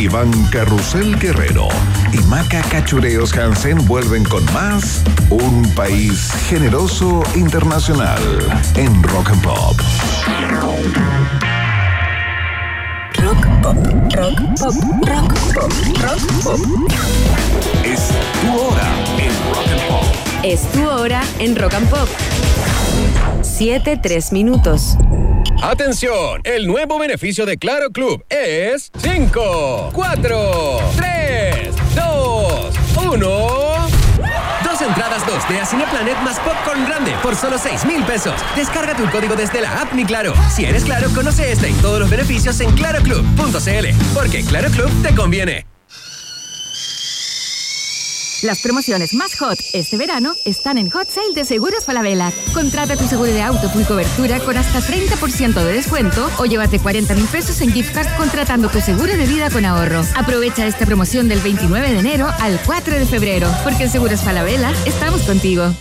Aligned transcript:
Iván 0.00 0.30
Carrusel 0.50 1.18
Guerrero 1.18 1.68
y 2.10 2.16
Maca 2.28 2.62
Cachureos 2.62 3.36
Hansen 3.36 3.86
vuelven 3.86 4.24
con 4.24 4.42
más 4.54 5.02
Un 5.28 5.62
País 5.74 6.32
Generoso 6.48 7.22
Internacional 7.34 8.22
en 8.76 9.02
Rock 9.02 9.28
and 9.28 9.42
Pop. 9.42 9.76
Rock 13.18 13.46
pop, 13.62 13.76
rock 14.14 14.40
pop, 14.58 14.74
rock 15.06 15.34
pop, 15.52 15.72
rock 16.00 16.42
pop. 16.44 16.60
Es 17.84 18.08
tu 18.40 18.58
hora 18.58 18.88
en 19.18 19.34
Rock 19.52 19.68
and 19.70 19.82
Pop. 19.86 20.04
Es 20.42 20.72
tu 20.72 20.88
hora 20.88 21.22
en 21.38 21.56
Rock 21.56 21.74
and 21.74 21.90
Pop. 21.90 22.08
7, 23.42 23.98
3 23.98 24.32
minutos. 24.32 24.96
Atención, 25.62 26.40
el 26.44 26.66
nuevo 26.66 26.98
beneficio 26.98 27.44
de 27.44 27.58
Claro 27.58 27.90
Club 27.90 28.24
es 28.30 28.90
5, 28.96 29.90
4, 29.92 30.80
3, 30.96 31.74
2, 31.94 32.74
1. 33.12 33.28
Dos 34.64 34.80
entradas 34.80 35.22
2D 35.26 35.60
a 35.60 35.66
Cineplanet 35.66 36.18
más 36.22 36.40
Popcorn 36.40 36.86
Grande 36.86 37.12
por 37.22 37.36
solo 37.36 37.58
6 37.58 37.84
mil 37.84 38.02
pesos. 38.04 38.40
Descarga 38.56 38.96
tu 38.96 39.08
código 39.10 39.36
desde 39.36 39.60
la 39.60 39.82
app 39.82 39.92
Mi 39.92 40.06
Claro. 40.06 40.32
Si 40.50 40.64
eres 40.64 40.84
Claro, 40.84 41.10
conoce 41.14 41.52
este 41.52 41.68
y 41.68 41.74
todos 41.74 42.00
los 42.00 42.08
beneficios 42.08 42.58
en 42.60 42.72
claroclub.cl. 42.72 44.14
Porque 44.14 44.42
Claro 44.42 44.70
Club 44.70 44.90
te 45.02 45.14
conviene. 45.14 45.69
Las 48.42 48.62
promociones 48.62 49.12
más 49.12 49.38
hot 49.38 49.58
este 49.74 49.98
verano 49.98 50.32
están 50.46 50.78
en 50.78 50.88
Hot 50.88 51.10
Sale 51.10 51.34
de 51.34 51.44
Seguros 51.44 51.84
Falabella. 51.84 52.32
Contrata 52.54 52.96
tu 52.96 53.06
seguro 53.06 53.30
de 53.30 53.42
auto 53.42 53.68
full 53.68 53.82
cobertura 53.82 54.40
con 54.40 54.56
hasta 54.56 54.80
30% 54.80 55.62
de 55.62 55.72
descuento 55.72 56.30
o 56.38 56.46
llévate 56.46 56.78
40 56.78 57.14
mil 57.16 57.26
pesos 57.26 57.60
en 57.60 57.70
gift 57.70 57.92
card 57.92 58.08
contratando 58.16 58.68
tu 58.70 58.80
seguro 58.80 59.14
de 59.14 59.26
vida 59.26 59.50
con 59.50 59.66
ahorro. 59.66 60.02
Aprovecha 60.16 60.66
esta 60.66 60.86
promoción 60.86 61.28
del 61.28 61.40
29 61.40 61.90
de 61.92 61.98
enero 61.98 62.30
al 62.40 62.58
4 62.64 62.98
de 62.98 63.04
febrero, 63.04 63.48
porque 63.62 63.84
en 63.84 63.90
Seguros 63.90 64.22
Falabella 64.22 64.72
estamos 64.86 65.22
contigo. 65.22 65.74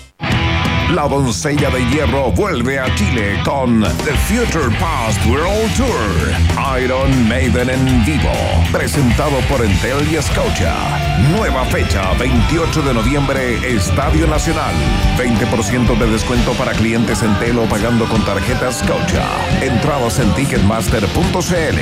La 0.93 1.07
doncella 1.07 1.69
de 1.69 1.87
hierro 1.91 2.31
vuelve 2.31 2.77
a 2.77 2.93
Chile 2.95 3.39
con 3.45 3.81
The 3.81 4.13
Future 4.27 4.75
Past 4.79 5.25
World 5.27 5.77
Tour. 5.77 6.81
Iron 6.81 7.29
Maiden 7.29 7.69
en 7.69 8.05
vivo. 8.05 8.33
Presentado 8.71 9.39
por 9.47 9.63
Entel 9.63 10.11
y 10.11 10.21
Scotia. 10.21 11.08
Nueva 11.27 11.65
fecha, 11.65 12.13
28 12.13 12.81
de 12.81 12.93
noviembre, 12.93 13.75
Estadio 13.75 14.25
Nacional. 14.27 14.73
20% 15.17 15.97
de 15.97 16.07
descuento 16.07 16.53
para 16.53 16.71
clientes 16.71 17.21
Entel 17.23 17.59
o 17.59 17.65
pagando 17.65 18.07
con 18.07 18.23
tarjetas 18.23 18.79
Scotia. 18.79 19.25
Entradas 19.61 20.19
en 20.19 20.33
ticketmaster.cl. 20.33 21.79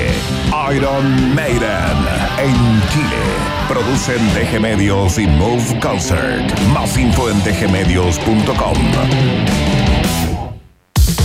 Iron 0.76 1.36
Maiden 1.36 1.98
en 2.40 2.82
Chile. 2.90 3.22
Producen 3.68 4.18
DG 4.34 4.60
Medios 4.60 5.20
y 5.20 5.28
Move 5.28 5.80
Concert. 5.80 6.60
Más 6.74 6.98
info 6.98 7.30
en 7.30 7.40
dgmedios.com. 7.44 9.77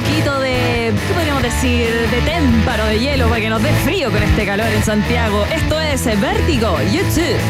De. 0.04 0.92
¿Qué 1.06 1.14
podríamos 1.14 1.42
decir? 1.42 1.88
De 2.10 2.20
témpano 2.22 2.84
de 2.86 2.98
hielo 2.98 3.28
para 3.28 3.40
que 3.40 3.48
nos 3.48 3.62
dé 3.62 3.72
frío 3.84 4.10
con 4.10 4.22
este 4.22 4.46
calor 4.46 4.66
en 4.66 4.82
Santiago. 4.82 5.44
Esto 5.46 5.80
es 5.80 6.20
Vértigo 6.20 6.78
YouTube. 6.92 7.40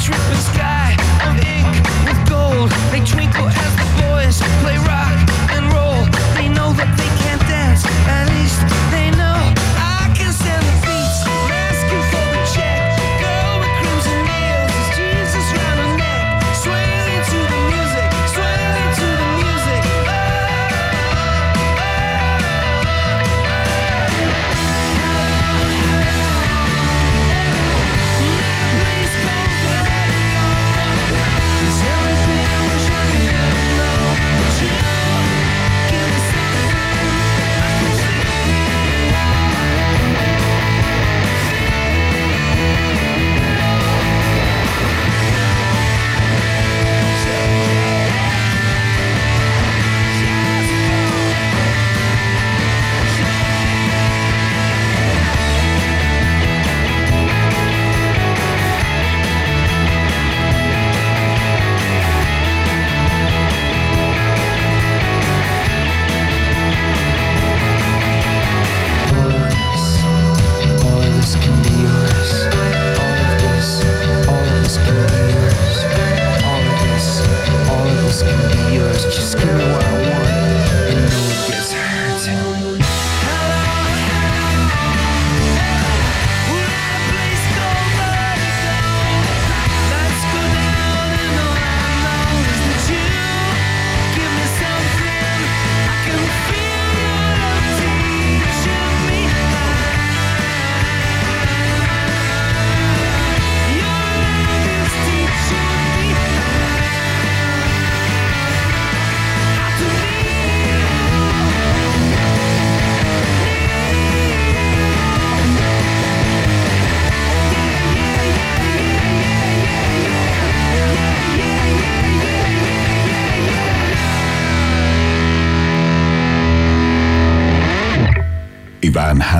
a 0.00 0.02
tripping 0.02 0.36
sky 0.36 0.96
of 1.26 1.36
ink 1.44 1.66
with 2.06 2.28
gold. 2.28 2.70
They 2.90 3.00
twinkle 3.04 3.48
as 3.48 3.72
the 3.76 3.86
boys 4.00 4.40
play 4.62 4.79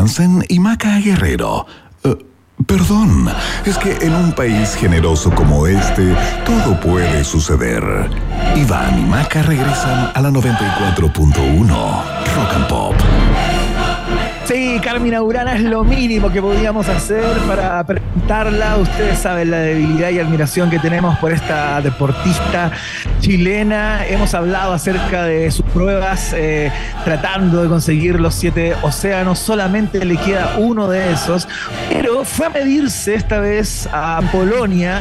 Hansen 0.01 0.43
y 0.49 0.59
Maca 0.61 0.97
Guerrero. 0.97 1.67
Eh, 2.05 2.17
perdón, 2.67 3.29
es 3.67 3.77
que 3.77 3.99
en 4.01 4.15
un 4.15 4.33
país 4.33 4.75
generoso 4.75 5.31
como 5.31 5.67
este, 5.67 6.17
todo 6.47 6.81
puede 6.81 7.23
suceder. 7.23 7.85
Iván 8.57 8.99
y 8.99 9.03
Maca 9.03 9.43
regresan 9.43 10.11
a 10.15 10.23
la 10.23 10.31
94.1 10.31 11.69
Rock 12.35 12.55
and 12.55 12.67
Pop. 12.67 12.95
Sí, 14.47 14.81
Carmina 14.83 15.21
Urana 15.23 15.55
es 15.55 15.63
lo 15.63 15.85
mínimo 15.85 16.33
que 16.33 16.41
podíamos 16.41 16.89
hacer 16.89 17.39
para 17.47 17.85
presentarla. 17.85 18.79
Ustedes 18.79 19.19
saben 19.19 19.51
la 19.51 19.59
debilidad 19.59 20.09
y 20.09 20.19
admiración 20.19 20.71
que 20.71 20.79
tenemos 20.79 21.19
por 21.19 21.31
esta 21.31 21.83
deportista 21.83 22.73
chilena. 23.21 24.07
Hemos 24.07 24.35
hablado 24.35 24.73
acerca 24.73 25.25
de 25.25 25.51
sus 25.51 25.65
pruebas 25.67 26.33
eh, 26.33 26.73
tratando 27.05 27.63
de 27.63 27.69
conseguir 27.69 28.19
los 28.19 28.35
siete 28.35 28.75
océanos. 28.83 29.39
Solamente 29.39 30.05
le 30.05 30.17
queda 30.17 30.57
uno 30.59 30.89
de 30.89 31.13
esos, 31.13 31.47
pero 31.89 32.25
fue 32.25 32.47
a 32.47 32.51
medirse 32.51 33.15
esta 33.15 33.39
vez 33.39 33.89
a 33.93 34.21
Polonia 34.33 35.01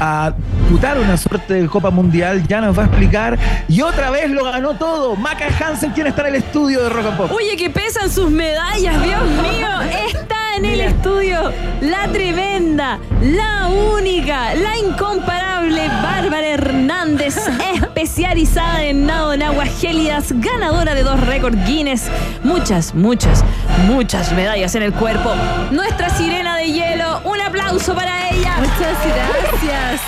a 0.00 0.32
disputar 0.60 0.98
una 0.98 1.16
suerte 1.16 1.54
de 1.54 1.66
Copa 1.68 1.90
Mundial. 1.90 2.46
Ya 2.46 2.60
nos 2.60 2.76
va 2.76 2.82
a 2.82 2.86
explicar. 2.86 3.38
Y 3.68 3.82
otra 3.82 4.10
vez 4.10 4.30
lo 4.30 4.44
ganó 4.44 4.74
todo. 4.74 5.16
Maca 5.16 5.46
Hansen, 5.46 5.92
quien 5.92 6.08
está 6.08 6.22
en 6.22 6.34
el 6.34 6.42
estudio 6.42 6.82
de 6.82 6.88
Rock 6.88 7.06
and 7.06 7.16
Pop. 7.16 7.32
Oye, 7.32 7.56
que 7.56 7.70
pesan 7.70 8.10
sus 8.10 8.30
medallas, 8.30 9.02
Dios 9.02 9.22
mío. 9.42 9.68
Está 10.12 10.37
en 10.58 10.64
el 10.64 10.80
estudio 10.80 11.52
la 11.80 12.08
tremenda, 12.08 12.98
la 13.22 13.68
única, 13.68 14.54
la 14.56 14.76
incomparable 14.76 15.86
Bárbara 16.02 16.48
Hernández, 16.48 17.36
especializada 17.74 18.82
en 18.82 19.06
nado 19.06 19.32
en 19.34 19.44
aguas 19.44 19.68
gélidas, 19.80 20.32
ganadora 20.32 20.96
de 20.96 21.04
dos 21.04 21.20
récords 21.20 21.56
Guinness. 21.64 22.10
Muchas, 22.42 22.92
muchas, 22.92 23.44
muchas 23.86 24.32
medallas 24.32 24.74
en 24.74 24.82
el 24.82 24.92
cuerpo. 24.92 25.32
Nuestra 25.70 26.10
sirena 26.10 26.56
de 26.56 26.72
hielo. 26.72 27.20
Un 27.22 27.40
aplauso 27.40 27.94
para 27.94 28.30
ella. 28.30 28.56
Muchas 28.58 28.78
gracias. 29.52 30.00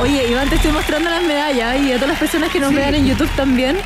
Oye, 0.00 0.30
Iván, 0.30 0.48
te 0.48 0.54
estoy 0.54 0.72
mostrando 0.72 1.10
las 1.10 1.22
medallas 1.22 1.78
y 1.80 1.92
a 1.92 1.96
todas 1.96 2.10
las 2.10 2.18
personas 2.18 2.50
que 2.50 2.60
nos 2.60 2.72
vean 2.72 2.94
en 2.94 3.06
YouTube 3.06 3.30
también. 3.36 3.76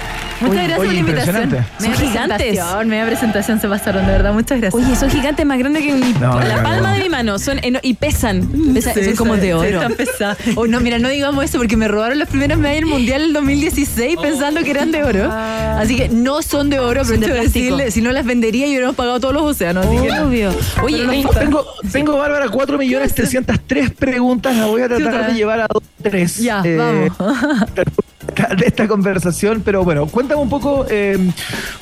Muchas 0.43 0.57
Oye, 0.59 0.67
gracias 0.69 0.77
por 0.77 0.87
oye, 0.87 0.93
la 0.95 1.01
invitación. 1.01 1.37
Son 1.37 1.51
Media 1.51 1.97
gigantes. 1.97 2.37
presentación, 2.39 2.89
Media 2.89 3.07
presentación 3.07 3.61
se 3.61 3.69
pasaron, 3.69 4.07
de 4.07 4.13
verdad. 4.13 4.33
Muchas 4.33 4.61
gracias. 4.61 4.83
Oye, 4.85 4.97
son 4.97 5.11
gigantes 5.11 5.47
más 5.47 5.59
grandes 5.59 5.83
que 5.85 5.93
mi- 5.95 6.13
No, 6.15 6.41
la 6.41 6.57
no, 6.57 6.63
palma 6.63 6.89
no. 6.89 6.95
de 6.95 7.03
mi 7.03 7.09
mano. 7.09 7.39
Son 7.39 7.59
y 7.83 7.95
pesan. 7.95 8.43
Pesa- 8.75 8.93
Sí, 8.95 9.05
son 9.05 9.17
como 9.17 9.35
sí, 9.37 9.41
de 9.41 9.47
sí, 9.47 9.53
oro. 9.53 9.69
están 9.69 9.93
pesadas. 9.95 10.39
Oh, 10.57 10.67
no, 10.67 10.81
mira, 10.81 10.99
no 10.99 11.09
digamos 11.09 11.45
eso 11.45 11.59
porque 11.59 11.77
me 11.77 11.89
robaron 11.89 12.19
las 12.19 12.29
primeras 12.29 12.59
medallas 12.59 12.81
del 12.83 12.91
Mundial 12.91 13.23
del 13.23 13.33
2016 13.33 14.17
pensando 14.21 14.63
que 14.63 14.71
eran 14.71 14.93
de 14.93 15.03
oro. 15.05 15.31
Así 15.33 15.97
que 15.97 16.09
no 16.09 16.43
son 16.43 16.69
de 16.71 16.79
oro, 16.79 17.03
pero 17.09 17.21
de 17.35 17.41
decirle, 17.41 17.91
si 17.91 18.01
no 18.03 18.13
las 18.13 18.25
vendería, 18.25 18.67
yo 18.67 18.71
hubiéramos 18.73 18.97
pagado 18.97 19.21
todos 19.21 19.35
los 19.35 19.43
océanos. 19.45 19.87
Que 19.87 20.09
no. 20.09 20.27
Obvio. 20.27 20.51
Oye, 20.83 21.03
eh, 21.03 21.17
importa. 21.17 21.41
Tengo, 21.41 21.65
tengo, 21.91 22.17
Bárbara, 22.19 22.49
4 22.49 22.79
millones 22.79 23.15
303 23.15 23.91
preguntas. 23.91 24.55
Las 24.57 24.67
voy 24.69 24.83
a 24.83 24.89
tratar 24.89 25.29
de 25.29 25.35
llevar 25.35 25.61
a 25.61 25.67
2 25.73 25.83
3. 26.03 26.37
Ya, 26.39 26.63
vamos. 26.65 27.13
De 28.57 28.67
esta 28.67 28.89
conversación, 28.89 29.63
pero 29.65 29.85
bueno, 29.85 30.07
cuéntame 30.07 30.41
un 30.41 30.49
poco, 30.49 30.87
eh, 30.91 31.19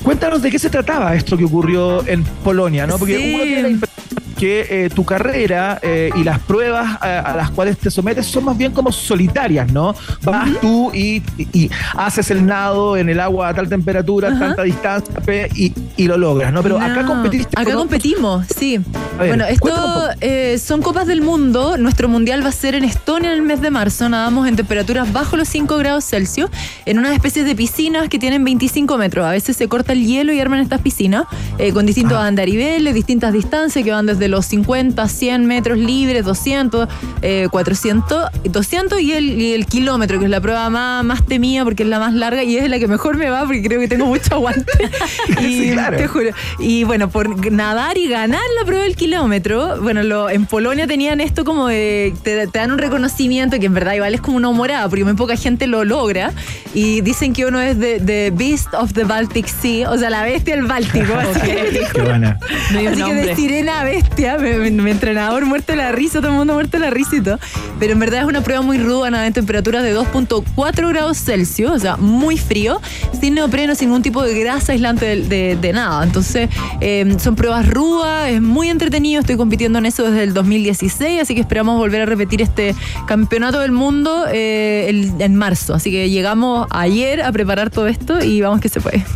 cuéntanos 0.03 0.41
de 0.41 0.49
qué 0.51 0.59
se 0.59 0.69
trataba 0.69 1.15
esto 1.15 1.37
que 1.37 1.45
ocurrió 1.45 2.05
en 2.07 2.23
Polonia, 2.23 2.85
¿no? 2.87 2.97
Porque 2.97 3.17
Sí. 3.17 3.33
uno 3.35 3.43
tiene 3.43 3.61
la 3.63 3.69
impresión 3.69 4.00
que 4.41 4.65
eh, 4.85 4.89
tu 4.89 5.05
carrera 5.05 5.77
eh, 5.83 6.09
y 6.15 6.23
las 6.23 6.39
pruebas 6.39 6.97
a, 6.99 7.19
a 7.19 7.35
las 7.37 7.51
cuales 7.51 7.77
te 7.77 7.91
sometes 7.91 8.25
son 8.25 8.43
más 8.45 8.57
bien 8.57 8.71
como 8.71 8.91
solitarias, 8.91 9.71
¿no? 9.71 9.93
Vas 10.23 10.49
tú 10.59 10.89
y, 10.95 11.21
y- 11.37 11.47
y 11.53 11.71
haces 11.95 12.31
el 12.31 12.43
nado 12.47 12.97
en 12.97 13.07
el 13.09 13.19
agua 13.19 13.49
a 13.49 13.53
tal 13.53 13.69
temperatura, 13.69 14.29
a 14.29 14.39
tanta 14.39 14.63
distancia 14.63 15.13
y, 15.53 15.71
y 15.95 16.07
lo 16.07 16.17
logras, 16.17 16.51
¿no? 16.51 16.63
Pero 16.63 16.79
acá 16.79 17.05
competiste. 17.05 17.55
Acá 17.55 17.75
competimos, 17.75 18.47
sí. 18.57 18.79
Ver, 19.19 19.27
bueno, 19.27 19.45
esto 19.45 20.09
eh, 20.21 20.57
son 20.57 20.81
Copas 20.81 21.05
del 21.05 21.21
Mundo. 21.21 21.77
Nuestro 21.77 22.09
mundial 22.09 22.43
va 22.43 22.49
a 22.49 22.51
ser 22.51 22.73
en 22.73 22.83
Estonia 22.83 23.29
en 23.31 23.37
el 23.37 23.43
mes 23.43 23.61
de 23.61 23.69
marzo. 23.69 24.09
Nadamos 24.09 24.47
en 24.47 24.55
temperaturas 24.55 25.13
bajo 25.13 25.37
los 25.37 25.47
5 25.49 25.77
grados 25.77 26.03
Celsius 26.05 26.49
en 26.87 26.97
unas 26.97 27.13
especies 27.13 27.45
de 27.45 27.55
piscinas 27.55 28.09
que 28.09 28.17
tienen 28.17 28.43
25 28.43 28.97
metros. 28.97 29.23
A 29.23 29.29
veces 29.31 29.55
se 29.55 29.67
corta 29.67 29.93
el 29.93 30.03
hielo 30.03 30.33
y 30.33 30.39
arman 30.39 30.61
estas 30.61 30.81
piscinas 30.81 31.25
eh, 31.59 31.71
con 31.71 31.85
distintos 31.85 32.17
Ah. 32.17 32.25
andariveles, 32.25 32.95
distintas 32.95 33.31
distancias 33.33 33.85
que 33.85 33.91
van 33.91 34.07
desde 34.07 34.27
los 34.31 34.45
50, 34.47 35.07
100 35.07 35.45
metros 35.45 35.77
libres, 35.77 36.25
200, 36.25 36.87
eh, 37.21 37.47
400, 37.51 38.25
200 38.45 38.99
y 39.01 39.13
el, 39.13 39.41
y 39.41 39.53
el 39.53 39.65
kilómetro, 39.67 40.17
que 40.19 40.25
es 40.25 40.31
la 40.31 40.41
prueba 40.41 40.69
más, 40.69 41.03
más 41.03 41.23
temida 41.25 41.63
porque 41.63 41.83
es 41.83 41.89
la 41.89 41.99
más 41.99 42.13
larga 42.13 42.43
y 42.43 42.57
es 42.57 42.69
la 42.69 42.79
que 42.79 42.87
mejor 42.87 43.17
me 43.17 43.29
va 43.29 43.41
porque 43.45 43.61
creo 43.61 43.79
que 43.79 43.87
tengo 43.87 44.05
mucho 44.05 44.33
aguante. 44.35 44.71
y 45.41 45.61
Sí, 45.61 45.71
claro. 45.73 45.97
te 45.97 46.07
juro. 46.07 46.29
Y 46.59 46.83
bueno, 46.85 47.09
por 47.09 47.51
nadar 47.51 47.97
y 47.97 48.07
ganar 48.07 48.41
la 48.59 48.65
prueba 48.65 48.83
del 48.83 48.95
kilómetro, 48.95 49.81
bueno, 49.81 50.01
lo, 50.03 50.29
en 50.29 50.45
Polonia 50.45 50.87
tenían 50.87 51.21
esto 51.21 51.43
como 51.45 51.67
de, 51.67 52.13
te, 52.23 52.47
te 52.47 52.59
dan 52.59 52.71
un 52.71 52.77
reconocimiento 52.79 53.59
que 53.59 53.65
en 53.67 53.73
verdad 53.73 53.93
igual 53.93 54.13
es 54.15 54.21
como 54.21 54.37
una 54.37 54.49
humorada, 54.49 54.87
porque 54.89 55.03
muy 55.03 55.13
poca 55.13 55.35
gente 55.35 55.67
lo 55.67 55.83
logra. 55.83 56.31
Y 56.73 57.01
dicen 57.01 57.33
que 57.33 57.45
uno 57.45 57.59
es 57.59 57.77
de, 57.77 57.99
de 57.99 58.31
Beast 58.33 58.73
of 58.73 58.93
the 58.93 59.03
Baltic 59.03 59.47
Sea, 59.47 59.89
o 59.91 59.97
sea, 59.97 60.09
la 60.09 60.23
bestia 60.23 60.55
del 60.55 60.65
Báltico. 60.65 61.13
así 61.15 61.39
que- 61.41 61.81
Así 62.91 63.03
que 63.03 63.13
de 63.13 63.35
sirena 63.35 63.81
a 63.81 63.83
bestia, 63.83 64.10
mi, 64.17 64.69
mi- 64.71 64.81
mi 64.83 64.91
entrenador 64.91 65.45
muerto 65.45 65.71
de 65.73 65.77
la 65.77 65.91
risa, 65.91 66.19
todo 66.19 66.29
el 66.31 66.37
mundo 66.37 66.53
muerto 66.53 66.77
de 66.77 66.83
la 66.85 66.89
risa 66.89 67.15
y 67.15 67.21
todo. 67.21 67.39
Pero 67.79 67.93
en 67.93 67.99
verdad 67.99 68.21
es 68.21 68.25
una 68.27 68.41
prueba 68.41 68.61
muy 68.61 68.77
ruda, 68.77 69.09
nada 69.09 69.25
en 69.27 69.33
temperaturas 69.33 69.83
de 69.83 69.95
2.4 69.95 70.89
grados 70.89 71.17
Celsius, 71.17 71.71
o 71.71 71.79
sea, 71.79 71.97
muy 71.97 72.37
frío, 72.37 72.79
sin 73.19 73.33
neopreno, 73.35 73.73
sin 73.75 73.89
ningún 73.89 74.01
tipo 74.03 74.21
de 74.23 74.37
grasa 74.39 74.73
aislante 74.73 75.05
de, 75.05 75.21
de- 75.27 75.55
de 75.59 75.73
nada. 75.73 76.03
Entonces, 76.03 76.49
eh, 76.81 77.15
son 77.19 77.35
pruebas 77.35 77.67
rudas, 77.67 78.29
es 78.29 78.41
muy 78.41 78.69
entretenido, 78.69 79.21
estoy 79.21 79.37
compitiendo 79.37 79.79
en 79.79 79.85
eso 79.85 80.03
desde 80.03 80.23
el 80.23 80.33
2016, 80.33 81.21
así 81.21 81.33
que 81.35 81.41
esperamos 81.41 81.77
volver 81.77 82.01
a 82.01 82.05
repetir 82.05 82.41
este 82.41 82.75
campeonato 83.07 83.59
del 83.59 83.71
mundo 83.71 84.25
eh, 84.31 84.85
el- 84.89 85.13
en 85.19 85.35
marzo. 85.35 85.73
Así 85.73 85.89
que 85.91 86.09
llegamos 86.09 86.67
ayer 86.71 87.21
a 87.23 87.31
preparar 87.31 87.69
todo 87.69 87.87
esto 87.87 88.23
y 88.23 88.41
vamos 88.41 88.59
que 88.61 88.69
se 88.69 88.81
puede. 88.81 89.03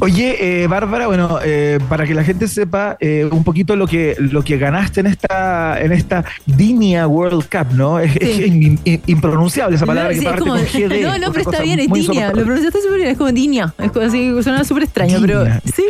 Oye, 0.00 0.62
eh, 0.62 0.66
Bárbara, 0.66 1.06
bueno, 1.06 1.38
eh, 1.44 1.78
para 1.88 2.06
que 2.06 2.14
la 2.14 2.24
gente 2.24 2.48
sepa 2.48 2.96
eh, 3.00 3.28
un 3.30 3.44
poquito 3.44 3.76
lo 3.76 3.86
que 3.86 4.16
lo 4.18 4.42
que 4.42 4.58
ganaste 4.58 5.00
en 5.00 5.06
esta 5.06 5.80
en 5.80 5.92
esta 5.92 6.24
Dinia 6.46 7.06
World 7.06 7.44
Cup, 7.48 7.74
¿no? 7.74 7.98
Es, 8.00 8.16
es 8.16 8.36
Sí. 8.36 8.44
in- 8.44 8.80
in- 8.84 9.02
impronunciable 9.06 9.76
esa 9.76 9.86
palabra 9.86 10.10
No, 10.10 10.14
que 10.14 10.18
sí, 10.20 10.24
parte 10.24 10.40
como- 10.40 10.54
con 10.54 10.64
GD. 10.64 11.02
No, 11.02 11.18
no, 11.18 11.32
pero 11.32 11.50
está 11.50 11.62
bien, 11.62 11.78
es 11.78 11.88
Dinia. 11.92 12.28
Lo 12.32 12.42
pronunciaste 12.44 12.80
súper 12.80 12.96
bien, 12.98 13.08
es 13.10 13.18
como 13.18 13.30
Dinia. 13.32 13.74
Es 13.78 13.92
como 13.92 14.06
así, 14.06 14.42
suena 14.42 14.64
súper 14.64 14.84
extraño, 14.84 15.18
pero 15.20 15.44
sí. 15.74 15.84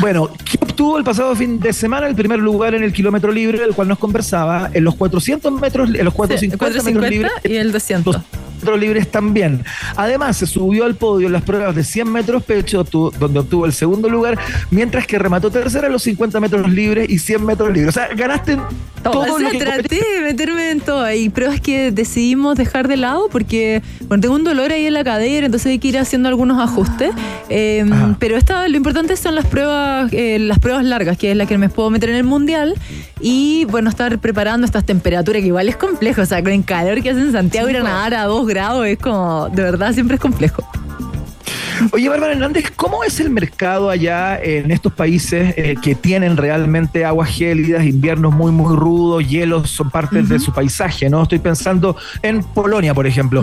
Bueno, 0.00 0.30
¿qué 0.50 0.58
obtuvo 0.62 0.96
el 0.96 1.04
pasado 1.04 1.34
fin 1.36 1.60
de 1.60 1.72
semana 1.74 2.06
el 2.06 2.14
primer 2.14 2.38
lugar 2.38 2.74
en 2.74 2.82
el 2.82 2.92
kilómetro 2.92 3.30
libre, 3.32 3.58
del 3.58 3.74
cual 3.74 3.88
nos 3.88 3.98
conversaba, 3.98 4.70
en 4.72 4.84
los 4.84 4.94
400 4.94 5.52
metros, 5.60 5.90
en 5.94 6.04
los 6.04 6.14
450, 6.14 6.80
Sí, 6.80 6.86
metros 6.86 7.10
libres. 7.10 7.30
450 7.32 7.48
y 7.54 7.56
el 7.58 7.72
200. 7.72 8.14
Los 8.14 8.24
metros 8.24 8.47
libres 8.78 9.10
también. 9.10 9.64
Además, 9.96 10.36
se 10.36 10.46
subió 10.46 10.84
al 10.84 10.94
podio 10.94 11.26
en 11.26 11.32
las 11.32 11.42
pruebas 11.42 11.74
de 11.74 11.84
100 11.84 12.10
metros 12.10 12.42
pecho, 12.42 12.84
donde 12.84 13.38
obtuvo 13.38 13.66
el 13.66 13.72
segundo 13.72 14.08
lugar, 14.08 14.38
mientras 14.70 15.06
que 15.06 15.18
remató 15.18 15.50
tercera 15.50 15.86
en 15.86 15.92
los 15.92 16.02
50 16.02 16.40
metros 16.40 16.68
libres 16.70 17.08
y 17.08 17.18
100 17.18 17.44
metros 17.44 17.72
libres. 17.72 17.88
O 17.88 17.92
sea, 17.92 18.08
ganaste 18.14 18.52
en 18.52 18.60
todo, 19.02 19.20
o 19.20 19.38
sea, 19.38 19.38
lo 19.38 19.50
que 19.50 19.58
traté 19.58 19.96
de 19.96 20.20
meterme 20.22 20.70
en 20.70 20.80
todo. 20.80 21.02
Hay 21.02 21.28
pruebas 21.28 21.60
que 21.60 21.90
decidimos 21.92 22.56
dejar 22.56 22.88
de 22.88 22.96
lado 22.96 23.28
porque 23.30 23.82
bueno, 24.06 24.20
tengo 24.20 24.34
un 24.34 24.44
dolor 24.44 24.72
ahí 24.72 24.86
en 24.86 24.94
la 24.94 25.04
cadera, 25.04 25.46
entonces 25.46 25.70
hay 25.70 25.78
que 25.78 25.88
ir 25.88 25.98
haciendo 25.98 26.28
algunos 26.28 26.58
ajustes. 26.60 27.10
Eh, 27.48 27.84
Ajá. 27.90 28.16
pero 28.18 28.36
esta, 28.36 28.66
lo 28.68 28.76
importante 28.76 29.16
son 29.16 29.34
las 29.34 29.46
pruebas, 29.46 30.12
eh, 30.12 30.38
las 30.38 30.58
pruebas 30.58 30.84
largas, 30.84 31.16
que 31.16 31.30
es 31.30 31.36
la 31.36 31.46
que 31.46 31.58
me 31.58 31.68
puedo 31.68 31.90
meter 31.90 32.10
en 32.10 32.16
el 32.16 32.24
mundial. 32.24 32.74
Y 33.20 33.64
bueno, 33.66 33.90
estar 33.90 34.18
preparando 34.18 34.64
estas 34.64 34.84
temperaturas, 34.84 35.42
que 35.42 35.48
igual 35.48 35.68
es 35.68 35.76
complejo. 35.76 36.22
O 36.22 36.26
sea, 36.26 36.42
con 36.42 36.52
el 36.52 36.64
calor 36.64 37.02
que 37.02 37.10
hace 37.10 37.20
en 37.20 37.32
Santiago, 37.32 37.68
ir 37.68 37.78
a 37.78 37.82
nadar 37.82 38.14
a 38.14 38.24
2 38.24 38.46
grados 38.48 38.86
es 38.86 38.98
como, 38.98 39.48
de 39.50 39.62
verdad, 39.62 39.92
siempre 39.92 40.16
es 40.16 40.20
complejo. 40.20 40.64
Oye, 41.92 42.08
Bárbara 42.08 42.32
Hernández, 42.32 42.70
¿cómo 42.74 43.04
es 43.04 43.20
el 43.20 43.30
mercado 43.30 43.90
allá 43.90 44.38
en 44.42 44.70
estos 44.70 44.92
países 44.92 45.54
eh, 45.56 45.76
que 45.82 45.94
tienen 45.94 46.36
realmente 46.36 47.04
aguas 47.04 47.30
gélidas, 47.30 47.84
inviernos 47.84 48.32
muy, 48.32 48.52
muy 48.52 48.74
rudos, 48.76 49.26
hielos 49.26 49.70
son 49.70 49.90
parte 49.90 50.22
de 50.22 50.38
su 50.38 50.52
paisaje, 50.52 51.08
¿no? 51.08 51.22
Estoy 51.22 51.38
pensando 51.38 51.96
en 52.22 52.42
Polonia, 52.42 52.94
por 52.94 53.06
ejemplo. 53.06 53.42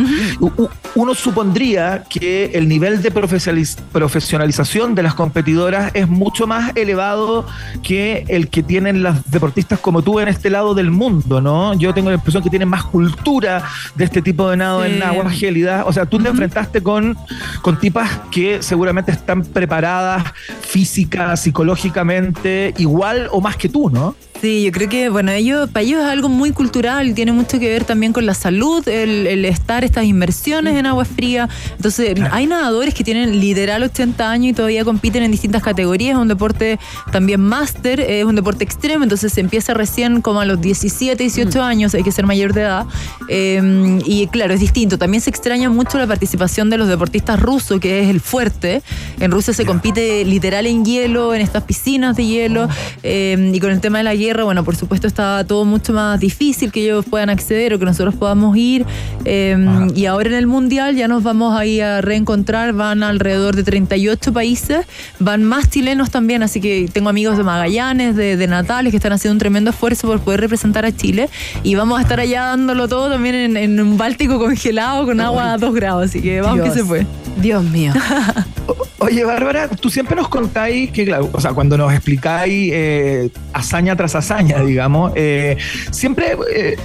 Uno 0.96 1.14
supondría 1.16 2.04
que 2.10 2.52
el 2.54 2.68
nivel 2.68 3.02
de 3.02 3.14
profesionaliz- 3.14 3.78
profesionalización 3.92 4.96
de 4.96 5.04
las 5.04 5.14
competidoras 5.14 5.92
es 5.94 6.08
mucho 6.08 6.48
más 6.48 6.72
elevado 6.76 7.46
que 7.84 8.26
el 8.28 8.50
que 8.50 8.64
tienen 8.64 9.04
las 9.04 9.30
deportistas 9.30 9.80
como 9.80 10.02
tú 10.02 10.20
en 10.20 10.28
este 10.28 10.50
lado 10.50 10.74
del 10.74 10.92
mundo, 10.92 11.42
¿no? 11.42 11.74
Yo 11.74 11.94
tengo 11.94 12.10
la 12.10 12.16
impresión 12.16 12.44
que 12.44 12.50
tienen 12.50 12.68
más 12.70 12.84
cultura 12.84 13.64
de 13.96 14.04
este 14.06 14.22
tipo 14.22 14.50
de 14.50 14.58
nado 14.58 14.84
Sí. 14.86 14.92
en 14.92 15.04
aguas 15.04 15.34
gélidas. 15.38 15.84
O 15.88 15.94
sea, 15.94 16.06
tú 16.06 16.20
te 16.20 16.28
enfrentaste 16.30 16.82
con, 16.82 17.18
con 17.62 17.80
tipas 17.80 18.10
que 18.32 18.62
seguramente 18.62 19.12
están 19.12 19.44
preparadas 19.44 20.24
física, 20.62 21.36
psicológicamente, 21.38 22.74
igual 22.78 23.28
o 23.32 23.42
más 23.42 23.58
que 23.58 23.70
tú, 23.70 23.90
¿no? 23.90 24.16
Sí, 24.42 24.64
yo 24.64 24.72
creo 24.72 24.90
que, 24.90 25.10
bueno, 25.10 25.32
ellos, 25.32 25.70
para 25.70 25.84
ellos 25.84 26.02
es 26.02 26.08
algo 26.08 26.30
muy 26.30 26.52
cultural, 26.52 27.14
tiene 27.14 27.32
mucho 27.32 27.58
que 27.58 27.70
ver 27.70 27.86
también 27.86 28.14
con 28.14 28.26
la 28.26 28.34
salud, 28.34 28.88
el, 28.88 29.28
el 29.28 29.46
estar 29.46 29.84
estas 29.84 30.04
inmersiones 30.04 30.76
en 30.76 30.86
agua 30.86 31.06
fría. 31.06 31.48
Entonces, 31.78 32.16
hay 32.32 32.46
nadadores 32.46 32.94
que 32.94 33.04
tienen 33.04 33.40
literal 33.40 33.82
80 33.84 34.30
años 34.30 34.52
y 34.52 34.54
todavía 34.54 34.84
compiten 34.84 35.24
en 35.24 35.32
distintas 35.32 35.64
categorías, 35.64 36.16
es 36.16 36.22
un 36.22 36.28
deporte 36.28 36.80
también 37.12 37.42
máster, 37.42 38.02
es 38.02 38.26
un 38.26 38.36
deporte 38.36 38.64
extremo, 38.64 39.04
entonces 39.04 39.32
se 39.32 39.42
empieza 39.42 39.74
recién 39.74 40.22
como 40.22 40.42
a 40.42 40.46
los 40.46 40.60
17, 40.60 41.24
18 41.24 41.64
años, 41.64 41.96
hay 41.96 42.04
que 42.04 42.12
ser 42.12 42.26
mayor 42.26 42.54
de 42.54 42.62
edad. 42.62 42.86
Eh, 43.30 44.00
y 44.06 44.28
claro, 44.28 44.54
es 44.54 44.60
distinto. 44.60 44.98
También 44.98 45.22
se 45.22 45.30
extraña 45.30 45.70
mucho 45.70 45.98
la 45.98 46.08
participación 46.08 46.70
de 46.70 46.78
los 46.78 46.88
deportistas 46.88 47.40
rusos, 47.40 47.80
que 47.80 48.02
es 48.02 48.10
el 48.10 48.20
fuerte. 48.20 48.84
En 49.20 49.32
Rusia 49.32 49.54
se 49.54 49.66
compite 49.66 50.26
literal 50.26 50.68
en 50.68 50.84
hielo, 50.84 51.34
en 51.34 51.42
estas 51.42 51.64
piscinas 51.64 52.16
de 52.16 52.26
hielo, 52.26 52.68
eh, 53.02 53.52
y 53.54 53.60
con 53.60 53.72
el 53.72 53.82
tema 53.82 54.00
de 54.00 54.04
la 54.04 54.16
guerra, 54.16 54.25
bueno, 54.34 54.64
por 54.64 54.76
supuesto 54.76 55.08
está 55.08 55.44
todo 55.46 55.66
mucho 55.66 55.94
más 55.94 56.20
difícil 56.20 56.72
que 56.72 56.84
ellos 56.84 57.06
puedan 57.10 57.30
acceder 57.30 57.74
o 57.74 57.80
que 57.80 57.86
nosotros 57.86 58.16
podamos 58.16 58.58
ir. 58.58 58.86
Eh, 59.26 59.58
y 59.96 60.06
ahora 60.06 60.30
en 60.30 60.36
el 60.36 60.48
Mundial 60.48 60.96
ya 60.96 61.08
nos 61.08 61.24
vamos 61.24 61.58
ahí 61.58 61.80
a 61.80 62.02
reencontrar, 62.02 62.74
van 62.74 63.04
alrededor 63.04 63.56
de 63.56 63.64
38 63.64 64.34
países, 64.34 64.86
van 65.20 65.44
más 65.44 65.70
chilenos 65.70 66.10
también, 66.10 66.44
así 66.44 66.60
que 66.62 66.90
tengo 66.92 67.10
amigos 67.10 67.38
de 67.38 67.44
Magallanes, 67.44 68.16
de, 68.16 68.38
de 68.38 68.48
Natales, 68.48 68.92
que 68.92 68.98
están 68.98 69.14
haciendo 69.14 69.34
un 69.34 69.40
tremendo 69.40 69.72
esfuerzo 69.72 70.08
por 70.08 70.20
poder 70.22 70.42
representar 70.42 70.86
a 70.86 70.96
Chile 70.96 71.30
y 71.64 71.76
vamos 71.76 72.00
a 72.00 72.02
estar 72.02 72.20
allá 72.20 72.46
dándolo 72.46 72.88
todo 72.88 73.10
también 73.10 73.36
en, 73.36 73.58
en 73.58 73.80
un 73.80 73.98
Báltico 73.98 74.40
congelado 74.40 75.06
con 75.06 75.20
agua 75.22 75.54
a 75.54 75.58
2 75.58 75.74
grados, 75.74 76.06
así 76.06 76.22
que 76.22 76.42
vamos 76.42 76.64
Dios. 76.64 76.70
que 76.70 76.80
se 76.80 76.86
fue. 76.86 77.06
Dios 77.36 77.64
mío. 77.64 77.94
Oye, 78.98 79.24
Bárbara, 79.24 79.68
tú 79.68 79.90
siempre 79.90 80.16
nos 80.16 80.30
contáis 80.30 80.90
que, 80.92 81.06
claro, 81.06 81.30
o 81.32 81.40
sea, 81.40 81.54
cuando 81.54 81.78
nos 81.78 81.94
explicáis 81.94 82.72
eh, 82.74 83.30
hazaña 83.54 83.96
tras 83.96 84.16
hazaña, 84.16 84.62
digamos, 84.64 85.12
eh, 85.16 85.58
siempre 85.92 86.38
eh, 86.52 86.76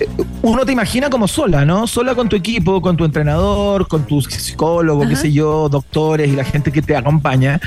uno 0.43 0.67
te 0.67 0.73
imagina 0.73 1.09
como 1.09 1.29
sola, 1.29 1.65
¿no? 1.65 1.87
Sola 1.87 2.15
con 2.15 2.29
tu 2.29 2.37
equipo, 2.37 2.83
con 2.83 2.97
tu 2.97 3.05
entrenador, 3.05 3.89
con 3.89 4.07
tu 4.07 4.21
psicólogo, 4.21 5.09
qué 5.09 5.17
sé 5.17 5.33
yo, 5.33 5.69
doctores 5.69 6.29
y 6.29 6.37
la 6.37 6.45
gente 6.45 6.73
que 6.73 6.83
te 6.83 6.97
acompaña. 6.97 7.61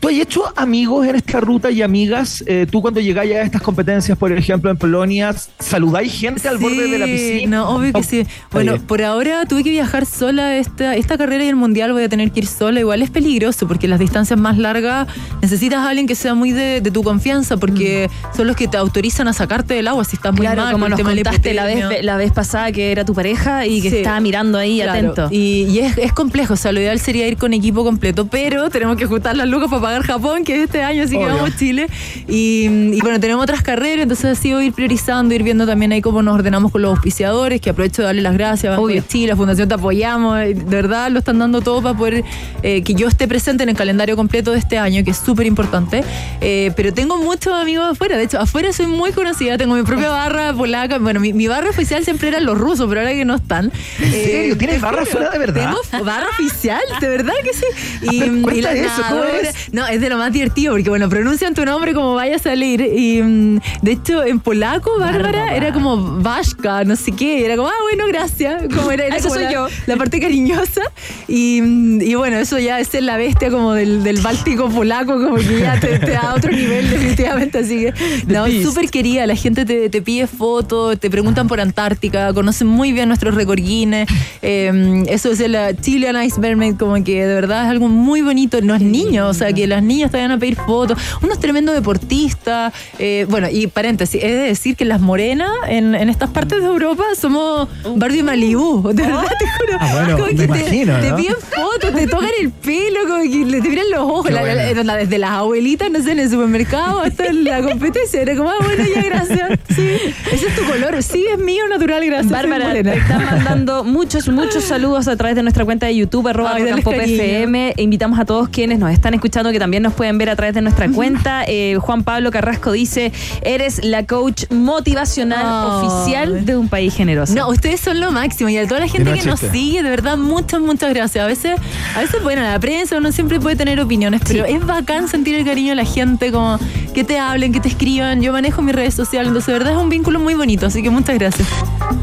¿Tú 0.00 0.08
has 0.08 0.14
hecho 0.14 0.44
amigos 0.56 1.06
en 1.06 1.16
esta 1.16 1.40
ruta 1.40 1.70
y 1.70 1.82
amigas? 1.82 2.42
Eh, 2.46 2.66
tú 2.70 2.80
cuando 2.80 3.00
llegáis 3.00 3.34
a 3.34 3.42
estas 3.42 3.60
competencias, 3.60 4.16
por 4.16 4.32
ejemplo, 4.32 4.70
en 4.70 4.78
Polonia, 4.78 5.34
¿saludáis 5.58 6.12
gente 6.18 6.48
al 6.48 6.56
borde 6.56 6.88
de 6.88 6.98
la 6.98 7.04
piscina? 7.04 7.58
No, 7.58 7.68
obvio 7.76 7.92
que 7.92 8.02
sí. 8.02 8.26
Bueno, 8.50 8.78
por 8.86 9.02
ahora 9.02 9.44
tuve 9.44 9.62
que 9.62 9.68
viajar 9.68 10.06
sola. 10.06 10.56
Esta, 10.56 10.96
esta 10.96 11.18
carrera 11.18 11.44
y 11.44 11.48
el 11.48 11.56
mundial 11.56 11.92
voy 11.92 12.04
a 12.04 12.08
tener 12.08 12.30
que 12.32 12.40
ir 12.40 12.46
sola. 12.46 12.80
Igual 12.80 13.02
es 13.02 13.10
peligroso 13.10 13.68
porque 13.68 13.88
las 13.88 13.98
distancias 14.00 14.40
más 14.40 14.56
largas 14.56 15.06
necesitas 15.42 15.80
a 15.80 15.90
alguien 15.90 16.06
que 16.06 16.14
sea 16.14 16.34
muy 16.34 16.52
de, 16.52 16.80
de 16.80 16.90
tu 16.90 17.02
confianza 17.02 17.58
porque 17.58 18.08
son 18.34 18.46
los 18.46 18.56
que 18.56 18.68
te 18.68 18.78
autorizan 18.78 19.28
a 19.28 19.34
sacarte 19.34 19.74
del 19.74 19.86
agua 19.86 20.04
si 20.04 20.16
estás 20.16 20.32
muy 20.32 20.40
Claro, 20.46 20.62
mal. 20.62 20.72
como 20.72 20.88
nos 20.88 20.98
contaste 21.00 21.52
la 21.52 21.66
vez, 21.66 22.02
la 22.02 22.16
vez 22.16 22.32
pasada 22.32 22.72
que 22.72 22.90
era 22.90 23.04
tu 23.04 23.12
pareja 23.14 23.66
y 23.66 23.82
que 23.82 23.90
Sí. 23.90 23.96
estaba 23.98 24.18
mirando 24.20 24.56
ahí 24.56 24.80
Claro, 24.80 24.92
atento. 25.10 25.28
Y, 25.30 25.66
y 25.68 25.80
es, 25.80 25.98
es 25.98 26.12
complejo, 26.14 26.54
o 26.54 26.56
sea, 26.56 26.72
lo 26.72 26.80
ideal 26.80 26.98
sería 27.00 27.26
ir 27.28 27.36
con 27.36 27.52
equipo 27.52 27.84
completo, 27.84 28.26
pero 28.28 28.70
tenemos 28.70 28.96
que 28.96 29.04
juntar 29.04 29.36
las 29.36 29.46
lucas 29.46 29.68
para 29.68 29.89
pagar 29.90 30.02
Japón, 30.06 30.44
que 30.44 30.54
es 30.56 30.62
este 30.62 30.82
año, 30.82 31.02
así 31.02 31.18
que 31.18 31.24
vamos 31.24 31.56
Chile. 31.56 31.88
Y, 32.28 32.66
y 32.66 33.00
bueno, 33.00 33.18
tenemos 33.18 33.42
otras 33.42 33.62
carreras, 33.62 34.02
entonces 34.04 34.24
ha 34.38 34.40
sido 34.40 34.62
ir 34.62 34.72
priorizando, 34.72 35.34
ir 35.34 35.42
viendo 35.42 35.66
también 35.66 35.92
ahí 35.92 36.00
cómo 36.00 36.22
nos 36.22 36.34
ordenamos 36.34 36.70
con 36.70 36.82
los 36.82 36.90
auspiciadores, 36.92 37.60
que 37.60 37.70
aprovecho 37.70 38.02
de 38.02 38.06
darle 38.06 38.22
las 38.22 38.34
gracias, 38.34 38.70
Banco 38.70 38.84
Obvio. 38.84 39.02
de 39.02 39.08
Chile, 39.08 39.28
la 39.28 39.36
Fundación 39.36 39.68
Te 39.68 39.74
Apoyamos, 39.74 40.38
eh, 40.40 40.54
de 40.54 40.64
verdad 40.64 41.10
lo 41.10 41.18
están 41.18 41.38
dando 41.38 41.60
todo 41.60 41.82
para 41.82 41.96
poder 41.98 42.22
eh, 42.62 42.82
que 42.82 42.94
yo 42.94 43.08
esté 43.08 43.26
presente 43.26 43.62
en 43.64 43.68
el 43.70 43.76
calendario 43.76 44.16
completo 44.16 44.52
de 44.52 44.58
este 44.58 44.78
año, 44.78 45.02
que 45.04 45.10
es 45.10 45.16
súper 45.18 45.46
importante. 45.46 46.04
Eh, 46.40 46.72
pero 46.76 46.92
tengo 46.94 47.16
muchos 47.18 47.52
amigos 47.52 47.86
afuera, 47.90 48.16
de 48.16 48.24
hecho, 48.24 48.38
afuera 48.38 48.72
soy 48.72 48.86
muy 48.86 49.12
conocida, 49.12 49.58
tengo 49.58 49.74
mi 49.74 49.82
propia 49.82 50.10
barra 50.10 50.52
polaca, 50.54 50.98
bueno, 50.98 51.18
mi, 51.20 51.32
mi 51.32 51.48
barra 51.48 51.70
oficial 51.70 52.04
siempre 52.04 52.28
eran 52.28 52.44
los 52.44 52.56
rusos, 52.56 52.86
pero 52.88 53.00
ahora 53.00 53.12
que 53.12 53.24
no 53.24 53.34
están. 53.34 53.72
¿En 54.00 54.12
serio? 54.12 54.56
¿Tienes 54.56 54.80
barra 54.80 54.98
juro, 55.00 55.10
afuera 55.10 55.30
de 55.30 55.38
verdad? 55.38 55.74
Tengo 55.90 56.04
barra 56.04 56.26
oficial, 56.28 56.80
de 57.00 57.08
verdad 57.08 57.32
que 57.42 57.52
sí. 57.54 57.64
Y, 58.10 58.20
ver, 58.20 58.28
y 58.38 58.40
cuenta 58.42 58.74
las 58.74 58.76
eso, 58.76 59.02
¿cómo 59.08 59.22
nadadoras- 59.24 59.48
es? 59.48 59.72
No, 59.72 59.79
es 59.86 60.00
de 60.00 60.08
lo 60.08 60.16
más 60.18 60.32
divertido, 60.32 60.72
porque 60.74 60.90
bueno, 60.90 61.08
pronuncian 61.08 61.54
tu 61.54 61.64
nombre 61.64 61.94
como 61.94 62.14
vaya 62.14 62.36
a 62.36 62.38
salir. 62.38 62.80
Y 62.80 63.22
mm, 63.22 63.60
de 63.82 63.92
hecho, 63.92 64.24
en 64.24 64.40
polaco, 64.40 64.98
Bárbara 64.98 65.54
era 65.54 65.72
como 65.72 66.20
Vashka, 66.20 66.84
no 66.84 66.96
sé 66.96 67.12
qué. 67.12 67.44
Era 67.44 67.56
como, 67.56 67.68
ah, 67.68 67.82
bueno, 67.82 68.06
gracias. 68.08 68.62
Como 68.74 68.90
era, 68.90 69.06
era 69.06 69.16
Eso 69.20 69.28
como 69.28 69.40
soy 69.40 69.44
la, 69.44 69.52
yo. 69.52 69.68
la 69.86 69.96
parte 69.96 70.20
cariñosa. 70.20 70.82
Y, 71.28 71.60
mm, 71.62 72.00
y 72.02 72.14
bueno, 72.14 72.38
eso 72.38 72.58
ya 72.58 72.80
es 72.80 72.88
ser 72.88 73.02
la 73.02 73.16
bestia 73.16 73.50
como 73.50 73.72
del, 73.72 74.02
del 74.02 74.20
báltico 74.20 74.68
polaco, 74.68 75.12
como 75.12 75.36
que 75.36 75.60
ya 75.60 75.78
te, 75.78 75.98
te 75.98 76.12
da 76.12 76.34
otro 76.34 76.50
nivel, 76.50 76.90
definitivamente. 76.90 77.58
Así 77.58 77.78
que, 77.80 77.94
no, 78.26 78.46
súper 78.62 78.90
querida. 78.90 79.26
La 79.26 79.36
gente 79.36 79.64
te, 79.64 79.88
te 79.88 80.02
pide 80.02 80.26
fotos, 80.26 80.98
te 80.98 81.10
preguntan 81.10 81.48
por 81.48 81.60
Antártica, 81.60 82.32
conocen 82.32 82.66
muy 82.66 82.92
bien 82.92 83.08
nuestros 83.08 83.34
récord 83.34 83.60
Guinness. 83.60 84.08
Eh, 84.42 85.04
eso 85.08 85.30
es 85.30 85.40
el 85.40 85.54
uh, 85.54 85.74
Chilean 85.80 86.22
Ice 86.24 86.40
Mermaid, 86.40 86.76
como 86.76 87.02
que 87.04 87.24
de 87.26 87.34
verdad 87.34 87.64
es 87.64 87.70
algo 87.70 87.88
muy 87.88 88.22
bonito. 88.22 88.60
No 88.60 88.74
es 88.74 88.82
niño, 88.82 89.28
o 89.28 89.34
sea, 89.34 89.52
que 89.52 89.66
las 89.70 89.82
niñas 89.82 90.10
te 90.10 90.18
vayan 90.18 90.32
a 90.32 90.38
pedir 90.38 90.56
fotos. 90.56 90.98
Unos 91.22 91.38
tremendos 91.40 91.74
deportistas. 91.74 92.72
Eh, 92.98 93.26
bueno, 93.28 93.48
y 93.50 93.66
paréntesis, 93.66 94.22
he 94.22 94.28
de 94.30 94.42
decir 94.48 94.76
que 94.76 94.84
las 94.84 95.00
morenas 95.00 95.50
en, 95.68 95.94
en 95.94 96.08
estas 96.10 96.30
partes 96.30 96.60
de 96.60 96.66
Europa 96.66 97.04
somos 97.18 97.68
Barbie 97.96 98.22
Malibu. 98.22 98.90
De 98.92 99.02
verdad, 99.02 99.22
te 99.38 99.46
juro. 99.46 99.78
Ah, 99.80 99.88
bueno, 99.92 100.12
Como 100.16 100.26
me 100.26 100.30
que 100.32 100.36
te, 100.36 100.44
imagino, 100.44 100.98
te 101.00 101.10
¿no? 101.10 101.16
piden 101.16 101.36
fotos, 101.36 101.94
te 101.94 102.06
tocan 102.06 102.30
el 102.40 102.50
pelo, 102.50 103.00
como 103.08 103.22
que 103.22 103.44
le- 103.46 103.60
te 103.62 103.68
miran 103.68 103.90
los 103.90 104.00
ojos. 104.00 104.26
Qué 104.26 104.32
La- 104.32 104.42
la- 104.42 104.54
buena. 104.64 104.82
la- 104.84 104.96
desde 104.96 105.18
las 105.18 105.30
abuelitas, 105.30 105.90
no 105.90 106.02
sé, 106.02 106.12
en 106.12 106.18
el 106.18 106.30
supermercado 106.30 107.00
hasta 107.00 107.26
en 107.26 107.44
la 107.44 107.62
competencia. 107.62 108.20
Era 108.20 108.36
como, 108.36 108.50
ah, 108.50 108.56
bueno, 108.62 108.84
ya, 108.94 109.02
gracias. 109.02 109.58
Sí, 109.74 109.88
ese 110.32 110.46
es 110.48 110.54
tu 110.56 110.64
color. 110.64 111.02
Sí, 111.02 111.24
es 111.32 111.38
mío 111.38 111.62
natural, 111.68 112.04
gracias. 112.04 112.30
Bárbara, 112.32 112.72
te 112.72 112.80
están 112.80 113.24
mandando 113.24 113.84
muchos, 113.84 114.28
muchos 114.28 114.64
saludos 114.64 115.06
a 115.08 115.16
través 115.16 115.36
de 115.36 115.42
nuestra 115.42 115.64
cuenta 115.64 115.86
de 115.86 115.94
YouTube, 115.96 116.26
arroba 116.28 116.54
Ay, 116.54 116.82
Pop. 116.82 116.94
FM. 116.94 117.74
E 117.76 117.82
invitamos 117.82 118.18
a 118.18 118.24
todos 118.24 118.48
quienes 118.48 118.78
nos 118.78 118.90
están 118.92 119.14
escuchando 119.14 119.52
que 119.52 119.58
también 119.60 119.84
nos 119.84 119.92
pueden 119.92 120.18
ver 120.18 120.30
a 120.30 120.34
través 120.34 120.54
de 120.54 120.62
nuestra 120.62 120.88
cuenta. 120.88 121.44
Eh, 121.46 121.76
Juan 121.80 122.02
Pablo 122.02 122.32
Carrasco 122.32 122.72
dice, 122.72 123.12
eres 123.42 123.84
la 123.84 124.04
coach 124.04 124.44
motivacional 124.50 125.84
oficial 125.84 126.44
de 126.44 126.56
un 126.56 126.68
país 126.68 126.94
generoso. 126.94 127.34
No, 127.34 127.48
ustedes 127.48 127.80
son 127.80 128.00
lo 128.00 128.10
máximo 128.10 128.48
y 128.48 128.58
a 128.58 128.66
toda 128.66 128.80
la 128.80 128.88
gente 128.88 129.10
no 129.10 129.16
que 129.16 129.22
nos 129.22 129.38
sigue, 129.38 129.84
de 129.84 129.90
verdad, 129.90 130.16
muchas, 130.16 130.60
muchas 130.60 130.92
gracias. 130.92 131.24
A 131.24 131.28
veces, 131.28 131.60
a 131.94 132.00
veces, 132.00 132.22
bueno, 132.22 132.42
la 132.42 132.58
prensa 132.58 132.96
uno 132.96 133.12
siempre 133.12 133.38
puede 133.38 133.54
tener 133.54 133.78
opiniones, 133.78 134.22
pero 134.26 134.44
es 134.44 134.66
bacán 134.66 135.06
sentir 135.08 135.36
el 135.36 135.44
cariño 135.44 135.70
de 135.70 135.76
la 135.76 135.84
gente, 135.84 136.32
como 136.32 136.58
que 136.94 137.04
te 137.04 137.18
hablen, 137.18 137.52
que 137.52 137.60
te 137.60 137.68
escriban. 137.68 138.22
Yo 138.22 138.32
manejo 138.32 138.62
mis 138.62 138.74
redes 138.74 138.94
sociales, 138.94 139.28
entonces, 139.28 139.46
de 139.48 139.52
verdad, 139.52 139.74
es 139.74 139.78
un 139.78 139.88
vínculo 139.88 140.18
muy 140.18 140.34
bonito, 140.34 140.66
así 140.66 140.82
que 140.82 140.90
muchas 140.90 141.18
gracias. 141.18 141.46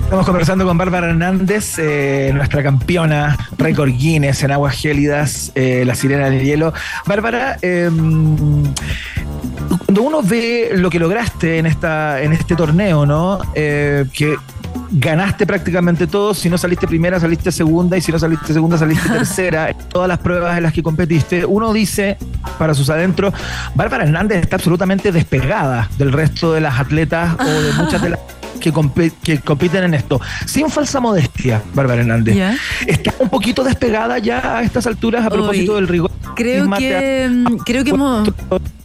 Estamos 0.03 0.25
conversando 0.25 0.65
con 0.65 0.77
Bárbara 0.77 1.09
Hernández, 1.09 1.77
eh, 1.79 2.31
nuestra 2.33 2.63
campeona 2.63 3.37
récord 3.57 3.89
Guinness 3.89 4.43
en 4.43 4.51
aguas 4.51 4.75
gélidas, 4.75 5.51
eh, 5.55 5.83
la 5.85 5.95
sirena 5.95 6.29
del 6.29 6.43
hielo. 6.43 6.73
Bárbara, 7.05 7.46
eh, 7.61 7.89
cuando 9.85 10.01
uno 10.01 10.21
ve 10.23 10.71
lo 10.73 10.89
que 10.89 10.99
lograste 10.99 11.57
en, 11.57 11.65
esta, 11.65 12.21
en 12.21 12.33
este 12.33 12.55
torneo, 12.55 13.05
¿no? 13.05 13.39
Eh, 13.55 14.05
que 14.13 14.35
ganaste 14.91 15.45
prácticamente 15.45 16.07
todo, 16.07 16.33
si 16.33 16.49
no 16.49 16.57
saliste 16.57 16.87
primera, 16.87 17.19
saliste 17.19 17.51
segunda, 17.51 17.97
y 17.97 18.01
si 18.01 18.11
no 18.11 18.19
saliste 18.19 18.53
segunda, 18.53 18.77
saliste 18.77 19.09
tercera, 19.13 19.69
en 19.69 19.77
todas 19.89 20.07
las 20.07 20.19
pruebas 20.19 20.57
en 20.57 20.63
las 20.63 20.73
que 20.73 20.83
competiste, 20.83 21.45
uno 21.45 21.73
dice, 21.73 22.17
para 22.57 22.73
sus 22.73 22.89
adentros, 22.89 23.33
Bárbara 23.75 24.03
Hernández 24.03 24.41
está 24.41 24.55
absolutamente 24.55 25.11
despegada 25.11 25.89
del 25.97 26.11
resto 26.11 26.53
de 26.53 26.61
las 26.61 26.79
atletas 26.79 27.35
o 27.39 27.61
de 27.61 27.73
muchas 27.73 28.01
de 28.01 28.09
las 28.09 28.19
que, 28.59 28.71
compiten 28.71 29.83
en 29.83 29.93
esto. 29.93 30.19
Sin 30.45 30.69
falsa 30.69 30.99
modestia, 30.99 31.61
Bárbara 31.73 32.01
Hernández. 32.01 32.35
Ya. 32.35 32.57
Está 32.85 33.13
un 33.19 33.29
poquito 33.29 33.63
despegada 33.63 34.17
ya 34.19 34.57
a 34.57 34.63
estas 34.63 34.87
alturas 34.87 35.25
a 35.25 35.29
propósito 35.29 35.73
Uy, 35.73 35.77
del 35.77 35.87
rigor. 35.87 36.11
Creo 36.35 36.69
que, 36.71 37.29
mm, 37.29 37.57
creo 37.65 37.83
que 37.83 37.91
hemos, 37.91 38.29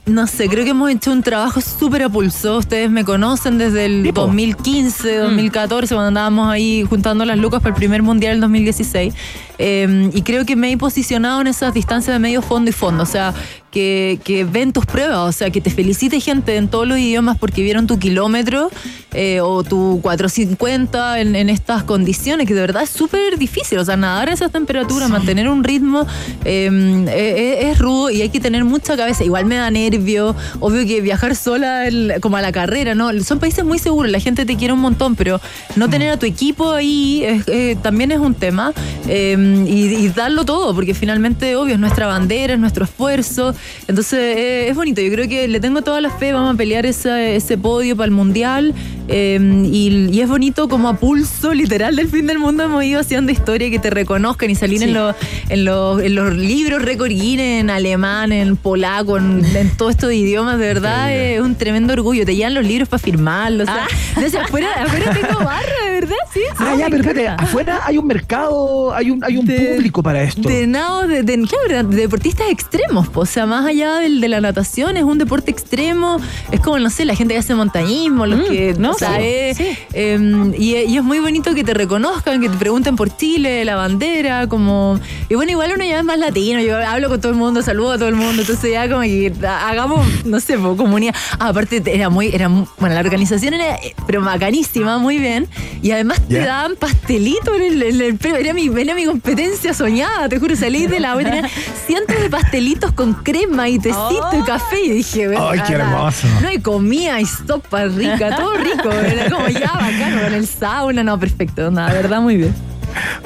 no 0.06 0.26
sé, 0.26 0.48
creo 0.48 0.64
que 0.64 0.70
hemos 0.70 0.90
hecho 0.90 1.12
un 1.12 1.22
trabajo 1.22 1.60
súper 1.60 2.02
a 2.02 2.08
pulso. 2.08 2.58
Ustedes 2.58 2.90
me 2.90 3.04
conocen 3.04 3.58
desde 3.58 3.86
el 3.86 4.02
Sí, 4.04 4.12
po. 4.12 4.22
2015, 4.22 5.16
2014, 5.16 5.94
cuando 5.94 6.08
andábamos 6.08 6.48
ahí 6.48 6.84
juntando 6.88 7.24
las 7.24 7.38
lucas 7.38 7.60
para 7.60 7.70
el 7.70 7.76
primer 7.76 8.02
mundial 8.02 8.34
del 8.34 8.40
2016. 8.42 9.14
Eh, 9.58 10.10
y 10.12 10.22
creo 10.22 10.44
que 10.44 10.56
me 10.56 10.72
he 10.72 10.76
posicionado 10.76 11.40
en 11.40 11.46
esas 11.46 11.72
distancias 11.74 12.14
de 12.14 12.18
medio 12.18 12.42
fondo 12.42 12.70
y 12.70 12.72
fondo. 12.72 13.02
O 13.02 13.06
sea, 13.06 13.32
que, 13.72 14.20
que 14.22 14.44
ven 14.44 14.72
tus 14.72 14.84
pruebas, 14.86 15.18
o 15.18 15.32
sea, 15.32 15.50
que 15.50 15.60
te 15.60 15.70
felicite 15.70 16.20
gente 16.20 16.56
en 16.56 16.68
todos 16.68 16.86
los 16.86 16.98
idiomas 16.98 17.38
porque 17.38 17.62
vieron 17.62 17.86
tu 17.88 17.98
kilómetro 17.98 18.70
eh, 19.14 19.40
o 19.40 19.64
tu 19.64 19.98
450 20.02 21.20
en, 21.20 21.34
en 21.34 21.48
estas 21.48 21.82
condiciones, 21.82 22.46
que 22.46 22.54
de 22.54 22.60
verdad 22.60 22.82
es 22.82 22.90
súper 22.90 23.38
difícil, 23.38 23.78
o 23.78 23.84
sea, 23.84 23.96
nadar 23.96 24.28
a 24.28 24.32
esas 24.34 24.52
temperaturas, 24.52 25.08
mantener 25.10 25.48
un 25.48 25.64
ritmo 25.64 26.06
eh, 26.44 26.70
eh, 27.08 27.70
es, 27.70 27.78
rudo 27.78 28.10
y 28.10 28.20
hay 28.22 28.28
que 28.28 28.40
tener 28.40 28.64
mucha 28.64 28.96
cabeza, 28.96 29.24
igual 29.24 29.46
me 29.46 29.56
da 29.56 29.70
nervio, 29.70 30.36
obvio 30.60 30.86
que 30.86 31.00
viajar 31.00 31.34
sola 31.34 31.86
el- 31.88 32.14
como 32.20 32.36
a 32.36 32.42
la 32.42 32.52
carrera, 32.52 32.94
¿no? 32.94 33.10
Son 33.24 33.38
países 33.38 33.64
muy 33.64 33.78
seguros, 33.78 34.10
la 34.12 34.20
gente 34.20 34.44
te 34.44 34.56
quiere 34.56 34.74
un 34.74 34.80
montón, 34.80 35.16
pero 35.16 35.40
no 35.76 35.88
tener 35.88 36.10
a 36.10 36.18
tu 36.18 36.26
equipo 36.26 36.72
ahí 36.72 37.24
es- 37.24 37.48
eh, 37.48 37.76
también 37.82 38.12
es 38.12 38.18
un 38.18 38.34
tema 38.34 38.72
y, 39.08 39.10
y 39.12 40.08
darlo 40.14 40.44
todo, 40.44 40.74
porque 40.74 40.92
finalmente, 40.94 41.56
obvio, 41.56 41.74
es 41.74 41.80
nuestra 41.80 42.06
bandera, 42.06 42.52
es 42.54 42.60
nuestro 42.60 42.84
esfuerzo, 42.84 43.54
entonces 43.88 44.36
eh, 44.36 44.68
es 44.68 44.76
bonito, 44.76 45.00
yo 45.00 45.10
creo 45.12 45.28
que 45.28 45.48
le 45.48 45.60
tengo 45.60 45.82
toda 45.82 46.00
la 46.00 46.10
fe, 46.10 46.32
vamos 46.32 46.54
a 46.54 46.56
pelear 46.56 46.86
ese, 46.86 47.36
ese 47.36 47.58
podio 47.58 47.96
para 47.96 48.06
el 48.06 48.10
Mundial 48.12 48.74
eh, 49.08 49.38
y, 49.64 50.08
y 50.12 50.20
es 50.20 50.28
bonito 50.28 50.68
como 50.68 50.88
a 50.88 50.94
pulso 50.96 51.52
literal 51.54 51.96
del 51.96 52.08
fin 52.08 52.26
del 52.26 52.38
mundo 52.38 52.62
hemos 52.64 52.84
ido 52.84 53.00
haciendo 53.00 53.32
historia 53.32 53.70
que 53.70 53.78
te 53.78 53.90
reconozcan 53.90 54.48
y 54.50 54.54
salir 54.54 54.82
en, 54.82 54.94
los, 54.94 55.14
en, 55.48 55.64
los, 55.64 56.00
en 56.02 56.14
los 56.14 56.34
libros 56.34 56.82
récord 56.82 57.10
en 57.12 57.68
alemán, 57.70 58.32
en 58.32 58.56
polaco, 58.56 59.18
en, 59.18 59.44
en 59.56 59.70
todos 59.76 59.92
estos 59.92 60.12
idiomas, 60.12 60.58
de 60.58 60.66
verdad 60.66 61.12
es 61.14 61.40
un 61.40 61.54
tremendo 61.56 61.92
orgullo, 61.92 62.24
te 62.24 62.34
llevan 62.36 62.54
los 62.54 62.64
libros 62.66 62.88
para 62.88 63.02
firmarlos, 63.02 63.68
o 63.68 63.72
sea, 63.72 63.86
desde 64.20 64.38
afuera, 64.38 64.68
afuera 64.78 65.12
tengo 65.12 65.44
barra, 65.44 65.84
de 65.86 65.90
verdad, 65.90 66.16
sí. 66.32 66.40
sí, 66.40 66.54
Ah, 66.58 66.74
ya, 66.78 66.86
pero 66.88 67.02
espérate, 67.02 67.28
afuera 67.42 67.80
hay 67.84 67.98
un 67.98 68.06
mercado, 68.06 68.94
hay 68.94 69.10
un, 69.10 69.22
hay 69.24 69.36
un 69.36 69.44
De- 69.46 69.58
público 69.74 70.02
para 70.02 70.22
esto. 70.22 70.48
De 70.48 70.66
nado, 70.66 71.06
de, 71.08 71.22
de- 71.22 71.42
claro, 71.42 71.88
de 71.88 71.96
deportistas 71.96 72.48
extremos, 72.50 73.08
po. 73.08 73.20
o 73.22 73.26
sea, 73.26 73.46
más 73.46 73.66
allá 73.66 73.96
del, 73.96 74.20
de 74.20 74.28
la 74.28 74.40
natación, 74.40 74.96
es 74.96 75.04
un 75.04 75.18
deporte 75.18 75.50
extremo, 75.50 76.18
es 76.50 76.60
como, 76.60 76.78
no 76.78 76.88
sé, 76.90 77.04
la 77.04 77.14
gente 77.16 77.34
que 77.34 77.40
hace 77.40 77.54
montañismo, 77.54 78.26
los 78.26 78.40
Mm, 78.40 78.50
que, 78.50 78.74
no, 78.78 78.91
sí, 78.98 79.76
em, 79.92 80.52
y, 80.54 80.76
y 80.76 80.96
es 80.96 81.02
muy 81.02 81.18
bonito 81.18 81.54
que 81.54 81.64
te 81.64 81.74
reconozcan, 81.74 82.40
que 82.40 82.48
te 82.48 82.56
pregunten 82.56 82.96
por 82.96 83.16
Chile, 83.16 83.64
la 83.64 83.76
bandera, 83.76 84.46
como, 84.48 84.98
y 85.28 85.34
bueno, 85.34 85.52
igual 85.52 85.72
uno 85.74 85.84
ya 85.84 85.98
es 85.98 86.04
más 86.04 86.18
latino, 86.18 86.60
yo 86.60 86.76
hablo 86.76 87.08
con 87.08 87.20
todo 87.20 87.32
el 87.32 87.38
mundo, 87.38 87.62
saludo 87.62 87.92
a 87.92 87.98
todo 87.98 88.08
el 88.08 88.14
mundo, 88.14 88.42
entonces 88.42 88.72
ya 88.72 88.88
como 88.88 89.02
que 89.02 89.32
hagamos, 89.46 90.06
no 90.24 90.40
sé, 90.40 90.56
comunidad. 90.56 91.14
Ah, 91.38 91.48
aparte 91.48 91.82
era 91.86 92.08
muy, 92.08 92.28
era, 92.28 92.48
bueno, 92.48 92.94
la 92.94 93.00
organización 93.00 93.54
era, 93.54 93.76
eh, 93.76 93.94
pero 94.06 94.22
bacanísima, 94.22 94.98
muy 94.98 95.18
bien, 95.18 95.48
y 95.82 95.90
además 95.90 96.20
te 96.28 96.38
daban 96.38 96.76
pastelito 96.76 97.54
en 97.54 97.62
el, 97.62 97.82
en 97.82 98.00
el 98.00 98.16
premio. 98.16 98.38
Era 98.38 98.52
mi, 98.52 98.68
era 98.80 98.94
mi 98.94 99.04
competencia 99.04 99.74
soñada, 99.74 100.28
te 100.28 100.38
juro. 100.38 100.56
Salí 100.56 100.86
de 100.86 101.00
la 101.00 101.16
tenía 101.16 101.48
cientos 101.86 102.20
de 102.20 102.30
pastelitos 102.30 102.92
con 102.92 103.14
crema 103.14 103.68
y 103.68 103.78
tecito 103.78 104.30
y 104.38 104.42
café. 104.44 104.80
Y 104.84 104.90
dije, 104.90 105.30
Ay, 105.38 105.60
qué 105.66 105.74
hermoso. 105.74 106.26
No, 106.40 106.52
y 106.52 106.60
comía 106.60 107.20
y 107.20 107.26
sopa 107.26 107.84
rica, 107.86 108.36
todo 108.36 108.54
rico. 108.54 108.81
Era 108.90 109.30
como 109.30 109.48
ya 109.48 109.72
bacano, 109.72 110.22
con 110.22 110.34
el 110.34 110.46
sauna, 110.46 111.02
no, 111.02 111.18
perfecto. 111.18 111.70
Nada, 111.70 111.92
verdad, 111.92 112.20
muy 112.20 112.36
bien. 112.36 112.71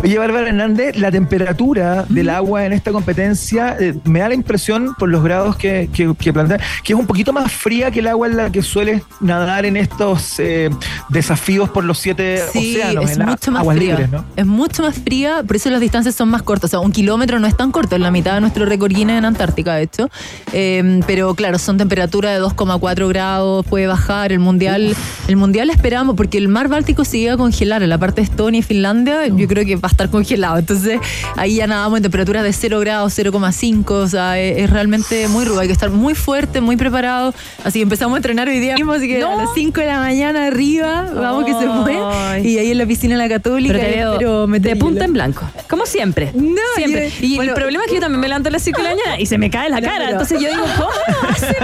Oye, 0.03 0.19
Bárbara 0.19 0.49
Hernández, 0.49 0.97
la 0.97 1.11
temperatura 1.11 2.05
del 2.09 2.31
agua 2.31 2.67
en 2.67 2.73
esta 2.73 2.93
competencia 2.93 3.77
eh, 3.79 3.95
me 4.05 4.21
da 4.21 4.29
la 4.29 4.35
impresión, 4.35 4.95
por 4.99 5.09
los 5.09 5.23
grados 5.23 5.57
que, 5.57 5.89
que, 5.93 6.15
que 6.19 6.33
plantean, 6.33 6.61
que 6.85 6.93
es 6.93 6.99
un 6.99 7.07
poquito 7.07 7.33
más 7.33 7.53
fría 7.53 7.91
que 7.91 8.01
el 8.01 8.07
agua 8.09 8.27
en 8.29 8.37
la 8.37 8.51
que 8.51 8.63
sueles 8.63 9.03
nadar 9.21 9.67
en 9.67 9.77
estos 9.77 10.39
eh, 10.39 10.71
desafíos 11.09 11.69
por 11.71 11.85
los 11.85 11.99
siete 11.99 12.43
Sí, 12.53 12.77
océanos, 12.77 13.11
es 13.11 13.19
en 13.19 13.27
mucho 13.27 13.51
más 13.51 13.61
aguas 13.61 13.77
fría. 13.77 13.91
libres, 13.93 14.11
¿no? 14.11 14.25
Es 14.37 14.47
mucho 14.47 14.83
más 14.83 14.95
fría, 14.97 15.43
por 15.47 15.57
eso 15.57 15.71
las 15.71 15.81
distancias 15.81 16.15
son 16.15 16.29
más 16.29 16.43
cortas. 16.43 16.69
O 16.69 16.71
sea, 16.71 16.81
un 16.81 16.93
kilómetro 16.93 17.39
no 17.41 17.47
es 17.47 17.57
tan 17.57 17.73
corto, 17.73 17.97
es 17.97 18.03
la 18.03 18.11
mitad 18.11 18.35
de 18.35 18.41
nuestro 18.41 18.67
récord 18.67 18.93
Guinness 18.93 19.19
en 19.19 19.25
Antártica, 19.25 19.75
de 19.75 19.83
hecho. 19.83 20.11
Eh, 20.53 21.01
pero 21.07 21.35
claro, 21.35 21.59
son 21.59 21.77
temperaturas 21.79 22.39
de 22.39 22.45
2,4 22.45 23.09
grados, 23.09 23.65
puede 23.67 23.87
bajar. 23.87 24.33
El 24.33 24.39
mundial, 24.39 24.95
el 25.29 25.37
mundial 25.37 25.71
esperamos, 25.71 26.17
porque 26.17 26.39
el 26.39 26.49
mar 26.49 26.69
Báltico 26.69 27.05
se 27.05 27.19
iba 27.19 27.35
a 27.35 27.37
congelar 27.37 27.83
en 27.83 27.89
la 27.91 27.99
parte 27.99 28.21
de 28.21 28.25
Estonia 28.25 28.61
y 28.61 28.63
Finlandia, 28.63 29.27
yo 29.27 29.47
creo 29.49 29.56
que 29.65 29.77
va 29.77 29.89
a 29.89 29.91
estar 29.91 30.11
congelado. 30.11 30.59
Entonces, 30.59 30.99
ahí 31.37 31.57
ya 31.57 31.67
nadamos 31.67 31.97
en 31.99 32.03
temperaturas 32.03 32.43
de 32.45 32.53
0 32.53 32.81
grados, 32.81 33.17
0,5. 33.19 33.91
O 33.91 34.09
sea, 34.09 34.39
es, 34.39 34.59
es 34.59 34.71
realmente 34.71 35.29
muy 35.29 35.45
rudo. 35.45 35.61
Hay 35.61 35.67
que 35.69 35.73
estar 35.73 35.91
muy 35.91 36.15
fuerte, 36.15 36.61
muy 36.61 36.77
preparado. 36.77 37.33
Así 37.65 37.79
que 37.79 37.85
empezamos 37.85 38.15
a 38.15 38.19
entrenar 38.19 38.49
hoy 38.49 38.59
día 38.61 38.75
mismo, 38.75 38.93
así 38.93 39.09
que 39.09 39.19
No. 39.19 39.31
a 39.39 39.43
las 39.45 39.49
5 39.55 39.81
de 39.81 39.87
la 39.87 39.99
mañana 39.99 40.47
arriba, 40.47 41.07
vamos 41.15 41.45
que 41.45 41.53
se 41.53 41.67
fue. 41.67 42.41
Y 42.49 42.59
ahí 42.59 42.71
en 42.73 42.79
la 42.79 42.87
piscina 42.87 43.17
de 43.17 43.23
la 43.23 43.29
Católica. 43.29 43.75
Pero 43.79 44.13
te 44.19 44.25
veo 44.25 44.47
de 44.47 44.77
punta 44.77 45.05
en 45.05 45.13
blanco. 45.13 45.49
Como 45.69 45.87
siempre. 45.87 46.31
No, 46.35 46.57
siempre. 46.77 47.11
y- 47.21 47.35
Y, 47.35 47.37
bueno, 47.37 47.53
el 47.53 47.57
problema 47.59 47.85
es 47.85 47.89
que 47.91 47.95
yo 47.97 48.01
también 48.01 48.21
me 48.21 48.29
levanto 48.29 48.49
a 48.49 48.53
las 48.53 48.63
5 48.63 48.79
de 48.83 48.89
la 48.89 48.91
mañana 48.97 49.21
y 49.21 49.27
se 49.27 49.39
me 49.39 49.51
cae 49.51 49.69
la 49.71 49.81
No, 49.81 49.87
cara. 49.87 49.99
pero- 49.99 50.11
Entonces 50.13 50.41
yo 50.41 50.49
digo, 50.49 50.63
¿cómo 50.77 50.91
lo 51.23 51.29
hace? 51.29 51.57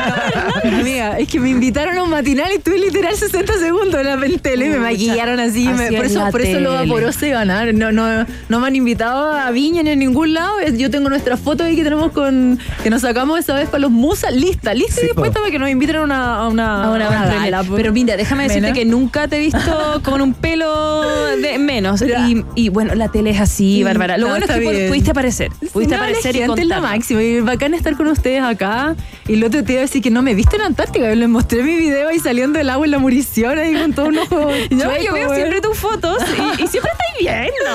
Amiga, 0.65 1.19
es 1.19 1.29
que 1.29 1.41
me 1.41 1.51
invitaron 1.51 1.97
a 1.99 2.03
un 2.03 2.11
matinal 2.11 2.51
y 2.53 2.57
estuve 2.57 2.79
literal 2.79 3.15
60 3.17 3.53
segundos 3.59 4.01
en 4.01 4.07
la 4.07 4.19
tele 4.41 4.67
y 4.67 4.69
me 4.71 4.79
maquillaron 4.79 5.41
así. 5.41 5.69
me- 5.69 5.93
por, 5.93 6.05
es 6.07 6.13
eso, 6.13 6.29
por 6.31 6.41
eso 6.43 6.61
lo 6.61 6.71
tele. 6.79 6.91
vaporoso 6.91 7.27
y 7.27 7.31
ganar. 7.31 7.73
No, 7.83 7.91
no, 7.93 8.27
no 8.49 8.61
me 8.61 8.67
han 8.69 8.77
invitado 8.77 9.33
a 9.33 9.51
Viña 9.51 9.83
ni 9.83 9.91
a 9.91 9.97
ningún 9.97 10.35
lado. 10.35 10.53
Yo 10.77 10.91
tengo 10.91 11.09
nuestra 11.09 11.37
foto 11.37 11.65
ahí 11.65 11.75
que 11.75 11.83
tenemos 11.83 12.13
con 12.13 12.59
que 12.83 12.91
nos 12.91 13.03
sacamos 13.03 13.39
esa 13.41 13.55
vez 13.55 13.69
para 13.69 13.81
los 13.81 13.91
musas. 13.91 14.33
Lista, 14.35 14.73
lista 14.75 14.95
Sí, 15.01 15.01
y 15.03 15.07
dispuesta 15.07 15.41
para 15.41 15.51
que 15.51 15.59
nos 15.59 15.69
inviten 15.69 15.97
a 15.97 16.03
una, 16.03 16.37
a 16.37 16.49
una, 16.49 16.85
A 16.85 16.91
una 16.91 17.09
a 17.23 17.27
gala. 17.35 17.65
Pero 17.75 17.93
mira, 17.93 18.17
déjame 18.17 18.45
decirte 18.45 18.73
que 18.73 18.85
nunca 18.85 19.27
te 19.29 19.37
he 19.37 19.41
visto 19.41 20.01
con 20.05 20.21
un 20.21 20.35
pelo 20.35 21.03
de 21.37 21.59
menos. 21.59 22.03
Y, 22.03 22.45
y 22.55 22.69
bueno, 22.69 22.95
la 22.95 23.09
tele 23.09 23.31
es 23.31 23.41
así, 23.41 23.77
Sí, 23.77 23.83
Bárbara. 23.85 24.17
Lo 24.19 24.27
no, 24.27 24.33
bueno 24.33 24.47
es 24.47 24.53
que 24.53 24.59
bien. 24.61 24.89
pudiste 24.89 25.11
aparecer. 25.11 25.51
Pudiste 25.73 25.97
no, 25.97 26.03
aparecer 26.03 26.35
la 26.35 26.39
y 26.39 26.47
lo 26.47 26.55
contarnos. 26.55 26.83
máximo. 26.83 27.21
Y 27.21 27.41
bacán 27.41 27.75
estar 27.75 27.97
con 27.97 28.07
ustedes 28.09 28.43
acá. 28.43 28.95
Y 29.29 29.35
el 29.35 29.45
otro 29.45 29.63
te 29.63 29.73
iba 29.73 29.81
a 29.81 29.83
decir 29.83 30.03
que 30.03 30.11
no 30.11 30.23
me 30.23 30.35
viste 30.35 30.57
en 30.57 30.63
Antártica. 30.63 31.09
Yo 31.09 31.15
les 31.15 31.29
mostré 31.29 31.63
mi 31.63 31.77
video 31.77 32.09
ahí 32.09 32.19
saliendo 32.19 32.59
del 32.59 32.71
agua 32.71 32.87
en 32.87 32.91
la 32.93 32.99
murición 32.99 33.59
ahí 33.59 33.75
con 33.75 33.93
todo 33.93 34.07
un 34.07 34.19
ojo. 34.19 34.51
Chueco, 34.71 35.03
yo 35.05 35.13
veo 35.13 35.35
siempre 35.35 35.61
tus 35.61 35.77
fotos 35.79 36.19
y, 36.59 36.63
y 36.63 36.67
siempre 36.67 36.91
estás 36.93 37.19
bien, 37.21 37.51
¿no? 37.67 37.72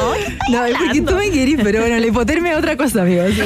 No, 0.49 0.65
es 0.65 0.75
porque 0.77 1.01
tú 1.01 1.15
me 1.15 1.29
querís, 1.29 1.57
pero 1.61 1.81
bueno, 1.81 1.97
la 1.99 2.05
hipotermia 2.07 2.53
es 2.53 2.57
otra 2.57 2.77
cosa, 2.77 3.01
amigo. 3.01 3.23
sí. 3.29 3.41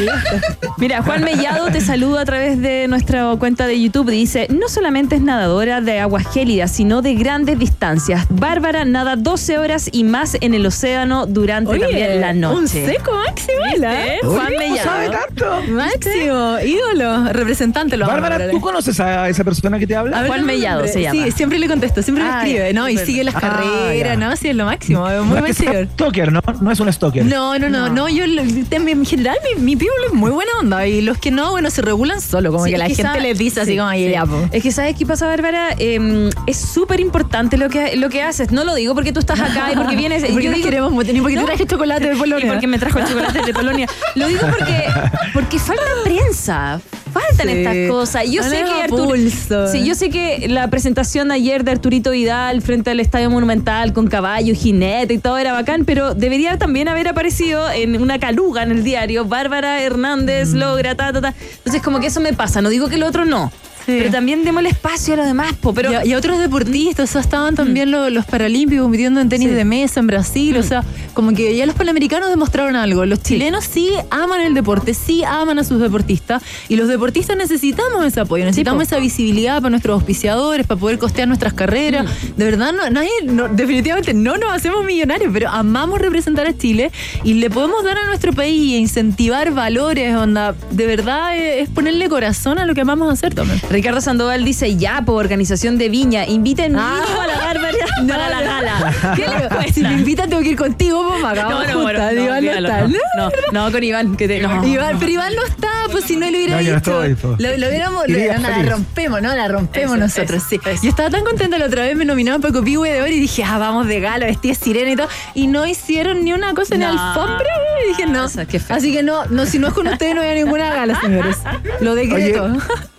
Mira, 0.77 1.01
Juan 1.03 1.23
Mellado 1.23 1.67
te 1.71 1.81
saluda 1.81 2.21
a 2.21 2.25
través 2.25 2.59
de 2.61 2.87
nuestra 2.87 3.25
cuenta 3.37 3.67
de 3.67 3.79
YouTube. 3.81 4.09
Dice, 4.11 4.47
no 4.49 4.67
solamente 4.69 5.15
es 5.15 5.21
nadadora 5.21 5.81
de 5.81 5.99
aguas 5.99 6.25
gélidas, 6.33 6.71
sino 6.71 7.01
de 7.01 7.15
grandes 7.15 7.57
distancias. 7.59 8.25
Bárbara 8.29 8.85
nada 8.85 9.15
12 9.15 9.57
horas 9.59 9.89
y 9.91 10.03
más 10.03 10.37
en 10.41 10.53
el 10.53 10.65
océano 10.65 11.25
durante 11.25 11.77
también 11.79 12.21
la 12.21 12.33
noche. 12.33 12.57
Un 12.57 12.67
seco 12.67 13.11
máximo. 13.13 13.57
¿Viste? 13.71 14.19
Juan 14.23 14.47
Oye, 14.47 14.55
¿cómo 14.57 14.75
sabe 14.77 15.07
Mellado. 15.09 15.25
tanto? 15.27 15.71
Máximo, 15.71 16.57
ídolo, 16.65 17.33
representante 17.33 17.97
lo 17.97 18.07
Bárbara. 18.07 18.49
¿tú 18.49 18.59
conoces 18.61 18.99
a 18.99 19.29
esa 19.29 19.43
persona 19.43 19.77
que 19.79 19.87
te 19.87 19.95
habla? 19.95 20.17
A 20.17 20.21
ver, 20.21 20.29
Juan 20.29 20.41
dame 20.41 20.53
un 20.53 20.59
Mellado 20.59 20.75
nombre. 20.81 20.93
se 20.93 21.01
llama. 21.01 21.25
Sí, 21.25 21.31
siempre 21.31 21.59
le 21.59 21.67
contesto, 21.67 22.01
siempre 22.01 22.23
le 22.23 22.29
Ah, 22.29 22.37
escribe, 22.39 22.67
ya, 22.73 22.79
¿no? 22.79 22.89
Y 22.89 22.93
súper. 22.93 23.05
sigue 23.05 23.23
las 23.23 23.35
Ah, 23.35 23.39
carreras, 23.39 24.17
ya. 24.19 24.27
¿no? 24.27 24.35
Sí, 24.35 24.49
es 24.49 24.55
lo 24.55 24.65
máximo, 24.65 25.09
es 25.09 25.21
muy 25.23 25.35
no 25.35 25.41
buen 25.41 25.53
señor. 25.53 25.87
stalker, 25.93 26.31
¿no? 26.45 26.53
No 26.61 26.71
es 26.71 26.79
un 26.79 26.91
stalker. 26.91 27.25
No, 27.25 27.57
no, 27.59 27.69
no, 27.69 27.89
no, 27.89 28.09
yo 28.09 28.23
en 28.25 29.05
general 29.05 29.37
mi, 29.57 29.61
mi 29.63 29.75
people 29.75 29.95
es 30.07 30.13
muy 30.13 30.31
buena 30.31 30.51
onda 30.59 30.85
y 30.87 31.01
los 31.01 31.17
que 31.17 31.31
no, 31.31 31.51
bueno, 31.51 31.69
se 31.69 31.81
regulan 31.81 32.21
solo, 32.21 32.51
como 32.51 32.65
Sí, 32.65 32.71
que 32.71 32.77
la 32.77 32.85
gente 32.87 33.01
sabe- 33.03 33.21
les 33.21 33.37
dice 33.37 33.61
así 33.61 33.71
sí, 33.71 33.77
como 33.77 33.89
ahí 33.89 34.05
sí. 34.05 34.11
ya, 34.11 34.25
po. 34.25 34.47
Es 34.51 34.63
que 34.63 34.71
sabes 34.71 34.95
qué 34.97 35.05
pasa, 35.05 35.27
Bárbara, 35.27 35.69
Eh, 35.77 36.29
es 36.47 36.57
súper 36.57 36.99
importante 36.99 37.57
lo 37.57 37.69
que, 37.69 37.95
lo 37.95 38.09
que 38.09 38.21
haces. 38.21 38.51
No 38.51 38.63
lo 38.63 38.75
digo 38.75 38.93
porque 38.93 39.11
tú 39.13 39.19
estás 39.19 39.39
acá 39.39 39.71
y 39.71 39.75
porque 39.75 39.95
vienes. 40.01 40.23
Y 40.23 40.31
porque 40.33 40.45
yo 40.45 40.51
digo- 40.51 40.65
queremos 40.65 40.91
mucho, 40.91 41.13
ni 41.13 41.21
porque 41.21 41.35
No. 41.35 41.41
te 41.41 41.47
traje 41.47 41.65
chocolate 41.65 42.09
de 42.09 42.15
Polonia. 42.15 42.45
Y 42.45 42.49
porque 42.49 42.67
me 42.67 42.77
trajo 42.79 42.99
el 42.99 43.07
chocolate 43.07 43.41
de 43.45 43.53
Polonia. 43.53 43.87
Lo 44.15 44.27
digo 44.27 44.41
porque, 44.49 44.85
porque 45.33 45.59
falta 45.59 45.81
prensa. 46.03 46.81
Faltan 47.13 47.47
Sí. 47.47 47.53
estas 47.57 47.75
cosas. 47.89 48.23
Yo 48.31 48.41
sé 48.41 48.63
que 48.63 48.83
Arturo. 48.83 49.03
pulso. 49.09 49.67
Sí, 49.67 49.85
yo 49.85 49.95
sé 49.95 50.09
que 50.09 50.47
la 50.47 50.69
presentación 50.69 51.31
ayer 51.31 51.65
de 51.65 51.71
Arturito 51.71 52.11
Vidal 52.11 52.61
frente 52.61 52.89
al 52.91 53.01
Estadio 53.01 53.29
Monumental 53.29 53.91
con 53.91 54.07
caballo, 54.07 54.53
jinete 54.55 55.15
y 55.15 55.17
todo 55.17 55.37
era 55.37 55.51
bacán, 55.51 55.83
pero 55.83 56.13
debería 56.31 56.57
también 56.57 56.87
haber 56.87 57.09
aparecido 57.09 57.69
en 57.69 58.01
una 58.01 58.17
caluga 58.17 58.63
en 58.63 58.71
el 58.71 58.85
diario. 58.85 59.25
Bárbara 59.25 59.81
Hernández 59.81 60.53
logra, 60.53 60.95
ta, 60.95 61.11
ta, 61.11 61.19
ta. 61.19 61.33
Entonces, 61.57 61.81
como 61.81 61.99
que 61.99 62.07
eso 62.07 62.21
me 62.21 62.31
pasa. 62.31 62.61
No 62.61 62.69
digo 62.69 62.87
que 62.87 62.95
el 62.95 63.03
otro 63.03 63.25
no. 63.25 63.51
Sí. 63.85 63.95
Pero 63.97 64.11
también 64.11 64.43
démosle 64.43 64.69
espacio 64.69 65.13
a 65.15 65.17
los 65.17 65.25
demás, 65.25 65.53
po. 65.59 65.73
Pero 65.73 65.91
y, 65.91 65.95
a, 65.95 66.05
y 66.05 66.13
a 66.13 66.17
otros 66.17 66.37
deportistas, 66.39 67.09
o 67.09 67.11
sea, 67.13 67.21
estaban 67.21 67.55
también 67.55 67.89
los, 67.91 68.11
los 68.11 68.25
paralímpicos 68.25 68.83
compitiendo 68.83 69.19
en 69.21 69.29
tenis 69.29 69.49
Sí. 69.49 69.55
de 69.55 69.65
mesa 69.65 69.99
en 69.99 70.07
Brasil, 70.07 70.55
o 70.57 70.63
sea, 70.63 70.83
como 71.13 71.33
que 71.33 71.55
ya 71.55 71.65
los 71.65 71.75
panamericanos 71.75 72.29
demostraron 72.29 72.75
algo. 72.75 73.05
Los 73.05 73.23
chilenos 73.23 73.63
sí 73.65 73.89
aman 74.11 74.41
el 74.41 74.53
deporte, 74.53 74.93
sí 74.93 75.23
aman 75.23 75.57
a 75.59 75.63
sus 75.63 75.79
deportistas, 75.81 76.43
y 76.69 76.75
los 76.75 76.87
deportistas 76.87 77.35
necesitamos 77.37 78.05
ese 78.05 78.19
apoyo, 78.19 78.45
necesitamos 78.45 78.83
esa 78.83 78.97
visibilidad 78.99 79.57
para 79.57 79.71
nuestros 79.71 79.95
auspiciadores, 79.95 80.67
para 80.67 80.79
poder 80.79 80.99
costear 80.99 81.27
nuestras 81.27 81.53
carreras. 81.53 82.05
De 82.37 82.45
verdad, 82.45 82.73
no, 82.73 82.89
nadie, 82.89 83.09
no- 83.25 83.47
definitivamente 83.49 84.13
no 84.13 84.37
nos 84.37 84.53
hacemos 84.53 84.85
millonarios, 84.85 85.31
pero 85.33 85.49
amamos 85.49 85.99
representar 85.99 86.45
a 86.47 86.55
Chile 86.57 86.91
y 87.23 87.33
le 87.35 87.49
podemos 87.49 87.83
dar 87.83 87.97
a 87.97 88.05
nuestro 88.05 88.31
país 88.33 88.73
e 88.73 88.77
incentivar 88.77 89.51
valores, 89.51 90.15
onda, 90.15 90.53
de 90.69 90.85
verdad 90.85 91.35
es, 91.35 91.63
es 91.63 91.69
ponerle 91.69 92.07
corazón 92.09 92.59
a 92.59 92.65
lo 92.65 92.73
que 92.75 92.81
amamos 92.81 93.11
hacer 93.11 93.33
también. 93.33 93.59
Ricardo 93.71 94.01
Sandoval 94.01 94.43
dice, 94.45 94.75
ya, 94.75 95.01
por 95.01 95.23
organización 95.23 95.77
de 95.77 95.89
Viña, 95.89 96.25
inviten 96.27 96.75
Ah. 96.77 97.01
a 97.21 97.27
la 97.27 97.37
Bárbara. 97.37 97.77
para 98.07 98.29
la 98.29 98.41
gala. 98.41 98.93
¿Qué 99.15 99.21
les 99.27 99.47
cuesta? 99.47 99.73
Si 99.73 99.81
me 99.81 99.93
invitan, 99.93 100.29
tengo 100.29 100.41
que 100.41 100.49
ir 100.49 100.57
contigo, 100.57 101.03
pues 101.07 101.15
me 101.15 101.21
No, 101.21 101.27
acabamos 101.29 101.67
no, 101.67 101.81
bueno, 101.81 101.99
juntas. 101.99 102.15
no, 102.15 102.23
Iván 102.23 102.45
no 102.45 102.51
está. 102.51 102.81
no, 102.87 102.97
no, 103.17 103.31
no, 103.65 103.71
con 103.71 103.83
Iván, 103.83 104.15
que 104.17 104.27
te, 104.27 104.39
no. 104.41 104.65
Iván, 104.65 104.97
pero 104.99 105.11
Iván 105.11 105.33
no 105.35 105.43
está, 105.45 105.69
pues 105.91 106.05
si 106.05 106.15
no 106.17 106.29
lo 106.29 106.37
hubiera 106.37 106.55
No, 106.55 106.61
no 106.61 106.63
dicho. 106.63 107.03
estoy, 107.03 107.15
po. 107.15 107.35
lo, 107.39 107.57
lo 107.57 107.67
hubiéramos, 107.67 108.07
lo- 108.07 108.33
no, 108.39 108.49
la 108.49 108.63
rompemos, 108.63 109.21
¿no? 109.21 109.35
La 109.35 109.47
rompemos 109.47 109.95
Eso, 109.97 110.05
nosotros, 110.05 110.37
eso, 110.37 110.47
sí. 110.49 110.59
eso. 110.65 110.83
Yo 110.83 110.89
estaba 110.89 111.09
tan 111.09 111.23
contenta 111.23 111.57
la 111.57 111.65
otra 111.65 111.83
vez, 111.83 111.95
me 111.95 112.05
nominaron 112.05 112.41
para 112.41 112.53
Copihue 112.53 112.91
de 112.91 113.01
Oro 113.01 113.11
y 113.11 113.19
dije, 113.19 113.43
ah, 113.43 113.57
vamos 113.57 113.87
de 113.87 113.99
gala, 113.99 114.25
vestida 114.25 114.53
de 114.53 114.59
sirena 114.59 114.91
y 114.91 114.95
todo. 114.95 115.07
Y 115.33 115.47
no 115.47 115.65
hicieron 115.67 116.23
ni 116.23 116.33
una 116.33 116.53
cosa 116.53 116.75
en 116.75 116.81
No. 116.81 116.89
alfombra. 116.89 117.45
Y 117.85 117.89
dije, 117.89 118.05
no. 118.07 118.25
Eso, 118.25 118.41
qué 118.49 118.59
feo. 118.59 118.75
Así 118.77 118.91
que 118.93 119.03
no, 119.03 119.25
no, 119.25 119.45
si 119.45 119.59
no 119.59 119.67
es 119.67 119.73
con 119.73 119.87
ustedes, 119.87 120.15
no 120.15 120.21
voy 120.21 120.29
a 120.31 120.35
ninguna 120.35 120.73
gala, 120.73 120.99
señores. 120.99 121.37
Lo 121.79 121.95
decreto. 121.95 122.43
Oye, 122.45 122.59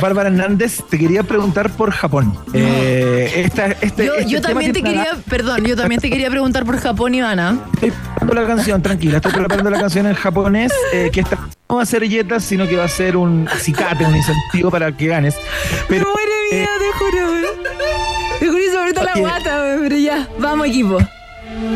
Bárbara 0.00 0.28
Hernández, 0.28 0.82
te 0.90 0.98
quería 0.98 1.22
preguntar 1.22 1.70
por 1.70 1.90
Japón. 1.90 2.36
Eh, 2.52 3.32
esta- 3.44 3.66
este- 3.80 4.06
Yo, 4.06 4.14
este 4.14 4.30
yo 4.30 4.40
tema 4.40 4.50
también 4.52 4.72
te 4.72 4.82
quería, 4.82 5.08
perdón, 5.28 5.64
yo 5.64 5.76
también 5.76 6.00
te 6.00 6.10
quería 6.10 6.28
preguntar 6.30 6.64
por 6.64 6.78
Japón, 6.78 7.14
Ivana. 7.14 7.58
Estoy 7.74 7.90
preparando 8.16 8.34
la 8.42 8.46
canción, 8.56 8.82
tranquila, 8.82 9.16
estoy 9.16 9.32
preparando 9.32 9.70
la 9.70 9.78
canción 9.80 10.06
en 10.06 10.14
japonés, 10.14 10.72
eh, 10.92 11.10
que 11.12 11.20
esta 11.20 11.38
no 11.68 11.76
va 11.76 11.82
a 11.82 11.86
ser 11.86 12.06
yetas, 12.08 12.44
sino 12.44 12.66
que 12.68 12.76
va 12.76 12.84
a 12.84 12.88
ser 12.88 13.16
un 13.16 13.48
acicate, 13.52 14.04
un 14.04 14.14
incentivo 14.16 14.70
para 14.70 14.92
que 14.96 15.06
ganes. 15.06 15.34
Pero 15.88 16.04
me 16.06 16.12
muere 16.12 16.32
de 16.50 16.56
miedo, 16.56 16.70
te 16.78 16.98
juro. 16.98 17.66
Te 18.38 18.46
juro 18.48 18.58
y 18.62 18.70
sobre 18.72 18.92
todo 18.92 19.04
la 19.04 19.14
guata, 19.18 19.76
pero 19.80 19.96
ya, 19.96 20.28
vamos 20.38 20.66
equipo. 20.68 20.98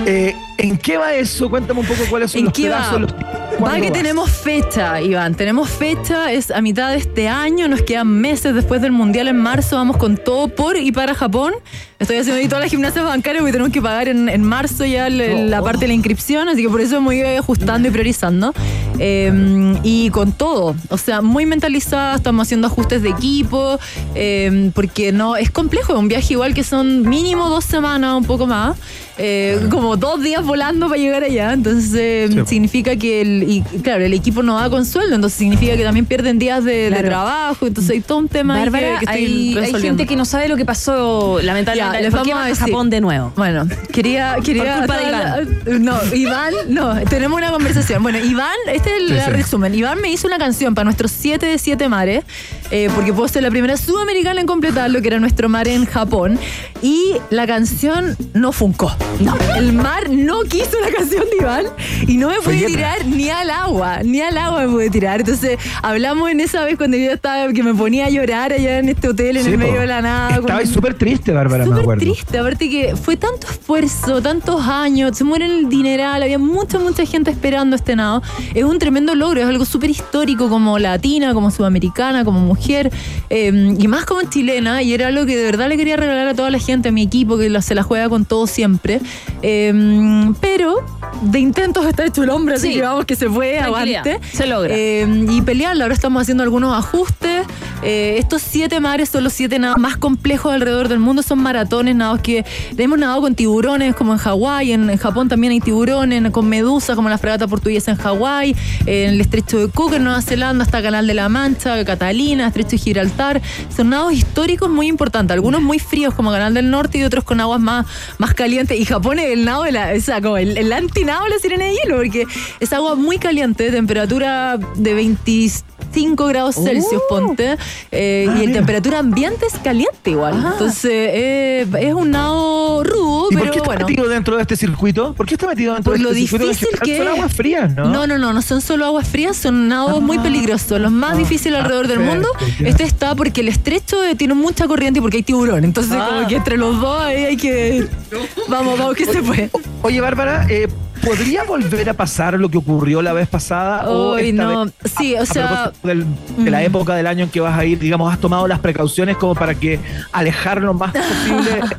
eh, 0.07 0.35
¿en 0.61 0.77
qué 0.79 0.97
va 0.99 1.15
eso? 1.15 1.49
Cuéntame 1.51 1.81
un 1.81 1.87
poco 1.87 2.03
cuáles 2.09 2.31
son 2.31 2.39
¿En 2.41 2.45
los 2.47 2.55
qué 2.55 2.69
va? 2.69 2.77
pedazos. 2.79 3.01
los- 3.01 3.13
Va 3.13 3.65
¿cuándo 3.65 3.81
que 3.83 3.91
vas? 3.91 3.99
tenemos 3.99 4.31
fecha, 4.31 5.03
Iván. 5.03 5.35
Tenemos 5.35 5.69
fecha, 5.69 6.33
es 6.33 6.51
a 6.51 6.63
mitad 6.63 6.91
de 6.91 6.97
este 6.97 7.29
año, 7.29 7.69
nos 7.69 7.83
quedan 7.83 8.09
meses 8.09 8.55
después 8.55 8.81
del 8.81 8.93
Mundial 8.93 9.29
en 9.29 9.37
marzo, 9.37 9.77
vamos 9.77 9.99
con 9.99 10.17
todo 10.17 10.49
por 10.49 10.77
y 10.79 10.93
para 10.93 11.15
Japón. 11.15 11.53
Estoy 11.99 12.17
haciendo 12.17 12.41
ahí 12.41 12.49
todas 12.49 12.63
las 12.63 12.71
gimnasias 12.71 13.05
bancarias 13.05 13.43
porque 13.43 13.53
tenemos 13.53 13.73
que 13.73 13.83
pagar 13.83 14.09
en, 14.09 14.31
en 14.31 14.43
marzo 14.43 14.87
ya 14.87 15.09
el- 15.09 15.51
la 15.51 15.61
parte 15.63 15.81
de 15.81 15.89
la 15.89 15.95
inscripción, 15.95 16.49
así 16.49 16.63
que 16.63 16.71
por 16.71 16.81
eso 16.81 17.01
me 17.03 17.07
voy 17.09 17.21
ajustando 17.37 17.89
y 17.89 17.91
priorizando. 17.91 18.55
Eh, 18.99 19.77
y 19.83 20.11
con 20.11 20.33
todo, 20.33 20.75
o 20.89 20.99
sea, 20.99 21.21
muy 21.23 21.47
mentalizada, 21.47 22.17
estamos 22.17 22.47
haciendo 22.47 22.67
ajustes 22.67 23.03
de 23.03 23.09
equipo, 23.11 23.79
eh, 24.15 24.71
porque 24.75 25.11
no, 25.13 25.37
es 25.37 25.51
complejo, 25.51 25.93
es 25.95 25.99
un 25.99 26.09
viaje 26.09 26.35
igual 26.35 26.55
que 26.55 26.65
son 26.65 27.09
mínimo 27.09 27.49
dos 27.49 27.65
semanas, 27.65 28.15
un 28.15 28.25
poco 28.25 28.47
más, 28.47 28.77
eh, 29.19 29.59
como 29.71 29.97
dos 29.97 30.23
días 30.23 30.45
volando 30.51 30.89
para 30.89 31.01
llegar 31.01 31.23
allá, 31.23 31.53
entonces 31.53 31.93
eh, 31.95 32.29
Sí. 32.31 32.41
significa 32.47 32.97
que 32.97 33.21
el, 33.21 33.43
y 33.49 33.63
claro, 33.83 34.05
el 34.05 34.13
equipo 34.13 34.43
no 34.43 34.55
va 34.55 34.69
con 34.69 34.85
sueldo, 34.85 35.15
entonces 35.15 35.39
significa 35.39 35.77
que 35.77 35.85
también 35.85 36.07
pierden 36.07 36.39
días 36.39 36.65
de, 36.65 36.73
de 36.73 36.89
Claro. 36.91 37.09
trabajo, 37.09 37.67
entonces 37.67 37.93
hay 37.93 38.01
todo 38.01 38.19
un 38.19 38.29
tema 38.29 38.59
Bárbara, 38.59 38.99
que, 38.99 39.07
que 39.07 39.13
estoy 39.13 39.59
hay, 39.59 39.75
hay 39.75 39.81
gente 39.83 40.07
que 40.07 40.17
no 40.17 40.25
sabe 40.25 40.49
lo 40.49 40.57
que 40.57 40.65
pasó, 40.65 41.39
lamentablemente. 41.43 41.99
Ya, 41.99 42.03
les 42.03 42.11
¿Por 42.15 42.23
qué 42.25 42.31
vamos 42.33 42.47
a 42.47 42.49
decir. 42.49 42.65
Japón 42.67 42.91
de 42.91 43.01
nuevo? 43.01 43.33
Bueno, 43.37 43.67
quería, 43.93 44.37
quería. 44.45 44.65
Por 44.65 44.87
culpa 44.87 44.97
de 44.99 45.09
Iván. 45.09 45.85
No, 45.85 45.95
Iván, 46.15 46.55
no, 46.69 46.95
tenemos 47.09 47.39
una 47.39 47.51
conversación. 47.51 48.03
Bueno, 48.03 48.19
Iván, 48.19 48.51
este 48.73 48.91
es 48.97 49.03
el 49.03 49.09
Sí, 49.09 49.25
sí. 49.25 49.31
resumen. 49.31 49.75
Iván 49.75 50.01
me 50.01 50.11
hizo 50.11 50.27
una 50.27 50.39
canción 50.39 50.75
para 50.75 50.85
nuestros 50.85 51.11
7 51.13 51.47
de 51.47 51.59
7 51.59 51.89
mares, 51.89 52.25
eh, 52.71 52.89
porque 52.95 53.13
puedo 53.13 53.29
ser 53.29 53.43
la 53.43 53.51
primera 53.51 53.77
sudamericana 53.77 54.41
en 54.41 54.47
completarlo, 54.47 55.01
que 55.01 55.09
era 55.09 55.19
nuestro 55.21 55.49
mar 55.49 55.69
en 55.69 55.87
Japón. 55.87 56.39
Y 56.83 57.15
la 57.31 57.47
canción 57.47 58.17
no 58.35 58.53
funcó. 58.53 58.91
No. 59.21 59.37
El 59.57 59.73
mar 59.73 60.09
no 60.11 60.30
quiso 60.49 60.79
la 60.81 60.91
canción 60.97 61.25
de 61.31 61.37
Iván 61.41 61.67
y 62.07 62.17
no 62.17 62.29
me 62.29 62.37
pude 62.41 62.67
tirar 62.67 63.05
ni 63.07 63.29
al 63.31 63.51
agua, 63.51 64.03
ni 64.03 64.21
al 64.21 64.37
agua 64.39 64.63
me 64.63 64.69
pude 64.69 64.91
tirar. 64.91 65.21
Entonces, 65.21 65.59
hablamos 65.83 66.31
en 66.31 66.41
esa 66.41 66.65
vez 66.65 66.77
cuando 66.77 66.97
yo 66.97 67.13
estaba, 67.13 67.53
que 67.53 67.63
me 67.63 67.75
ponía 67.75 68.07
a 68.07 68.11
llorar 68.11 68.53
allá 68.53 68.79
en 68.79 68.89
este 68.89 69.09
hotel 69.09 69.37
en 69.37 69.45
Sí, 69.45 69.51
el 69.51 69.59
po. 69.59 69.67
medio 69.67 69.81
de 69.81 69.87
la 69.87 70.03
nada. 70.03 70.37
Estaba 70.37 70.65
súper 70.67 70.95
triste, 70.95 71.33
Bárbara, 71.33 71.65
me 71.65 71.71
Súper 71.71 71.83
acuerdo. 71.83 72.01
triste, 72.01 72.39
aparte 72.39 72.69
que 72.71 72.97
fue 72.97 73.17
tanto 73.17 73.47
esfuerzo, 73.49 74.21
tantos 74.23 74.67
años, 74.67 75.17
se 75.17 75.25
muere 75.25 75.47
el 75.47 75.69
dineral, 75.69 76.23
había 76.23 76.39
mucha, 76.39 76.79
mucha 76.79 77.05
gente 77.05 77.31
esperando 77.31 77.77
este 77.77 77.97
nado. 77.97 78.23
Es 78.55 78.65
un 78.65 78.79
tremendo 78.79 79.15
logro, 79.15 79.41
es 79.41 79.47
algo 79.47 79.65
súper 79.65 79.91
histórico 79.91 80.49
como 80.49 80.79
latina, 80.79 81.35
como 81.35 81.51
sudamericana, 81.51 82.25
como 82.25 82.41
mujer, 82.41 82.91
eh, 83.31 83.75
y 83.79 83.89
más 83.89 84.05
como 84.05 84.23
chilena, 84.23 84.83
y 84.83 84.93
era 84.95 85.09
algo 85.09 85.27
que 85.27 85.37
de 85.37 85.45
verdad 85.45 85.69
le 85.69 85.77
quería 85.77 85.97
regalar 85.97 86.29
a 86.29 86.35
toda 86.35 86.51
la 86.51 86.59
gente, 86.59 86.89
a 86.89 86.93
mi 86.93 87.03
equipo, 87.03 87.37
que 87.39 87.61
se 87.63 87.75
la 87.75 87.83
juega 87.83 88.09
con 88.09 88.25
todo 88.25 88.47
siempre. 88.47 89.01
Eh, 89.43 89.73
Mm, 90.21 90.35
pero 90.41 90.85
de 91.23 91.39
intentos 91.39 91.87
está 91.87 92.05
hecho 92.07 92.23
el 92.23 92.31
hombre, 92.31 92.55
así 92.55 92.69
Sí. 92.69 92.75
que 92.75 92.83
vamos 92.83 93.05
que 93.05 93.17
se 93.17 93.29
puede, 93.29 93.59
aguante. 93.59 94.19
se 94.33 94.47
logra. 94.47 94.75
Eh, 94.75 95.07
y 95.29 95.43
pelearla. 95.43 95.85
Ahora 95.85 95.95
estamos 95.95 96.23
haciendo 96.23 96.43
algunos 96.43 96.77
ajustes. 96.77 97.47
Eh, 97.83 98.17
estos 98.19 98.43
siete 98.43 98.79
mares 98.81 99.09
son 99.09 99.25
los 99.25 99.33
siete 99.33 99.59
nados 99.59 99.79
más 99.79 99.97
complejos 99.97 100.53
alrededor 100.53 100.89
del 100.89 100.99
mundo. 100.99 101.23
Son 101.23 101.39
maratones, 101.39 101.95
nados 101.97 102.21
que 102.21 102.45
hemos 102.77 102.99
nadado 102.99 103.21
con 103.23 103.35
tiburones, 103.35 103.95
como 103.95 104.13
en 104.13 104.19
Hawái. 104.19 104.73
En, 104.73 104.89
en 104.91 104.97
Japón 104.99 105.29
también 105.29 105.53
hay 105.53 105.61
tiburones, 105.61 106.31
con 106.31 106.49
medusas, 106.49 106.97
como 106.97 107.09
la 107.09 107.19
fragata 107.19 107.47
portuguesa 107.49 107.91
en 107.93 107.97
Hawái. 107.99 108.57
en 108.87 109.11
el 109.11 109.21
estrecho 109.21 109.59
de 109.59 109.69
Cook, 109.69 109.95
en 109.95 110.05
Nueva 110.05 110.23
Zelanda, 110.23 110.65
hasta 110.65 110.83
Canal 110.83 111.07
de 111.07 111.15
la 111.15 111.29
Mancha, 111.29 111.85
Catalina, 111.85 112.47
estrecho 112.47 112.71
de 112.73 112.79
Gibraltar. 112.79 113.41
Son 113.75 113.89
nados 113.91 114.13
históricos 114.13 114.71
muy 114.71 114.87
importantes. 114.87 115.35
Algunos 115.35 115.61
muy 115.63 115.79
fríos, 115.79 116.15
como 116.15 116.31
Canal 116.31 116.55
del 116.55 116.71
Norte, 116.71 116.99
y 116.99 117.03
otros 117.05 117.25
con 117.25 117.41
aguas 117.41 117.61
más, 117.61 117.87
más 118.19 118.35
calientes. 118.35 118.79
Y 118.79 118.85
Japón 118.85 119.19
es 119.19 119.31
el 119.33 119.45
nado 119.45 119.65
de 119.65 119.73
la. 119.73 119.93
O 119.97 120.01
sea, 120.01 120.21
como 120.21 120.37
el, 120.37 120.57
el 120.57 120.73
antinado 121.01 121.25
de 121.25 121.31
la 121.31 121.39
sirena 121.39 121.65
de 121.65 121.73
hielo, 121.75 121.97
porque 121.97 122.27
es 122.61 122.73
agua 122.73 122.95
muy 122.95 123.19
caliente, 123.19 123.71
temperatura 123.71 124.59
de 124.77 124.95
25 124.95 126.27
grados 126.27 126.55
Celsius, 126.57 127.03
ponte. 127.09 127.57
eh, 127.91 128.27
Ah, 128.29 128.35
y 128.37 128.41
el 128.43 128.49
mira. 128.49 128.53
temperatura 128.61 128.99
ambiente 128.99 129.47
es 129.47 129.59
caliente 129.59 130.11
igual. 130.11 130.35
Entonces, 130.53 130.91
eh, 130.93 131.67
es 131.81 131.95
un 131.95 132.11
nado 132.11 132.85
rudo, 132.85 133.29
¿Y 133.31 133.35
por 133.35 133.41
pero 133.43 133.53
qué 133.53 133.59
está 133.59 133.71
bueno. 133.71 133.87
metido 133.87 134.09
dentro 134.09 134.37
de 134.37 134.43
este 134.43 134.57
circuito? 134.57 135.15
¿Por 135.15 135.27
qué 135.27 135.35
está 135.35 135.47
metido 135.47 135.75
dentro 135.75 135.91
Por 135.93 135.99
de 135.99 136.05
lo 136.05 136.11
este 136.11 136.21
circuito? 136.27 136.47
difícil 136.49 136.69
En 136.75 136.81
que. 136.85 136.99
Son 136.99 137.09
aguas 137.09 137.33
frías, 137.35 137.75
¿no? 137.75 137.85
No, 137.89 138.07
no, 138.07 138.19
no, 138.19 138.33
no 138.33 138.43
son 138.43 138.61
solo 138.61 138.85
aguas 138.87 139.09
frías, 139.09 139.37
son 139.37 139.69
nados 139.69 140.01
muy 140.03 140.19
peligrosos, 140.19 140.81
los 140.81 140.93
más 140.93 141.17
difíciles 141.17 141.59
alrededor 141.59 141.89
del 141.89 142.01
mundo. 142.01 142.29
Este 142.65 142.85
está 142.85 143.15
porque 143.15 143.41
el 143.41 143.49
estrecho 143.49 143.97
tiene 144.17 144.35
mucha 144.35 144.67
corriente 144.69 144.99
y 144.99 145.03
porque 145.03 145.17
hay 145.19 145.23
tiburón. 145.23 145.65
Entonces, 145.65 145.97
como 145.97 146.27
que 146.29 146.37
entre 146.37 146.57
los 146.59 146.79
dos 146.81 147.01
ahí 147.01 147.25
hay 147.25 147.37
que. 147.37 147.89
Vamos, 148.49 148.79
vamos, 148.79 148.97
que 148.97 149.07
se 149.07 149.23
puede. 149.23 149.51
Oye, 149.83 150.01
Bárbara, 150.01 150.45
eh, 150.51 150.69
¿podría 151.05 151.45
volver 151.45 151.89
a 151.91 151.95
pasar 151.95 152.35
lo 152.39 152.49
que 152.51 152.59
ocurrió 152.59 153.03
la 153.03 153.13
vez 153.13 153.29
pasada? 153.29 153.89
o 153.91 154.17
esta 154.19 154.43
no. 154.43 154.65
vez, 154.67 154.75
Sí, 154.99 155.15
o 155.15 155.23
a 155.23 155.27
sea, 155.27 155.73
del- 155.83 156.05
de 156.39 156.51
la 156.51 156.61
mm. 156.61 156.65
época 156.65 156.95
del 156.95 157.07
año 157.07 157.25
en 157.25 157.31
que 157.31 157.41
vas 157.41 157.59
a 157.59 157.65
ir, 157.65 157.79
digamos, 157.79 158.13
has 158.13 158.21
tomado 158.21 158.47
las 158.49 158.59
precauciones 158.61 159.17
como 159.17 159.35
para 159.35 159.55
que 159.55 159.79
alejar 160.13 160.61
lo 160.61 160.75
más 160.75 160.93
posible? 160.93 161.61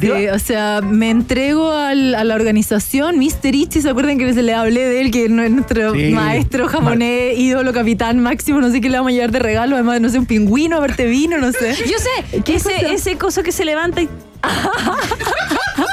Sí, 0.00 0.28
o 0.28 0.38
sea, 0.38 0.80
me 0.82 1.10
entrego 1.10 1.70
al- 1.70 2.14
a 2.14 2.24
la 2.24 2.34
organización. 2.34 3.18
Mr. 3.18 3.54
Ichi, 3.54 3.82
¿se 3.82 3.90
acuerdan 3.90 4.16
que 4.18 4.32
se 4.34 4.42
le 4.42 4.54
hablé 4.54 4.80
de 4.88 5.00
él? 5.02 5.10
Que 5.10 5.26
es 5.26 5.30
nuestro 5.30 5.92
Sí. 5.94 6.10
maestro 6.12 6.66
japonés, 6.66 7.38
ídolo, 7.38 7.72
capitán 7.72 8.18
máximo, 8.20 8.60
no 8.60 8.70
sé 8.70 8.80
qué 8.80 8.88
le 8.88 8.96
vamos 8.96 9.10
a 9.10 9.14
llevar 9.14 9.30
de 9.32 9.38
regalo. 9.38 9.76
Además, 9.76 10.00
no 10.00 10.08
sé, 10.08 10.18
un 10.18 10.26
pingüino, 10.26 10.78
aparte 10.78 11.06
vino, 11.06 11.38
no 11.38 11.52
sé. 11.52 11.76
Yo 11.76 11.98
sé, 11.98 12.40
¿Qué 12.42 12.54
cosa? 12.54 12.70
ese, 12.72 12.94
ese 12.94 13.16
coso 13.18 13.42
que 13.42 13.52
se 13.52 13.64
levanta 13.66 14.00
y. 14.02 14.08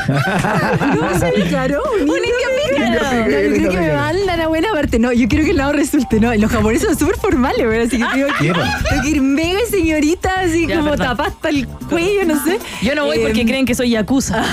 No 0.07 1.19
sé, 1.19 1.33
claro. 1.49 1.81
Un 2.01 2.07
indio 2.07 2.21
pícaro. 2.69 2.87
Indio 2.87 2.99
pícaro, 2.99 3.07
No, 3.07 3.19
yo 3.19 3.25
creo 3.25 3.41
que 3.41 3.49
me 3.49 3.69
pícaro. 3.69 3.95
mandan 3.97 4.41
a 4.41 4.47
buena 4.47 4.71
parte. 4.71 4.99
No, 4.99 5.11
yo 5.11 5.27
quiero 5.27 5.43
que 5.45 5.51
el 5.51 5.57
lado 5.57 5.73
resulte. 5.73 6.19
No, 6.19 6.33
los 6.35 6.51
japoneses 6.51 6.87
son 6.89 6.97
súper 6.99 7.17
formales, 7.17 7.65
güey. 7.65 7.81
Así 7.81 7.97
que 7.97 8.05
tengo 8.13 8.27
que, 8.39 8.53
tengo 8.89 9.01
que 9.03 9.09
ir 9.09 9.21
mega 9.21 9.59
señorita, 9.69 10.39
así 10.41 10.67
Ya, 10.67 10.77
como 10.77 10.91
perdón. 10.91 11.07
tapada 11.07 11.29
hasta 11.29 11.49
el 11.49 11.67
cuello, 11.67 12.25
no 12.25 12.43
sé. 12.43 12.59
Yo 12.81 12.95
no 12.95 13.05
voy 13.05 13.19
porque 13.19 13.41
Eh, 13.41 13.45
creen 13.45 13.65
que 13.65 13.75
soy 13.75 13.89
yakuza. 13.91 14.43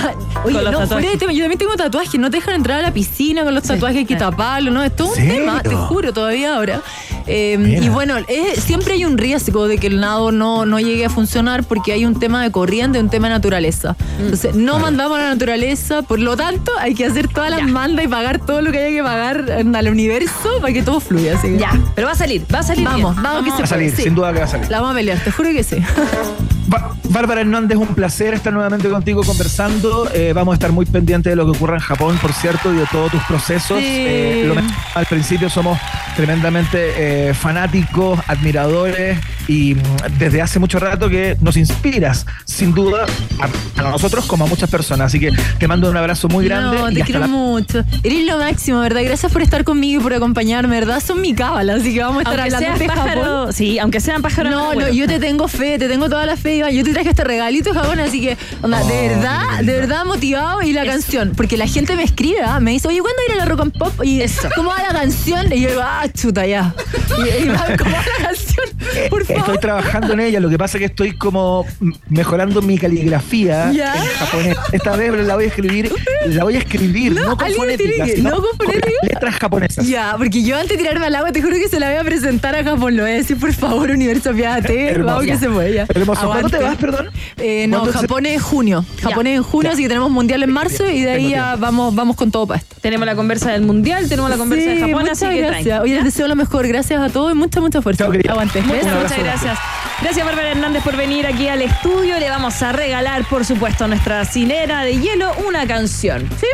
Oye, 0.44 0.54
con 0.54 0.64
los 0.64 0.72
no, 0.72 0.78
tatuajes. 0.80 0.88
fuera 0.88 1.10
de 1.10 1.16
tema, 1.18 1.32
yo 1.32 1.40
también 1.44 1.58
tengo 1.58 1.76
tatuajes, 1.76 2.20
no 2.20 2.30
te 2.30 2.36
dejan 2.38 2.54
entrar 2.56 2.78
a 2.80 2.82
la 2.82 2.92
piscina 2.92 3.44
con 3.44 3.54
los 3.54 3.62
tatuajes, 3.64 3.98
hay 3.98 4.04
que 4.04 4.16
taparlo, 4.16 4.70
¿no? 4.70 4.82
Es 4.82 4.94
todo 4.94 5.08
un 5.08 5.14
tema, 5.14 5.62
te 5.62 5.74
juro, 5.74 6.12
todavía 6.12 6.56
ahora. 6.56 6.82
Eh, 7.26 7.56
Mira. 7.58 7.82
y 7.84 7.88
bueno, 7.88 8.14
siempre 8.58 8.94
hay 8.94 9.04
un 9.04 9.16
riesgo 9.18 9.66
de 9.68 9.78
que 9.78 9.86
el 9.86 10.00
nado 10.00 10.30
no, 10.32 10.66
no 10.66 10.78
llegue 10.80 11.06
a 11.06 11.10
funcionar 11.10 11.64
porque 11.64 11.92
hay 11.92 12.04
un 12.04 12.18
tema 12.18 12.42
de 12.42 12.50
corriente, 12.50 12.98
un 13.00 13.08
tema 13.10 13.28
de 13.28 13.34
naturaleza. 13.34 13.96
Entonces, 14.20 14.54
no 14.54 14.78
mandamos 14.78 15.18
a 15.18 15.22
la 15.22 15.28
naturaleza, 15.30 16.02
por 16.02 16.18
lo 16.18 16.36
tanto, 16.36 16.72
hay 16.78 16.94
que 16.94 17.06
hacer 17.06 17.28
todas 17.28 17.50
las 17.50 17.62
mandas 17.62 18.04
y 18.04 18.08
pagar 18.08 18.38
todo 18.44 18.60
lo 18.62 18.70
que 18.72 18.78
haya 18.78 18.96
que 18.96 19.02
pagar 19.02 19.44
al 19.50 19.88
universo 19.88 20.60
para 20.60 20.72
que 20.72 20.82
todo 20.82 21.00
fluya. 21.00 21.38
Así 21.38 21.48
que- 21.48 21.58
Ya, 21.58 21.72
pero 21.94 22.06
va 22.06 22.12
a 22.12 22.16
salir, 22.16 22.44
va 22.54 22.58
a 22.60 22.62
salir. 22.62 22.84
Vamos, 22.84 23.12
bien. 23.14 23.22
vamos, 23.22 23.44
que 23.44 23.50
se 23.50 23.58
Va 23.58 23.64
a 23.64 23.66
salir, 23.66 23.94
sí. 23.96 24.02
sin 24.02 24.14
duda 24.14 24.32
que 24.32 24.38
va 24.40 24.44
a 24.44 24.48
salir. 24.48 24.70
La 24.70 24.80
vamos 24.80 24.92
a 24.94 24.98
pelear, 24.98 25.18
te 25.18 25.30
juro 25.30 25.50
que 25.50 25.62
sí. 25.64 25.76
Ba- 26.66 26.94
Bárbara 27.10 27.42
Hernández, 27.42 27.76
un 27.76 27.88
placer 27.94 28.34
estar 28.34 28.52
nuevamente 28.52 28.88
contigo 28.88 29.22
conversando. 29.22 30.08
Eh, 30.14 30.32
vamos 30.34 30.52
a 30.52 30.56
estar 30.56 30.72
muy 30.72 30.86
pendientes 30.86 31.30
de 31.30 31.36
lo 31.36 31.44
que 31.44 31.56
ocurra 31.56 31.74
en 31.74 31.80
Japón, 31.80 32.18
por 32.20 32.32
cierto, 32.32 32.72
y 32.72 32.76
de 32.76 32.86
todos 32.90 33.10
tus 33.12 33.22
procesos. 33.24 33.78
Sí. 33.78 33.84
Eh, 33.86 34.44
lo 34.48 34.54
al 34.94 35.06
principio 35.06 35.48
somos 35.50 35.78
tremendamente 36.16 37.28
eh, 37.30 37.34
fanáticos, 37.34 38.20
admiradores 38.26 39.18
y 39.48 39.74
mm, 39.74 39.80
desde 40.18 40.40
hace 40.42 40.58
mucho 40.58 40.78
rato 40.78 41.08
que 41.08 41.36
nos 41.40 41.56
inspiras, 41.56 42.26
sin 42.44 42.72
duda, 42.74 43.06
a, 43.40 43.80
a 43.80 43.90
nosotros 43.90 44.24
como 44.26 44.44
a 44.44 44.48
muchas 44.48 44.70
personas. 44.70 45.06
Así 45.06 45.20
que 45.20 45.32
te 45.58 45.68
mando 45.68 45.90
un 45.90 45.96
abrazo 45.96 46.28
muy 46.28 46.44
grande. 46.46 46.76
No, 46.78 46.90
y 46.90 46.94
te 46.94 47.00
hasta 47.02 47.04
quiero 47.06 47.20
la- 47.20 47.26
mucho. 47.26 47.84
Eres 48.02 48.24
lo 48.26 48.38
máximo, 48.38 48.80
¿verdad? 48.80 49.02
Gracias 49.04 49.32
por 49.32 49.42
estar 49.42 49.64
conmigo 49.64 50.00
y 50.00 50.02
por 50.02 50.14
acompañarme, 50.14 50.78
¿verdad? 50.80 51.02
Son 51.04 51.20
mi 51.20 51.34
cábala, 51.34 51.74
así 51.74 51.92
que 51.94 52.00
vamos 52.02 52.18
a 52.24 52.30
estar 52.30 52.40
Aunque 52.40 52.54
hablando 52.56 52.78
de 52.78 52.88
Japón. 52.88 53.04
pájaro, 53.04 53.52
sí, 53.52 53.78
aunque 53.78 54.00
sean 54.00 54.22
pájaros. 54.22 54.52
No, 54.52 54.68
no, 54.68 54.74
bueno. 54.74 54.88
yo 54.92 55.06
te 55.06 55.18
tengo 55.20 55.48
fe, 55.48 55.78
te 55.78 55.88
tengo 55.88 56.08
toda 56.08 56.26
la 56.26 56.36
fe, 56.36 56.56
Iván. 56.56 56.72
Yo 56.72 56.84
te 56.84 56.92
traje 56.92 57.10
este 57.10 57.24
regalito 57.24 57.72
de 57.72 57.80
Japón, 57.80 58.00
así 58.00 58.20
que, 58.20 58.36
onda, 58.62 58.78
de 58.84 58.94
Oh, 58.94 59.08
verdad, 59.08 59.60
de 59.62 59.72
verdad 59.80 60.04
motivado 60.04 60.62
y 60.62 60.72
la 60.72 60.84
canción. 60.86 61.32
Porque 61.36 61.56
la 61.56 61.66
gente 61.66 61.96
me 61.96 62.02
escribe, 62.04 62.38
¿ah? 62.44 62.60
me 62.60 62.70
dice, 62.72 62.88
oye, 62.88 63.00
¿cuándo 63.00 63.18
ir 63.28 63.34
a 63.34 63.36
la 63.36 63.44
Rock 63.44 63.60
and 63.62 63.78
Pop? 63.78 63.92
Y 64.04 64.20
Eso. 64.22 64.48
¿cómo 64.56 64.70
va 64.70 64.82
la 64.82 64.98
canción? 64.98 65.52
Y 65.52 65.60
yo 65.60 65.68
digo, 65.70 65.80
ah, 65.84 66.03
chuta, 66.12 66.46
ya. 66.46 66.74
Y, 67.18 67.46
¿cómo 67.76 67.90
va 67.92 68.04
la 68.18 68.24
canción? 68.26 68.66
Por 69.10 69.22
Estoy 69.22 69.36
favor. 69.36 69.58
trabajando 69.58 70.12
en 70.12 70.20
ella, 70.20 70.40
lo 70.40 70.48
que 70.48 70.58
pasa 70.58 70.76
es 70.76 70.80
que 70.80 70.86
estoy 70.86 71.16
como 71.16 71.66
mejorando 72.08 72.62
mi 72.62 72.78
caligrafía 72.78 73.72
Ya. 73.72 73.94
en 73.94 74.08
japonés. 74.10 74.56
Esta 74.72 74.96
vez 74.96 75.12
la 75.26 75.34
voy 75.34 75.44
a 75.44 75.46
escribir, 75.48 75.92
la 76.26 76.44
voy 76.44 76.56
a 76.56 76.58
escribir, 76.58 77.12
no, 77.14 77.36
con 77.36 77.46
alguien 77.46 77.56
fonética, 77.56 77.88
tiene 77.94 78.10
que- 78.10 78.16
sino 78.16 78.30
no 78.30 78.36
con 78.42 78.56
fonética. 78.56 78.88
letras 79.02 79.34
japonesas. 79.36 79.86
Ya, 79.86 80.14
porque 80.16 80.42
yo 80.42 80.56
antes 80.56 80.70
de 80.76 80.76
tirarme 80.84 81.06
al 81.06 81.14
agua, 81.14 81.32
te 81.32 81.42
juro 81.42 81.56
que 81.56 81.68
se 81.68 81.80
la 81.80 81.88
voy 81.88 81.98
a 81.98 82.04
presentar 82.04 82.54
a 82.54 82.62
Japón. 82.64 82.96
Lo 82.96 83.02
voy 83.04 83.12
a 83.12 83.16
decir, 83.16 83.38
por 83.38 83.52
favor, 83.52 83.90
universo. 83.90 84.30
Hermoso. 84.34 85.04
Vamos 85.04 85.24
que 85.26 85.36
se 85.38 85.48
puede, 85.48 85.74
ya. 85.74 85.86
Hermoso. 85.88 86.26
¿Cuándo 86.26 86.48
te 86.48 86.58
vas, 86.58 86.76
perdón? 86.76 87.10
Eh, 87.38 87.66
no, 87.68 87.78
¿Cuándo 87.80 87.92
se- 87.92 87.98
Japón 88.06 88.26
es 88.26 88.34
en 88.34 88.40
junio. 88.40 88.84
Japón 89.02 89.24
Ya. 89.24 89.30
es 89.32 89.36
en 89.38 89.42
junio, 89.42 89.68
Ya. 89.70 89.72
así 89.74 89.82
que 89.82 89.88
tenemos 89.88 90.10
mundial 90.10 90.42
en 90.42 90.52
marzo 90.52 90.88
y 90.88 91.02
de 91.02 91.10
ahí 91.10 91.30
ya 91.30 91.56
vamos, 91.56 91.94
vamos 91.94 92.16
con 92.16 92.30
todo 92.30 92.46
para 92.46 92.60
esto. 92.60 92.76
Tenemos 92.80 93.06
la 93.06 93.14
conversa 93.16 93.52
del 93.52 93.62
mundial, 93.62 94.08
tenemos 94.08 94.30
la 94.30 94.36
conversa 94.36 94.70
de 94.70 94.80
Japón, 94.80 95.08
así 95.10 95.26
que 95.26 95.38
gracias. 95.38 95.64
tranqui. 95.64 95.82
Oye, 95.82 95.93
les 95.94 96.04
deseo 96.04 96.28
lo 96.28 96.36
mejor. 96.36 96.66
Gracias 96.66 97.00
a 97.00 97.08
todos 97.08 97.32
y 97.32 97.34
mucha, 97.34 97.60
mucha 97.60 97.80
fuerza. 97.82 98.04
Chao, 98.04 98.12
querida. 98.12 98.32
Aguante. 98.32 98.60
Muchas, 98.62 99.18
gracias. 99.18 99.58
Gracias, 100.00 100.26
Bárbara 100.26 100.50
Hernández, 100.50 100.82
por 100.82 100.96
venir 100.96 101.26
aquí 101.26 101.48
al 101.48 101.62
estudio. 101.62 102.18
Le 102.18 102.28
vamos 102.28 102.60
a 102.62 102.72
regalar, 102.72 103.24
por 103.28 103.44
supuesto, 103.44 103.84
a 103.84 103.88
nuestra 103.88 104.24
silera 104.24 104.82
de 104.82 104.98
hielo 104.98 105.32
una 105.46 105.66
canción. 105.66 106.28
¿Sí? 106.40 106.46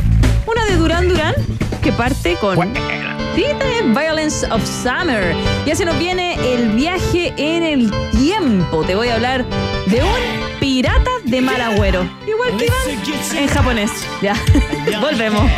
Una 0.47 0.65
de 0.65 0.77
Duran 0.77 1.09
Duran 1.09 1.35
que 1.83 1.93
parte 1.93 2.37
con. 2.41 2.59
Sí, 3.35 3.45
también 3.59 3.95
Violence 3.95 4.47
of 4.51 4.63
Summer. 4.65 5.35
Ya 5.65 5.75
se 5.75 5.85
nos 5.85 5.99
viene 5.99 6.35
el 6.53 6.71
viaje 6.71 7.33
en 7.37 7.63
el 7.63 7.91
tiempo. 8.11 8.85
Te 8.85 8.95
voy 8.95 9.09
a 9.09 9.15
hablar 9.15 9.45
de 9.87 10.03
un 10.03 10.59
pirata 10.59 11.11
de 11.25 11.41
mal 11.41 11.61
agüero. 11.61 12.09
Igual 12.27 12.57
que 12.57 12.67
Iván 12.67 13.37
en 13.37 13.49
japonés. 13.49 13.91
Ya. 14.21 14.35
Volvemos. 15.01 15.51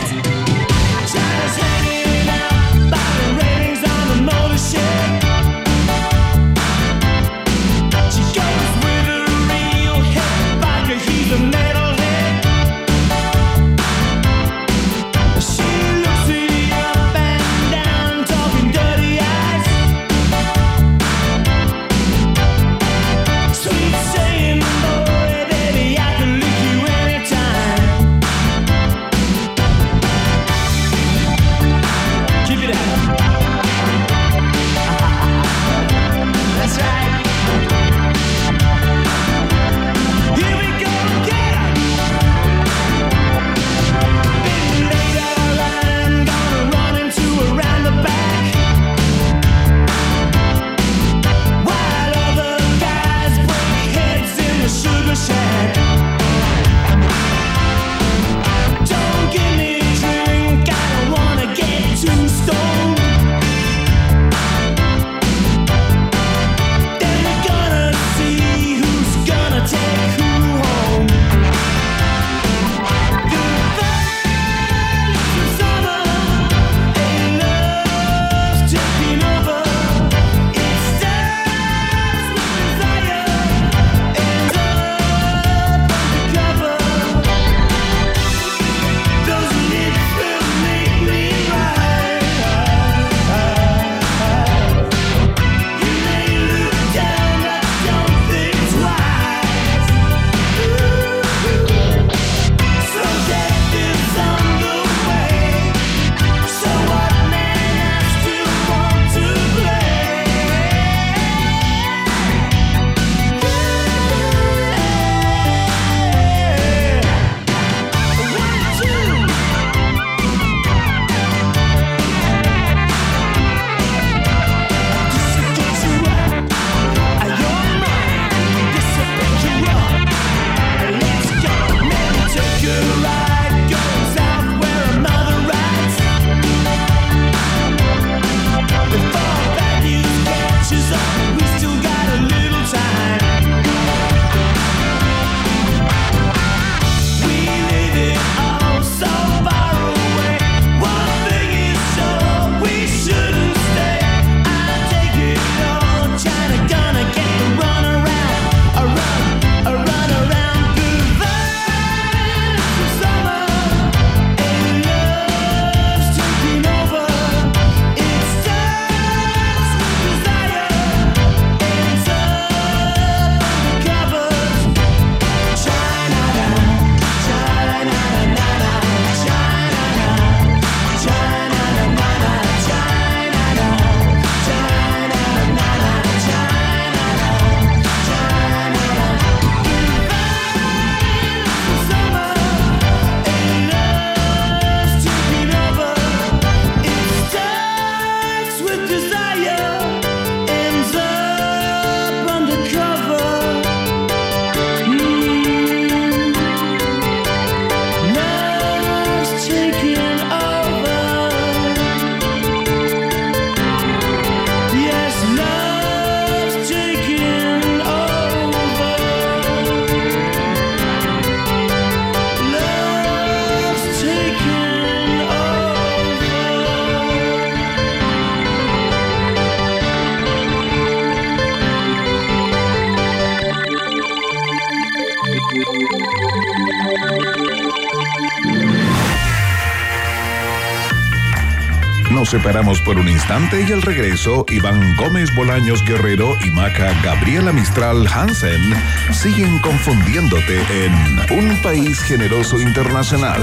Separamos 242.33 242.81
por 242.81 242.99
un 242.99 243.07
instante 243.11 243.63
y 243.69 243.73
al 243.73 243.83
regreso, 243.83 244.47
Iván 244.49 244.97
Gómez 244.97 245.35
Bolaños 245.35 245.85
Guerrero 245.85 246.35
y 246.43 246.49
Maca 246.49 246.91
Gabriela 247.03 247.53
Mistral 247.53 248.07
Hansen 248.07 248.73
siguen 249.13 249.59
confundiéndote 249.59 250.63
en 250.87 251.39
Un 251.39 251.55
País 251.61 252.01
Generoso 252.01 252.59
Internacional 252.59 253.43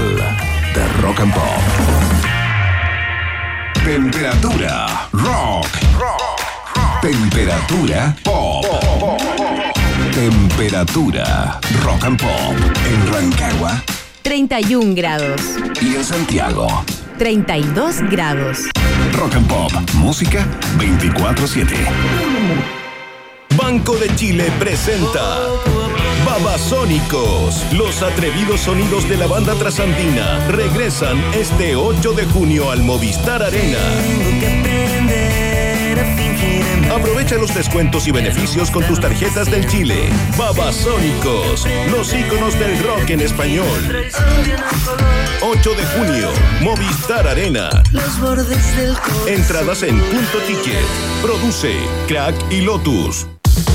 de 0.74 0.88
Rock 1.02 1.20
and 1.20 1.32
Pop. 1.32 1.44
Temperatura 3.84 5.08
rock. 5.12 5.68
Temperatura 7.00 8.16
pop. 8.24 8.66
Temperatura 10.12 11.60
rock 11.84 12.04
and 12.06 12.20
pop 12.20 12.56
en 12.86 13.12
Rancagua 13.12 13.84
31 14.22 14.94
grados. 14.96 15.40
y 15.80 15.94
en 15.94 16.04
Santiago. 16.04 16.66
32 17.18 18.00
grados. 18.10 18.70
Rock 19.20 19.34
and 19.34 19.48
Pop, 19.48 19.70
música 19.96 20.46
24/7. 20.78 21.76
Banco 23.54 23.94
de 23.96 24.08
Chile 24.16 24.50
presenta 24.58 25.36
Babasónicos. 26.24 27.70
Los 27.74 28.02
atrevidos 28.02 28.60
sonidos 28.60 29.06
de 29.10 29.18
la 29.18 29.26
banda 29.26 29.54
trasandina 29.56 30.48
regresan 30.48 31.18
este 31.34 31.76
8 31.76 32.14
de 32.14 32.24
junio 32.24 32.70
al 32.70 32.82
Movistar 32.82 33.42
Arena. 33.42 33.78
Aprovecha 36.90 37.36
los 37.36 37.54
descuentos 37.54 38.08
y 38.08 38.10
beneficios 38.10 38.70
con 38.70 38.84
tus 38.84 39.00
tarjetas 39.00 39.50
del 39.50 39.66
Chile. 39.66 40.08
Babasónicos, 40.36 41.64
los 41.90 42.12
íconos 42.12 42.58
del 42.58 42.82
rock 42.82 43.10
en 43.10 43.20
español. 43.20 44.10
8 45.40 45.70
de 45.74 45.86
junio, 45.86 46.28
Movistar 46.60 47.28
Arena. 47.28 47.70
Entradas 49.26 49.82
en 49.84 49.98
punto 50.00 50.38
ticket. 50.46 50.84
Produce 51.22 51.74
Crack 52.08 52.34
y 52.50 52.62
Lotus. 52.62 53.26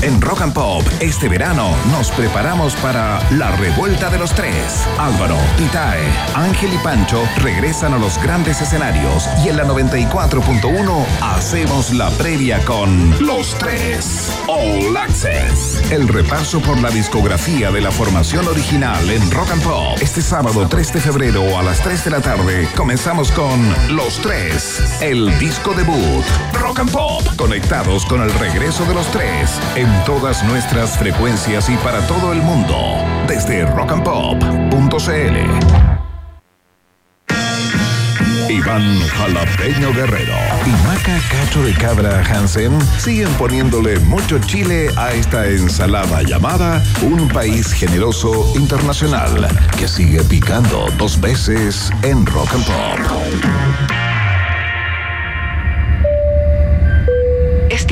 En 0.02 0.20
Rock 0.20 0.42
and 0.42 0.52
Pop, 0.52 0.84
este 1.00 1.28
verano 1.28 1.74
nos 1.90 2.10
preparamos 2.10 2.74
para 2.76 3.18
la 3.32 3.50
revuelta 3.52 4.10
de 4.10 4.18
los 4.18 4.32
tres. 4.34 4.86
Álvaro, 4.98 5.36
Titae, 5.56 6.04
Ángel 6.34 6.74
y 6.74 6.78
Pancho 6.78 7.22
regresan 7.42 7.94
a 7.94 7.98
los 7.98 8.20
grandes 8.22 8.60
escenarios 8.60 9.28
y 9.44 9.48
en 9.48 9.56
la 9.56 9.64
94.1 9.64 11.04
hacemos 11.22 11.92
la 11.92 12.10
previa 12.10 12.62
con 12.64 13.14
Los 13.24 13.54
Tres 13.54 14.32
All 14.46 14.96
Access. 14.96 15.82
El 15.90 16.08
repaso 16.08 16.60
por 16.60 16.78
la 16.80 16.90
discografía 16.90 17.70
de 17.70 17.80
la 17.80 17.90
formación 17.90 18.46
original 18.48 19.08
en 19.10 19.30
Rock 19.30 19.50
and 19.52 19.62
Pop. 19.62 19.98
Este 20.00 20.20
sábado 20.20 20.68
3 20.68 20.92
de 20.92 21.00
febrero 21.00 21.58
a 21.58 21.62
las 21.62 21.80
3 21.80 22.04
de 22.04 22.10
la 22.10 22.20
tarde 22.20 22.68
comenzamos 22.76 23.32
con 23.32 23.74
Los 23.96 24.20
Tres, 24.20 25.00
el 25.00 25.36
disco 25.38 25.72
debut. 25.72 26.24
Rock 26.52 26.80
and 26.80 26.90
Pop, 26.90 27.22
conectados 27.36 28.04
con 28.06 28.20
el 28.20 28.30
regreso 28.34 28.84
de 28.84 28.94
los 28.94 29.06
tres 29.10 29.60
en 29.74 29.86
todas 30.04 30.42
nuestras 30.44 30.98
frecuencias 30.98 31.68
y 31.68 31.76
para 31.76 32.00
todo 32.06 32.32
el 32.32 32.42
mundo 32.42 32.76
desde 33.26 33.64
rockandpop.cl. 33.66 35.36
Iván 38.48 39.00
Jalapeño 39.08 39.92
Guerrero 39.92 40.34
y 40.64 40.70
Maca 40.86 41.18
Cacho 41.30 41.62
de 41.62 41.72
Cabra 41.74 42.22
Hansen 42.22 42.78
siguen 42.98 43.28
poniéndole 43.34 43.98
mucho 44.00 44.38
chile 44.38 44.88
a 44.96 45.12
esta 45.12 45.46
ensalada 45.46 46.22
llamada 46.22 46.82
Un 47.02 47.28
País 47.28 47.72
Generoso 47.72 48.52
Internacional 48.54 49.48
que 49.78 49.88
sigue 49.88 50.22
picando 50.24 50.86
dos 50.96 51.20
veces 51.20 51.90
en 52.02 52.24
Rock 52.26 52.54
and 52.54 52.64
Pop. 52.66 54.05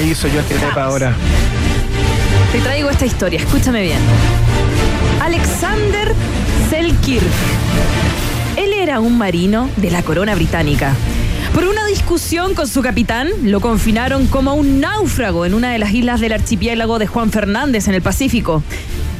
¿Qué 0.00 0.06
hizo 0.06 0.28
Johnny 0.28 0.58
Depp 0.58 0.78
ahora? 0.78 1.14
Te 2.52 2.60
traigo 2.60 2.88
esta 2.88 3.04
historia, 3.04 3.38
escúchame 3.38 3.82
bien. 3.82 3.98
Alexander 5.20 6.14
Selkirk. 6.70 7.26
Él 8.56 8.72
era 8.72 9.00
un 9.00 9.18
marino 9.18 9.68
de 9.76 9.90
la 9.90 10.02
corona 10.02 10.34
británica. 10.34 10.94
Por 11.52 11.64
una 11.64 11.84
discusión 11.84 12.54
con 12.54 12.66
su 12.66 12.80
capitán, 12.80 13.28
lo 13.42 13.60
confinaron 13.60 14.26
como 14.28 14.54
un 14.54 14.80
náufrago 14.80 15.44
en 15.44 15.52
una 15.52 15.70
de 15.70 15.78
las 15.78 15.92
islas 15.92 16.20
del 16.20 16.32
archipiélago 16.32 16.98
de 16.98 17.06
Juan 17.06 17.30
Fernández 17.30 17.86
en 17.86 17.92
el 17.92 18.00
Pacífico. 18.00 18.62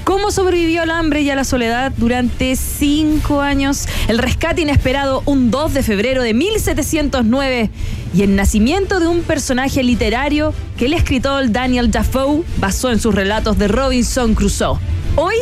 ¿Cómo 0.05 0.31
sobrevivió 0.31 0.83
al 0.83 0.91
hambre 0.91 1.21
y 1.21 1.31
a 1.31 1.37
la 1.37 1.45
soledad 1.45 1.93
durante 1.97 2.57
cinco 2.57 3.43
años? 3.43 3.87
El 4.09 4.19
rescate 4.19 4.63
inesperado 4.63 5.23
un 5.27 5.51
2 5.51 5.75
de 5.75 5.83
febrero 5.83 6.23
de 6.23 6.33
1709 6.33 7.71
y 8.13 8.23
el 8.23 8.37
nacimiento 8.37 9.01
de 9.01 9.07
un 9.07 9.23
personaje 9.23 9.83
literario 9.83 10.53
que 10.77 10.87
el 10.87 10.95
escritor 10.95 11.51
Daniel 11.51 11.91
Defoe 11.91 12.43
basó 12.59 12.91
en 12.91 12.99
sus 12.99 13.15
relatos 13.15 13.59
de 13.59 13.69
Robinson 13.69 14.35
Crusoe. 14.35 14.79
Hoy 15.17 15.37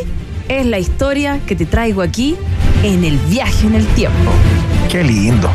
es 0.47 0.65
la 0.65 0.79
historia 0.79 1.39
que 1.45 1.55
te 1.55 1.65
traigo 1.65 2.01
aquí 2.01 2.35
en 2.83 3.03
el 3.03 3.17
viaje 3.29 3.67
en 3.67 3.75
el 3.75 3.87
tiempo. 3.87 4.31
Qué 4.89 5.03
lindo. 5.03 5.49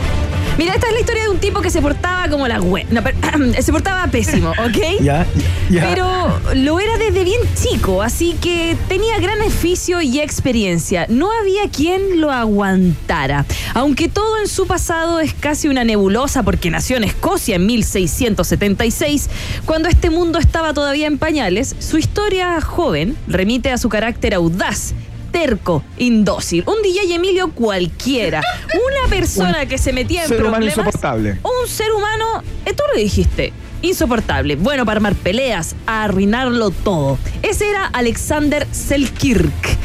Mira, 0.56 0.72
esta 0.74 0.86
es 0.86 0.92
la 0.92 1.00
historia 1.00 1.22
de 1.24 1.28
un 1.30 1.38
tipo 1.38 1.60
que 1.60 1.70
se 1.70 1.82
portaba 1.82 2.28
como 2.28 2.46
la 2.46 2.60
web. 2.60 2.86
No, 2.90 3.02
pero, 3.02 3.18
se 3.60 3.72
portaba 3.72 4.06
pésimo, 4.06 4.50
¿ok? 4.52 5.02
Ya, 5.02 5.26
ya. 5.68 5.88
Pero 5.88 6.40
lo 6.54 6.78
era 6.78 6.96
desde 6.96 7.24
bien 7.24 7.40
chico, 7.54 8.02
así 8.02 8.36
que 8.40 8.76
tenía 8.88 9.18
gran 9.18 9.40
oficio 9.40 10.00
y 10.00 10.20
experiencia. 10.20 11.06
No 11.08 11.30
había 11.32 11.68
quien 11.68 12.20
lo 12.20 12.30
aguantara. 12.30 13.46
Aunque 13.74 14.08
todo 14.08 14.38
en 14.38 14.46
su 14.46 14.68
pasado 14.68 15.18
es 15.18 15.34
casi 15.34 15.66
una 15.66 15.82
nebulosa 15.82 16.44
porque 16.44 16.70
nació 16.70 16.98
en 16.98 17.04
Escocia 17.04 17.56
en 17.56 17.66
1676, 17.66 19.28
cuando 19.64 19.88
este 19.88 20.10
mundo 20.10 20.38
estaba 20.38 20.72
todavía 20.72 21.08
en 21.08 21.18
pañales, 21.18 21.74
su 21.80 21.98
historia 21.98 22.60
joven 22.60 23.16
remite 23.26 23.72
a 23.72 23.78
su 23.78 23.88
carácter 23.88 24.34
audaz 24.34 24.94
terco, 25.34 25.82
indócil, 25.98 26.62
un 26.66 26.80
DJ 26.82 27.16
Emilio 27.16 27.50
cualquiera, 27.50 28.40
una 28.72 29.10
persona 29.10 29.66
que 29.66 29.78
se 29.78 29.92
metía 29.92 30.22
en 30.22 30.28
ser 30.28 30.40
humano 30.42 30.52
problemas, 30.58 30.78
insoportable. 30.78 31.38
un 31.42 31.68
ser 31.68 31.90
humano, 31.92 32.24
eh, 32.64 32.72
tú 32.72 32.84
lo 32.94 33.00
dijiste, 33.00 33.52
insoportable, 33.82 34.54
bueno 34.54 34.86
para 34.86 34.98
armar 34.98 35.14
peleas, 35.16 35.74
a 35.86 36.04
arruinarlo 36.04 36.70
todo. 36.70 37.18
Ese 37.42 37.68
era 37.68 37.84
Alexander 37.86 38.66
Selkirk. 38.70 39.76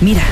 Mira, 0.00 0.22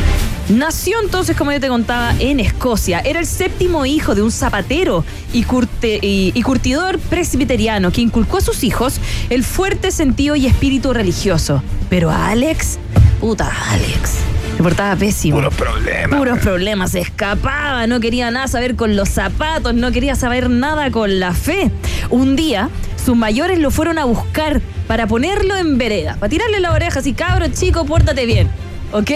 nació 0.50 1.00
entonces, 1.02 1.36
como 1.36 1.50
yo 1.50 1.58
te 1.58 1.68
contaba, 1.68 2.14
en 2.20 2.38
Escocia. 2.38 3.00
Era 3.00 3.18
el 3.18 3.26
séptimo 3.26 3.84
hijo 3.86 4.14
de 4.14 4.22
un 4.22 4.30
zapatero 4.30 5.04
y, 5.32 5.42
curte- 5.44 5.98
y- 6.00 6.30
y 6.32 6.42
curtidor 6.42 6.98
presbiteriano 7.00 7.90
que 7.90 8.02
inculcó 8.02 8.36
a 8.38 8.40
sus 8.40 8.62
hijos 8.62 9.00
el 9.30 9.42
fuerte 9.42 9.90
sentido 9.90 10.36
y 10.36 10.46
espíritu 10.46 10.92
religioso. 10.92 11.60
Pero 11.90 12.10
a 12.10 12.28
Alex, 12.28 12.78
puta 13.20 13.50
Alex, 13.70 14.16
se 14.56 14.62
portaba 14.62 14.96
pésimo. 14.96 15.36
Puros 15.36 15.54
problemas. 15.54 16.18
Puros 16.18 16.38
problemas, 16.38 16.90
se 16.92 17.00
escapaba, 17.00 17.86
no 17.86 18.00
quería 18.00 18.30
nada 18.30 18.48
saber 18.48 18.76
con 18.76 18.96
los 18.96 19.08
zapatos, 19.08 19.74
no 19.74 19.92
quería 19.92 20.14
saber 20.14 20.50
nada 20.50 20.90
con 20.90 21.20
la 21.20 21.32
fe. 21.32 21.70
Un 22.10 22.36
día, 22.36 22.70
sus 23.04 23.16
mayores 23.16 23.58
lo 23.58 23.70
fueron 23.70 23.98
a 23.98 24.04
buscar 24.04 24.60
para 24.86 25.06
ponerlo 25.06 25.56
en 25.56 25.78
vereda, 25.78 26.16
para 26.18 26.28
tirarle 26.28 26.60
la 26.60 26.72
oreja 26.72 27.00
así, 27.00 27.14
cabro 27.14 27.48
chico, 27.48 27.84
pórtate 27.84 28.26
bien, 28.26 28.48
¿ok? 28.92 29.10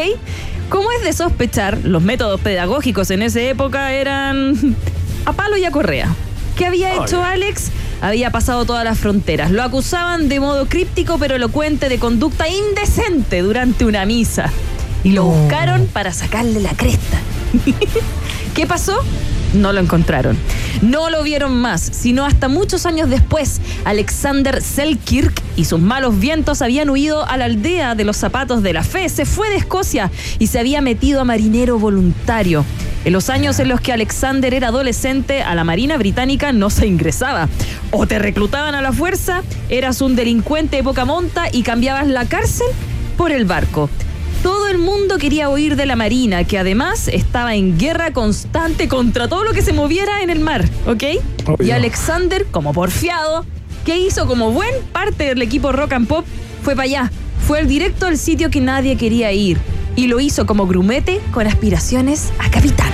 Como 0.68 0.91
es 0.93 1.03
de 1.03 1.12
sospechar, 1.12 1.78
los 1.84 2.03
métodos 2.03 2.41
pedagógicos 2.41 3.11
en 3.11 3.22
esa 3.22 3.41
época 3.41 3.93
eran 3.93 4.76
a 5.24 5.32
palo 5.32 5.57
y 5.57 5.64
a 5.64 5.70
correa. 5.70 6.14
¿Qué 6.57 6.66
había 6.66 6.95
hecho 6.95 7.22
Alex? 7.22 7.70
Había 8.01 8.30
pasado 8.30 8.64
todas 8.64 8.84
las 8.84 8.99
fronteras. 8.99 9.51
Lo 9.51 9.62
acusaban 9.62 10.28
de 10.28 10.41
modo 10.41 10.66
críptico 10.66 11.16
pero 11.18 11.36
elocuente 11.36 11.89
de 11.89 11.99
conducta 11.99 12.49
indecente 12.49 13.43
durante 13.43 13.84
una 13.84 14.05
misa. 14.07 14.51
Y 15.05 15.13
lo 15.13 15.25
buscaron 15.25 15.87
para 15.87 16.13
sacarle 16.13 16.61
la 16.61 16.73
cresta. 16.73 17.19
¿Qué 18.55 18.67
pasó? 18.67 19.03
no 19.55 19.73
lo 19.73 19.81
encontraron. 19.81 20.37
No 20.83 21.11
lo 21.11 21.23
vieron 21.23 21.55
más, 21.61 21.81
sino 21.81 22.25
hasta 22.25 22.49
muchos 22.49 22.87
años 22.87 23.09
después, 23.09 23.61
Alexander 23.85 24.63
Selkirk 24.63 25.43
y 25.57 25.65
sus 25.65 25.81
malos 25.81 26.19
vientos 26.19 26.63
habían 26.63 26.91
huido 26.91 27.27
a 27.27 27.37
la 27.37 27.47
aldea 27.47 27.95
de 27.95 28.05
los 28.05 28.17
zapatos 28.17 28.63
de 28.63 28.73
la 28.73 28.83
fe, 28.83 29.09
se 29.09 29.25
fue 29.25 29.51
de 29.51 29.57
Escocia 29.57 30.11
y 30.39 30.49
se 30.49 30.59
había 30.59 30.81
metido 30.81 31.21
a 31.21 31.25
marinero 31.25 31.79
voluntario. 31.79 32.65
En 33.05 33.13
los 33.13 33.31
años 33.31 33.59
en 33.59 33.69
los 33.69 33.81
que 33.81 33.93
Alexander 33.93 34.53
era 34.53 34.69
adolescente, 34.69 35.43
a 35.43 35.55
la 35.55 35.65
Marina 35.65 35.97
Británica 35.97 36.53
no 36.53 36.69
se 36.69 36.87
ingresaba. 36.87 37.49
O 37.91 38.07
te 38.07 38.19
reclutaban 38.19 38.75
a 38.75 38.83
la 38.83 38.93
fuerza, 38.93 39.43
eras 39.69 40.03
un 40.03 40.15
delincuente 40.15 40.77
de 40.77 40.83
poca 40.83 41.05
monta 41.05 41.47
y 41.51 41.63
cambiabas 41.63 42.07
la 42.07 42.27
cárcel 42.27 42.67
por 43.17 43.33
el 43.33 43.45
barco. 43.45 43.89
Todo 44.69 44.77
el 44.77 44.85
mundo 44.85 45.16
quería 45.16 45.49
huir 45.49 45.77
de 45.77 45.87
la 45.87 45.97
Marina, 45.97 46.45
que 46.45 46.59
además 46.59 47.09
estaba 47.09 47.55
en 47.55 47.79
guerra 47.79 48.12
constante 48.12 48.87
contra 48.87 49.27
todo 49.27 49.43
lo 49.43 49.55
que 49.55 49.62
se 49.62 49.73
moviera 49.73 50.21
en 50.21 50.29
el 50.29 50.41
mar, 50.41 50.69
¿ok? 50.87 51.05
Obvio. 51.47 51.66
Y 51.66 51.71
Alexander, 51.71 52.45
como 52.51 52.75
porfiado, 52.75 53.47
¿qué 53.87 53.97
hizo 53.97 54.27
como 54.27 54.53
buen 54.53 54.75
parte 54.93 55.25
del 55.25 55.41
equipo 55.41 55.73
Rock 55.73 55.95
and 55.95 56.07
Pop? 56.07 56.27
Fue 56.62 56.77
para 56.77 56.85
allá, 56.85 57.12
fue 57.47 57.61
al 57.61 57.66
directo 57.66 58.05
al 58.05 58.19
sitio 58.19 58.51
que 58.51 58.61
nadie 58.61 58.99
quería 58.99 59.33
ir. 59.33 59.57
Y 59.97 60.07
lo 60.07 60.21
hizo 60.21 60.45
como 60.45 60.66
grumete 60.66 61.19
con 61.33 61.47
aspiraciones 61.47 62.31
a 62.39 62.51
capitán. 62.51 62.93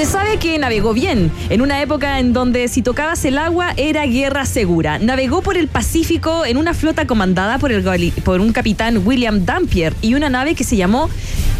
Se 0.00 0.06
sabe 0.06 0.38
que 0.38 0.56
navegó 0.56 0.94
bien, 0.94 1.30
en 1.50 1.60
una 1.60 1.82
época 1.82 2.20
en 2.20 2.32
donde 2.32 2.68
si 2.68 2.80
tocabas 2.80 3.22
el 3.26 3.36
agua 3.36 3.74
era 3.76 4.06
guerra 4.06 4.46
segura. 4.46 4.98
Navegó 4.98 5.42
por 5.42 5.58
el 5.58 5.68
Pacífico 5.68 6.46
en 6.46 6.56
una 6.56 6.72
flota 6.72 7.06
comandada 7.06 7.58
por, 7.58 7.70
el, 7.70 7.84
por 8.24 8.40
un 8.40 8.50
capitán 8.54 9.06
William 9.06 9.44
Dampier 9.44 9.92
y 10.00 10.14
una 10.14 10.30
nave 10.30 10.54
que 10.54 10.64
se 10.64 10.76
llamó 10.76 11.10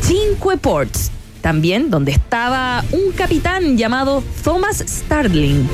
Cinque 0.01 0.57
Ports. 0.59 1.11
También 1.43 1.91
donde 1.91 2.13
estaba 2.13 2.83
un 2.93 3.13
capitán 3.13 3.77
llamado 3.77 4.25
Thomas 4.43 4.83
Starling. 4.89 5.69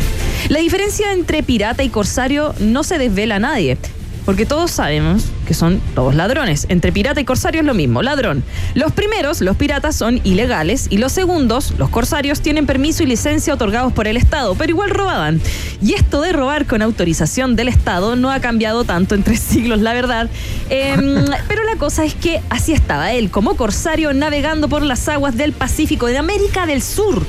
La 0.49 0.59
diferencia 0.59 1.13
entre 1.13 1.45
pirata 1.45 1.85
y 1.85 1.89
corsario 1.89 2.53
no 2.59 2.83
se 2.83 2.99
desvela 2.99 3.37
a 3.37 3.39
nadie. 3.39 3.79
Porque 4.27 4.45
todos 4.45 4.73
sabemos 4.73 5.25
que 5.47 5.55
son 5.55 5.81
todos 5.95 6.15
ladrones. 6.15 6.67
Entre 6.69 6.93
pirata 6.93 7.21
y 7.21 7.25
corsario 7.25 7.61
es 7.61 7.67
lo 7.67 7.75
mismo, 7.75 8.03
ladrón. 8.03 8.43
Los 8.75 8.93
primeros, 8.93 9.41
los 9.41 9.57
piratas, 9.57 9.97
son 9.97 10.21
ilegales 10.25 10.89
y 10.91 10.99
los 10.99 11.13
segundos, 11.13 11.75
los 11.79 11.89
corsarios, 11.89 12.41
tienen 12.41 12.67
permiso 12.67 13.05
y 13.05 13.07
licencia 13.07 13.55
otorgados 13.55 13.93
por 13.93 14.09
el 14.09 14.17
Estado, 14.17 14.55
pero 14.57 14.71
igual 14.71 14.91
robaban. 14.91 15.41
Y 15.81 15.95
esto 15.95 16.21
de 16.21 16.33
robar 16.33 16.67
con 16.67 16.83
autorización 16.83 17.57
del 17.57 17.69
Estado 17.69 18.17
no 18.17 18.31
ha 18.31 18.41
cambiado 18.41 18.85
tanto 18.85 19.15
en 19.15 19.23
tres 19.23 19.41
siglos, 19.49 19.81
la 19.81 19.95
verdad. 19.95 20.29
Em, 20.69 21.25
pero 21.49 21.63
la 21.63 21.77
cosa 21.77 22.05
es 22.05 22.15
que 22.15 22.43
así 22.51 22.73
estaba 22.73 23.13
él, 23.13 23.31
como 23.31 23.57
corsario, 23.57 24.13
navegando 24.13 24.69
por 24.69 24.83
las 24.83 25.09
aguas 25.09 25.37
del 25.37 25.53
Pacífico 25.53 26.07
de 26.07 26.19
América 26.19 26.67
del 26.67 26.83
Sur. 26.83 27.23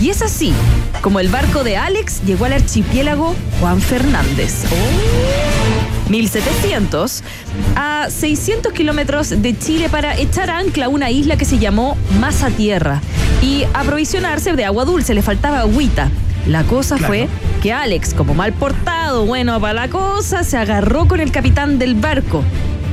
Y 0.00 0.10
es 0.10 0.22
así, 0.22 0.52
como 1.02 1.18
el 1.18 1.28
barco 1.28 1.64
de 1.64 1.76
Alex 1.76 2.22
llegó 2.24 2.44
al 2.44 2.52
archipiélago 2.52 3.34
Juan 3.60 3.80
Fernández. 3.80 4.64
1700 6.08 7.22
a 7.74 8.08
600 8.08 8.72
kilómetros 8.72 9.42
de 9.42 9.58
Chile 9.58 9.88
para 9.88 10.16
echar 10.16 10.50
ancla 10.50 10.86
a 10.86 10.88
una 10.88 11.10
isla 11.10 11.36
que 11.36 11.44
se 11.44 11.58
llamó 11.58 11.96
Masa 12.20 12.50
Tierra 12.50 13.00
y 13.42 13.64
aprovisionarse 13.74 14.52
de 14.54 14.64
agua 14.64 14.84
dulce, 14.84 15.14
le 15.14 15.22
faltaba 15.22 15.60
agüita. 15.60 16.10
La 16.46 16.62
cosa 16.64 16.96
fue 16.96 17.28
que 17.60 17.72
Alex, 17.72 18.14
como 18.14 18.34
mal 18.34 18.52
portado, 18.52 19.26
bueno 19.26 19.60
para 19.60 19.74
la 19.74 19.88
cosa, 19.88 20.44
se 20.44 20.56
agarró 20.56 21.08
con 21.08 21.20
el 21.20 21.32
capitán 21.32 21.78
del 21.78 21.94
barco 21.94 22.44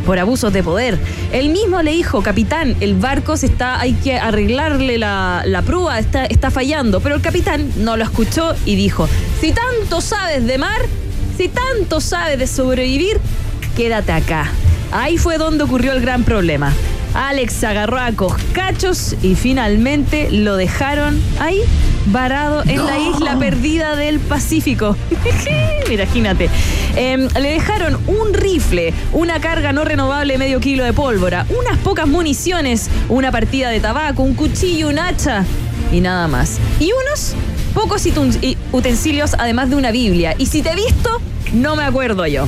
por 0.06 0.20
abusos 0.20 0.54
de 0.54 0.64
poder. 0.64 0.98
Él 1.32 1.50
mismo 1.50 1.82
le 1.82 1.92
dijo, 1.92 2.22
capitán, 2.22 2.76
el 2.80 2.94
barco 2.94 3.38
se 3.38 3.48
está, 3.48 3.80
hay 3.80 3.94
que 3.94 4.18
arreglarle 4.18 4.98
la, 4.98 5.44
la 5.46 5.62
prúa, 5.62 6.00
está, 6.00 6.26
está 6.26 6.52
fallando. 6.52 7.00
Pero 7.02 7.16
el 7.16 7.22
capitán 7.22 7.72
no 7.78 7.98
lo 7.98 8.04
escuchó 8.04 8.56
y 8.66 8.76
dijo, 8.76 9.10
si 9.42 9.52
tanto 9.52 10.02
sabes 10.02 10.46
de 10.46 10.58
mar, 10.58 10.82
si 11.38 11.50
tanto 11.50 12.00
sabes 12.00 12.40
de 12.40 12.48
sobrevivir, 12.48 13.20
quédate 13.76 14.12
acá. 14.12 14.50
Ahí 14.92 15.18
fue 15.18 15.38
donde 15.38 15.64
ocurrió 15.64 15.92
el 15.92 16.02
gran 16.02 16.24
problema. 16.24 16.72
Alex 17.14 17.64
agarró 17.64 18.00
a 18.00 18.12
coscachos 18.12 19.16
y 19.22 19.36
finalmente 19.36 20.30
lo 20.32 20.58
dejaron 20.58 21.22
ahí 21.40 21.62
varado 22.08 22.64
en 22.66 22.86
la 22.86 22.98
isla 23.00 23.38
perdida 23.38 23.96
del 23.96 24.20
Pacífico. 24.20 24.96
Imagínate. 25.92 26.50
Em, 26.96 27.28
le 27.40 27.52
dejaron 27.52 28.00
un 28.08 28.34
rifle, 28.34 28.94
una 29.14 29.40
carga 29.40 29.74
no 29.74 29.84
renovable 29.84 30.34
de 30.34 30.40
medio 30.40 30.60
kilo 30.60 30.84
de 30.84 30.94
pólvora, 30.94 31.46
unas 31.50 31.78
pocas 31.80 32.08
municiones, 32.08 32.90
una 33.10 33.32
partida 33.32 33.70
de 33.70 33.80
tabaco, 33.80 34.24
un 34.24 34.34
cuchillo, 34.34 34.90
un 34.90 35.00
hacha 35.00 35.46
y 35.92 36.02
nada 36.02 36.28
más. 36.28 36.58
Y 36.80 36.92
unos 36.92 37.36
pocos 37.74 38.08
utensilios 38.72 39.36
además 39.38 39.70
de 39.70 39.76
una 39.76 39.92
Biblia. 39.92 40.36
Y 40.38 40.46
si 40.46 40.62
te 40.62 40.72
he 40.72 40.76
visto, 40.76 41.22
no 41.54 41.76
me 41.76 41.84
acuerdo 41.84 42.26
yo. 42.26 42.48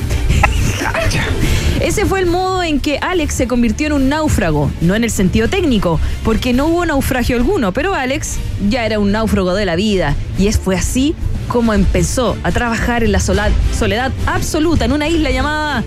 Ese 1.80 2.06
fue 2.06 2.20
el 2.20 2.26
modo 2.26 2.62
en 2.62 2.80
que 2.80 2.98
Alex 2.98 3.34
se 3.34 3.46
convirtió 3.46 3.86
en 3.86 3.92
un 3.92 4.08
náufrago, 4.08 4.70
no 4.80 4.94
en 4.94 5.04
el 5.04 5.10
sentido 5.10 5.48
técnico, 5.48 6.00
porque 6.24 6.52
no 6.52 6.66
hubo 6.66 6.84
naufragio 6.84 7.36
alguno, 7.36 7.72
pero 7.72 7.94
Alex 7.94 8.38
ya 8.68 8.84
era 8.84 8.98
un 8.98 9.12
náufrago 9.12 9.54
de 9.54 9.64
la 9.64 9.76
vida 9.76 10.16
y 10.38 10.48
es, 10.48 10.58
fue 10.58 10.76
así 10.76 11.14
como 11.48 11.72
empezó 11.72 12.36
a 12.42 12.52
trabajar 12.52 13.04
en 13.04 13.12
la 13.12 13.20
soledad 13.20 14.12
absoluta 14.26 14.84
en 14.84 14.92
una 14.92 15.08
isla 15.08 15.30
llamada 15.30 15.84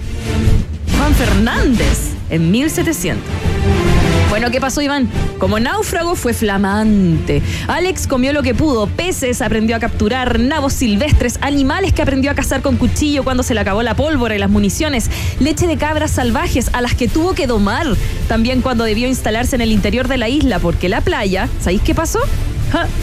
Juan 0.97 1.13
Fernández 1.13 2.13
en 2.29 2.51
1700. 2.51 4.00
Bueno, 4.32 4.49
¿qué 4.49 4.61
pasó, 4.61 4.82
Iván? 4.82 5.09
Como 5.39 5.59
náufrago 5.59 6.15
fue 6.15 6.34
flamante. 6.34 7.41
Alex 7.67 8.07
comió 8.07 8.32
lo 8.32 8.41
que 8.41 8.55
pudo, 8.55 8.88
peces 8.88 9.41
aprendió 9.41 9.75
a 9.75 9.79
capturar, 9.79 10.39
nabos 10.39 10.71
silvestres, 10.71 11.38
animales 11.41 11.91
que 11.91 12.01
aprendió 12.01 12.32
a 12.32 12.34
cazar 12.34 12.61
con 12.61 12.77
cuchillo 12.77 13.25
cuando 13.25 13.43
se 13.43 13.53
le 13.53 13.59
acabó 13.59 13.84
la 13.84 13.93
pólvora 13.93 14.34
y 14.34 14.39
las 14.39 14.49
municiones, 14.49 15.11
leche 15.41 15.67
de 15.67 15.75
cabras 15.75 16.11
salvajes 16.11 16.69
a 16.71 16.79
las 16.79 16.95
que 16.95 17.09
tuvo 17.09 17.34
que 17.34 17.45
domar, 17.45 17.88
también 18.29 18.61
cuando 18.61 18.86
debió 18.86 19.05
instalarse 19.05 19.57
en 19.57 19.63
el 19.63 19.73
interior 19.73 20.07
de 20.07 20.17
la 20.17 20.29
isla, 20.29 20.59
porque 20.59 20.88
la 20.88 21.01
playa, 21.01 21.49
¿sabéis 21.59 21.82
qué 21.82 21.93
pasó? 21.93 22.19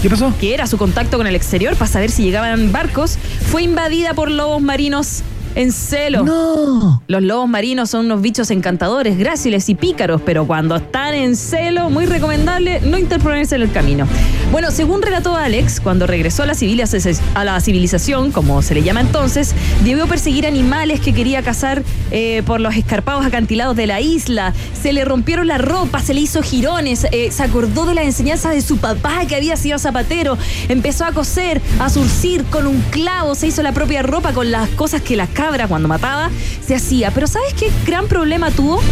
¿Qué 0.01 0.09
pasó? 0.09 0.33
que 0.41 0.55
era 0.55 0.67
su 0.67 0.79
contacto 0.79 1.19
con 1.19 1.27
el 1.27 1.37
exterior 1.37 1.77
para 1.77 1.91
saber 1.91 2.11
si 2.11 2.23
llegaban 2.23 2.73
barcos, 2.73 3.19
fue 3.51 3.63
invadida 3.65 4.15
por 4.15 4.31
lobos 4.31 4.63
marinos 4.63 5.23
en 5.59 5.73
celo. 5.73 6.23
No. 6.23 7.03
Los 7.09 7.23
lobos 7.23 7.49
marinos 7.49 7.91
son 7.91 8.07
unos 8.07 8.23
bichos 8.23 8.51
encantadores, 8.53 9.19
gráciles 9.19 9.69
y 9.69 9.75
pícaros, 9.75 10.21
pero 10.25 10.47
cuando 10.47 10.77
están 10.77 11.15
en 11.15 11.35
celo, 11.35 11.91
muy 11.91 12.07
recomendable 12.07 12.81
no 12.83 12.97
interponerse 12.97 13.57
en 13.57 13.63
el 13.63 13.73
camino. 13.73 14.07
Bueno, 14.53 14.71
según 14.71 15.03
relató 15.03 15.35
Alex, 15.35 15.81
cuando 15.81 16.07
regresó 16.07 16.45
a 16.45 16.47
la, 16.47 16.55
civiliza- 16.55 17.21
a 17.35 17.45
la 17.45 17.61
civilización, 17.61 18.31
como 18.31 18.63
se 18.63 18.75
le 18.75 18.83
llama 18.83 19.01
entonces, 19.01 19.55
debió 19.85 20.07
perseguir 20.07 20.47
animales 20.47 21.01
que 21.01 21.13
quería 21.13 21.43
cazar 21.43 21.83
eh, 22.13 22.43
por 22.47 22.61
los 22.61 22.77
escarpados 22.77 23.27
acantilados 23.27 23.75
de 23.77 23.87
la 23.89 24.01
isla. 24.01 24.55
Se 24.81 24.93
le 24.93 25.05
rompieron 25.05 25.49
la 25.49 25.59
ropa, 25.59 26.01
se 26.01 26.15
le 26.15 26.21
hizo 26.21 26.41
girones, 26.41 27.07
eh, 27.11 27.31
se 27.33 27.43
acordó 27.43 27.85
de 27.85 27.95
la 27.95 28.05
enseñanza 28.05 28.51
de 28.51 28.63
su 28.63 28.79
papá 28.79 29.27
que 29.27 29.35
había 29.35 29.57
sido 29.57 29.79
zapatero, 29.79 30.39
empezó 30.69 31.05
a 31.05 31.13
coser, 31.13 31.61
a 31.81 31.91
surcir 31.91 32.45
con 32.45 32.67
un 32.69 32.81
clavo, 32.91 33.35
se 33.35 33.49
hizo 33.49 33.63
la 33.63 33.73
propia 33.73 34.03
ropa 34.03 34.33
con 34.33 34.51
las 34.51 34.69
cosas 34.71 35.03
que 35.03 35.17
la 35.17 35.27
cabra 35.49 35.67
cuando 35.67 35.89
mataba 35.89 36.31
se 36.67 36.75
hacía. 36.75 37.11
Pero 37.11 37.27
¿sabes 37.27 37.55
qué 37.55 37.71
gran 37.87 38.07
problema 38.07 38.51
tuvo? 38.51 38.83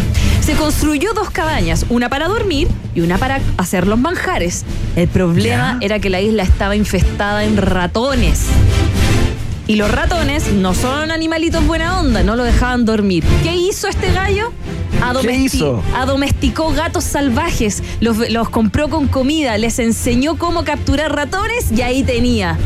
Se 0.41 0.53
construyó 0.53 1.13
dos 1.13 1.29
cabañas, 1.29 1.85
una 1.89 2.09
para 2.09 2.27
dormir 2.27 2.67
y 2.95 3.01
una 3.01 3.19
para 3.19 3.39
hacer 3.57 3.85
los 3.85 3.99
manjares. 3.99 4.65
El 4.95 5.07
problema 5.07 5.77
era 5.81 5.99
que 5.99 6.09
la 6.09 6.19
isla 6.19 6.41
estaba 6.41 6.75
infestada 6.75 7.43
en 7.43 7.57
ratones. 7.57 8.45
Y 9.67 9.75
los 9.75 9.91
ratones 9.91 10.51
no 10.51 10.73
son 10.73 11.11
animalitos 11.11 11.63
buena 11.67 11.99
onda, 11.99 12.23
no 12.23 12.35
lo 12.35 12.43
dejaban 12.43 12.85
dormir. 12.85 13.23
¿Qué 13.43 13.55
hizo 13.55 13.87
este 13.87 14.11
gallo? 14.13 14.51
Adomesti- 15.01 15.43
hizo? 15.43 15.83
Adomesticó 15.95 16.71
gatos 16.71 17.03
salvajes, 17.03 17.83
los, 17.99 18.17
los 18.31 18.49
compró 18.49 18.89
con 18.89 19.07
comida, 19.09 19.57
les 19.59 19.77
enseñó 19.77 20.37
cómo 20.39 20.63
capturar 20.63 21.13
ratones 21.15 21.71
y 21.71 21.81
ahí 21.83 22.01
tenía 22.03 22.57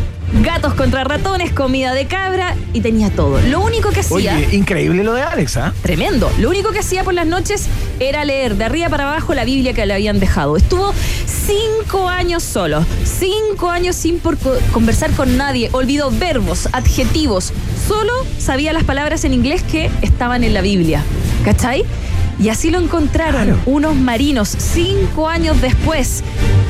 gatos 0.42 0.74
contra 0.74 1.04
ratones, 1.04 1.52
comida 1.52 1.94
de 1.94 2.06
cabra 2.08 2.56
y 2.74 2.82
tenía 2.82 3.10
todo. 3.10 3.40
Lo 3.42 3.60
único 3.62 3.90
que 3.90 4.00
hacía... 4.00 4.16
Oye, 4.16 4.48
increíble 4.56 5.04
lo 5.04 5.14
de 5.14 5.22
Alex, 5.24 5.58
¿ah? 5.58 5.74
Tremendo. 5.82 6.32
Lo 6.40 6.50
único 6.50 6.72
que 6.72 6.80
hacía 6.80 7.04
por 7.04 7.14
las 7.14 7.28
noches 7.28 7.68
era 8.00 8.24
leer 8.26 8.56
de 8.56 8.64
arriba 8.66 8.90
para 8.90 9.04
abajo 9.10 9.34
la 9.34 9.44
Biblia 9.44 9.74
que 9.74 9.86
le 9.86 9.94
habían 9.94 10.20
dejado. 10.20 10.56
Estuvo 10.58 10.94
cinco 11.28 12.08
años 12.08 12.44
solo, 12.44 12.86
cinco 13.04 13.70
años 13.70 13.96
sin 13.96 14.20
por 14.20 14.38
co- 14.38 14.56
conversar 14.72 15.12
con 15.12 15.38
nadie. 15.38 15.70
Olvidó 15.74 16.12
verbos, 16.12 16.70
adjetivos. 16.72 17.52
Solo 17.88 18.14
sabía 18.40 18.74
las 18.74 18.84
palabras 18.84 19.24
en 19.26 19.34
inglés 19.34 19.64
que 19.64 19.90
estaban 20.02 20.44
en 20.44 20.54
la 20.54 20.62
Biblia. 20.62 21.04
¿Cachai? 21.44 21.84
Y 22.42 22.50
así 22.50 22.72
lo 22.72 22.80
encontraron 22.80 23.44
Claro. 23.44 23.60
unos 23.68 23.96
marinos 23.96 24.50
cinco 24.50 25.30
años 25.30 25.62
después 25.62 26.24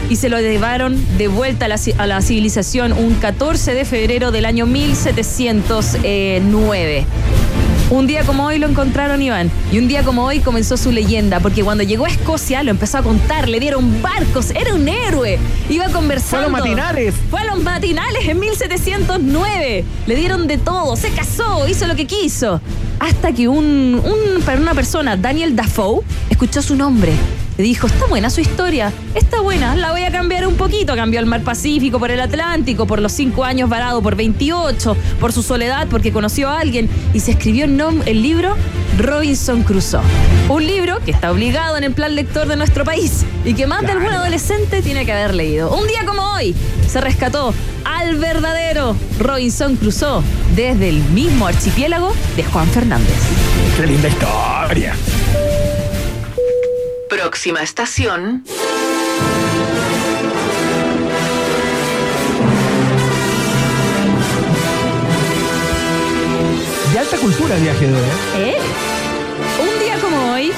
y 0.10 0.18
se 0.18 0.28
lo 0.30 0.40
llevaron 0.42 0.98
de 1.18 1.28
vuelta 1.30 1.66
a 1.66 1.70
la, 1.70 1.80
a 1.98 2.08
la 2.08 2.22
civilización 2.22 2.92
un 2.94 3.14
14 3.16 3.74
de 3.74 3.86
febrero 3.86 4.32
del 4.32 4.46
año 4.46 4.66
1709. 4.66 7.06
Un 7.90 8.08
día 8.08 8.24
como 8.24 8.46
hoy 8.46 8.58
lo 8.58 8.68
encontraron 8.68 9.22
Iván. 9.22 9.52
Y 9.72 9.78
un 9.78 9.88
día 9.90 10.04
como 10.04 10.24
hoy 10.26 10.40
comenzó 10.40 10.78
su 10.78 10.92
leyenda, 10.92 11.40
porque 11.42 11.62
cuando 11.64 11.84
llegó 11.84 12.06
a 12.06 12.10
Escocia 12.10 12.64
lo 12.64 12.72
empezó 12.72 12.98
a 13.00 13.02
contar, 13.02 13.50
le 13.50 13.60
dieron 13.60 14.02
barcos, 14.02 14.52
era 14.52 14.74
un 14.74 14.88
héroe. 14.88 15.38
Iba 15.70 15.90
conversando. 15.90 16.30
Fue 16.30 16.40
a 16.40 16.44
los 16.44 16.52
matinales. 16.52 17.14
Fue 17.30 17.42
a 17.42 17.46
los 17.46 17.62
matinales 17.64 18.28
en 18.28 18.40
1709. 18.40 19.84
Le 20.08 20.16
dieron 20.16 20.48
de 20.48 20.58
todo, 20.58 20.96
se 20.96 21.10
casó, 21.10 21.68
hizo 21.68 21.86
lo 21.88 21.96
que 21.98 22.08
quiso. 22.08 22.62
Hasta 23.02 23.34
que 23.34 23.48
un, 23.48 24.00
un- 24.04 24.60
una 24.62 24.74
persona, 24.76 25.18
Daniel 25.18 25.56
Dafoe, 25.56 26.02
escuchó 26.30 26.62
su 26.62 26.76
nombre. 26.76 27.14
Le 27.58 27.64
dijo, 27.64 27.88
está 27.88 28.06
buena 28.06 28.30
su 28.30 28.42
historia, 28.42 28.94
está 29.16 29.42
buena, 29.42 29.76
la 29.76 29.92
voy 29.92 30.04
a 30.04 30.12
cambiar 30.12 30.48
un 30.48 30.54
poquito. 30.56 30.96
Cambió 30.96 31.20
el 31.20 31.26
mar 31.26 31.42
Pacífico 31.42 31.98
por 32.00 32.12
el 32.12 32.22
Atlántico, 32.22 32.86
por 32.88 33.02
los 33.02 33.12
cinco 33.12 33.44
años 33.44 33.70
varado 33.70 34.02
por 34.04 34.16
28, 34.16 34.96
por 35.20 35.34
su 35.34 35.42
soledad, 35.44 35.88
porque 35.90 36.12
conoció 36.14 36.48
a 36.50 36.60
alguien. 36.60 36.90
Y 37.14 37.20
se 37.22 37.32
escribió 37.32 37.66
el, 37.66 37.76
nom- 37.78 38.04
el 38.06 38.22
libro 38.22 38.56
Robinson 39.00 39.64
Crusoe. 39.64 40.02
Un 40.50 40.66
libro 40.66 41.00
que 41.04 41.12
está 41.12 41.32
obligado 41.32 41.78
en 41.78 41.84
el 41.84 41.94
plan 41.94 42.16
lector 42.16 42.48
de 42.48 42.56
nuestro 42.56 42.84
país 42.86 43.26
y 43.46 43.54
que 43.54 43.66
más 43.68 43.82
de 43.82 43.92
algún 43.94 44.12
adolescente 44.12 44.82
tiene 44.82 45.06
que 45.06 45.12
haber 45.12 45.34
leído. 45.34 45.74
Un 45.76 45.88
día 45.88 46.06
como 46.06 46.22
hoy 46.34 46.56
se 46.92 47.00
rescató 47.00 47.54
al 47.86 48.18
verdadero 48.18 48.98
Robinson 49.18 49.78
Crusoe 49.78 50.22
desde 50.58 50.90
el 50.90 51.02
mismo 51.12 51.48
archipiélago 51.48 52.14
de 52.36 52.44
Juan 52.44 52.68
Fernández. 52.68 53.16
Qué 53.78 53.88
linda 53.88 54.10
historia. 54.10 54.94
Próxima 57.10 57.64
estación. 57.64 58.44
De 66.92 67.00
alta 67.00 67.18
cultura 67.18 67.56
el 67.56 67.62
viaje 67.62 67.88
de 67.88 67.94
hoy, 67.94 68.02
¿eh? 68.02 68.50
¿Eh? 68.50 68.58
Un 69.62 69.80
día 69.80 69.98
como 70.02 70.34
hoy, 70.34 70.52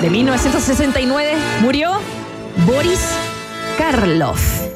de 0.00 0.08
1969, 0.08 1.34
murió 1.60 2.00
Boris 2.64 3.00
Karloff. 3.76 4.67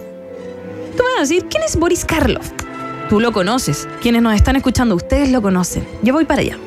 Decir, 1.23 1.47
¿quién 1.49 1.63
es 1.63 1.77
Boris 1.77 2.05
Karloff? 2.05 2.51
Tú 3.09 3.21
lo 3.21 3.33
conoces. 3.33 3.89
Quienes 4.01 4.23
nos 4.23 4.35
están 4.35 4.57
escuchando, 4.57 4.95
ustedes 4.97 5.31
lo 5.31 5.41
conocen. 5.43 5.87
Yo 6.03 6.13
voy 6.13 6.25
para 6.25 6.41
allá. 6.41 6.59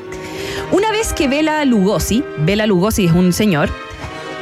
Una 0.72 0.90
vez 0.92 1.12
que 1.12 1.28
Bela 1.28 1.64
Lugosi, 1.64 2.24
Bela 2.38 2.66
Lugosi 2.66 3.06
es 3.06 3.12
un 3.12 3.32
señor, 3.32 3.68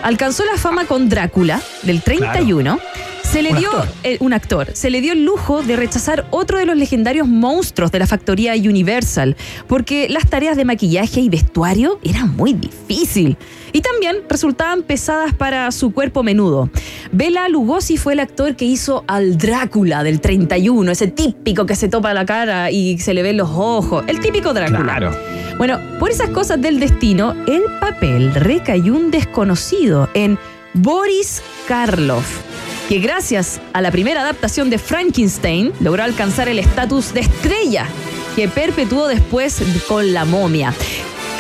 alcanzó 0.03 0.45
la 0.45 0.57
fama 0.57 0.85
con 0.87 1.09
Drácula 1.09 1.61
del 1.83 2.03
31, 2.03 2.79
se 3.23 3.43
le 3.43 3.51
Un 3.53 3.59
dio 3.59 3.71
actor. 3.71 3.89
eh, 4.05 4.17
un 4.21 4.33
actor, 4.33 4.69
se 4.75 4.91
le 4.91 5.01
dio 5.01 5.13
el 5.13 5.25
lujo 5.25 5.63
de 5.63 5.77
rechazar 5.77 6.27
otro 6.31 6.59
de 6.59 6.67
los 6.67 6.77
legendarios 6.77 7.27
monstruos 7.27 7.91
de 7.91 7.99
la 7.99 8.07
factoría 8.07 8.55
Universal, 8.55 9.37
porque 9.67 10.09
las 10.09 10.29
tareas 10.31 10.57
de 10.57 10.65
maquillaje 10.65 11.21
y 11.21 11.29
vestuario 11.29 11.99
eran 12.05 12.37
muy 12.37 12.53
difícil 12.55 13.37
y 13.75 13.83
también 13.83 14.19
resultaban 14.29 14.85
pesadas 14.85 15.35
para 15.35 15.71
su 15.73 15.93
cuerpo 15.93 16.23
menudo. 16.23 16.71
Bela 17.11 17.49
Lugosi 17.49 17.97
fue 17.97 18.13
el 18.13 18.21
actor 18.21 18.55
que 18.55 18.65
hizo 18.65 19.05
al 19.09 19.37
Drácula 19.37 20.05
del 20.05 20.21
31, 20.21 20.93
ese 20.93 21.09
típico 21.09 21.67
que 21.67 21.75
se 21.75 21.89
topa 21.89 22.15
la 22.15 22.25
cara 22.25 22.71
y 22.71 22.99
se 22.99 23.13
le 23.13 23.23
ven 23.23 23.37
los 23.37 23.51
ojos, 23.53 24.05
el 24.07 24.21
típico 24.21 24.55
Drácula. 24.55 24.79
Claro. 24.79 25.11
Bueno, 25.59 25.81
por 25.99 26.11
esas 26.11 26.31
cosas 26.31 26.63
del 26.63 26.79
destino, 26.79 27.35
el 27.49 27.65
papel 27.81 28.33
recayó 28.35 28.95
un 28.95 29.11
desconocido 29.11 30.09
en 30.15 30.39
Boris 30.75 31.43
Karloff, 31.67 32.43
que 32.89 33.01
gracias 33.01 33.61
a 33.73 33.81
la 33.81 33.91
primera 33.91 34.21
adaptación 34.21 34.71
de 34.71 34.79
Frankenstein 34.79 35.73
logró 35.81 36.05
alcanzar 36.05 36.49
el 36.49 36.61
estatus 36.61 37.13
de 37.13 37.21
estrella 37.21 37.89
que 38.37 38.47
perpetuó 38.47 39.09
después 39.09 39.61
con 39.89 40.13
la 40.13 40.25
momia. 40.25 40.73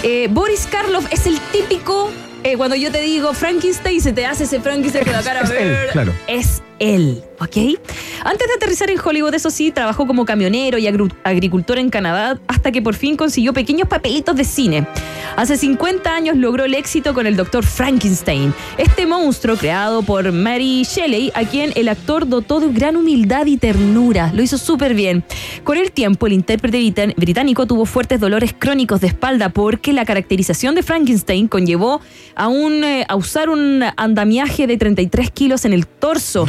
Eh, 0.06 0.28
Boris 0.30 0.68
Karloff 0.70 1.06
es 1.10 1.26
el 1.26 1.40
típico, 1.50 2.10
eh, 2.44 2.56
cuando 2.56 2.76
yo 2.76 2.92
te 2.92 3.00
digo 3.00 3.32
Frankenstein, 3.32 4.00
se 4.00 4.12
te 4.12 4.26
hace 4.26 4.44
ese 4.44 4.60
Frankenstein 4.60 5.04
con 5.04 5.14
la 5.14 5.22
cara 5.22 5.40
Es 5.40 5.50
él, 5.50 5.76
claro. 5.92 6.12
Es 6.26 6.62
él, 6.78 7.24
¿ok? 7.40 7.78
Antes 8.24 8.48
de 8.48 8.54
aterrizar 8.56 8.90
en 8.90 8.98
Hollywood, 9.02 9.34
eso 9.34 9.50
sí, 9.50 9.70
trabajó 9.70 10.06
como 10.06 10.24
camionero 10.24 10.78
y 10.78 10.86
agricultor 10.86 11.78
en 11.78 11.90
Canadá 11.90 12.38
hasta 12.46 12.72
que 12.72 12.82
por 12.82 12.94
fin 12.94 13.16
consiguió 13.16 13.52
pequeños 13.52 13.88
papelitos 13.88 14.36
de 14.36 14.44
cine. 14.44 14.86
Hace 15.36 15.56
50 15.56 16.14
años 16.14 16.36
logró 16.36 16.64
el 16.64 16.74
éxito 16.74 17.12
con 17.12 17.26
el 17.26 17.36
Dr. 17.36 17.64
Frankenstein, 17.64 18.54
este 18.78 19.04
monstruo 19.06 19.56
creado 19.56 20.02
por 20.02 20.30
Mary 20.32 20.84
Shelley, 20.84 21.32
a 21.34 21.44
quien 21.44 21.72
el 21.74 21.88
actor 21.88 22.28
dotó 22.28 22.60
de 22.60 22.72
gran 22.72 22.96
humildad 22.96 23.46
y 23.46 23.56
ternura. 23.56 24.30
Lo 24.32 24.42
hizo 24.42 24.58
súper 24.58 24.94
bien. 24.94 25.24
Con 25.64 25.76
el 25.76 25.90
tiempo, 25.90 26.26
el 26.26 26.34
intérprete 26.34 27.14
británico 27.16 27.66
tuvo 27.66 27.84
fuertes 27.84 28.20
dolores 28.20 28.54
crónicos 28.56 29.00
de 29.00 29.08
espalda 29.08 29.48
porque 29.48 29.92
la 29.92 30.04
caracterización 30.04 30.74
de 30.74 30.82
Frankenstein 30.82 31.48
conllevó 31.48 32.00
a, 32.36 32.48
un, 32.48 32.84
eh, 32.84 33.04
a 33.08 33.16
usar 33.16 33.48
un 33.48 33.82
andamiaje 33.96 34.66
de 34.66 34.76
33 34.76 35.30
kilos 35.30 35.64
en 35.64 35.72
el 35.72 35.86
torso 35.86 36.46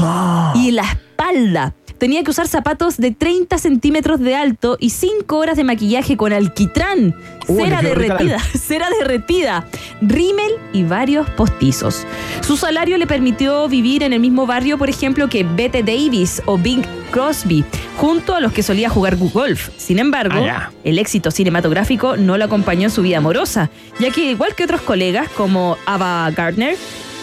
y 0.55 0.71
la 0.75 0.83
espalda. 0.83 1.73
Tenía 1.97 2.23
que 2.25 2.31
usar 2.31 2.47
zapatos 2.49 2.97
de 2.97 3.11
30 3.11 3.57
centímetros 3.57 4.19
de 4.19 4.35
alto 4.35 4.75
y 4.81 4.89
5 4.89 5.37
horas 5.37 5.55
de 5.55 5.63
maquillaje 5.63 6.17
con 6.17 6.33
alquitrán, 6.33 7.15
Uh, 7.47 7.57
cera 7.57 7.81
derretida, 7.83 8.39
cera 8.59 8.87
derretida, 8.99 9.67
rímel 10.01 10.51
y 10.73 10.81
varios 10.83 11.29
postizos. 11.29 12.03
Su 12.41 12.57
salario 12.57 12.97
le 12.97 13.05
permitió 13.05 13.67
vivir 13.69 14.01
en 14.01 14.13
el 14.13 14.19
mismo 14.19 14.47
barrio, 14.47 14.79
por 14.79 14.89
ejemplo, 14.89 15.29
que 15.29 15.43
Bette 15.43 15.83
Davis 15.83 16.41
o 16.47 16.57
Bing 16.57 16.83
Crosby, 17.11 17.63
junto 17.97 18.33
a 18.33 18.39
los 18.39 18.51
que 18.51 18.63
solía 18.63 18.89
jugar 18.89 19.15
golf. 19.17 19.69
Sin 19.77 19.99
embargo, 19.99 20.43
Ah, 20.49 20.71
el 20.83 20.97
éxito 20.97 21.29
cinematográfico 21.29 22.17
no 22.17 22.35
lo 22.37 22.45
acompañó 22.45 22.85
en 22.85 22.91
su 22.91 23.03
vida 23.03 23.19
amorosa, 23.19 23.69
ya 23.99 24.09
que 24.09 24.31
igual 24.31 24.55
que 24.55 24.63
otros 24.63 24.81
colegas 24.81 25.29
como 25.29 25.77
Ava 25.85 26.29
Gardner, 26.31 26.75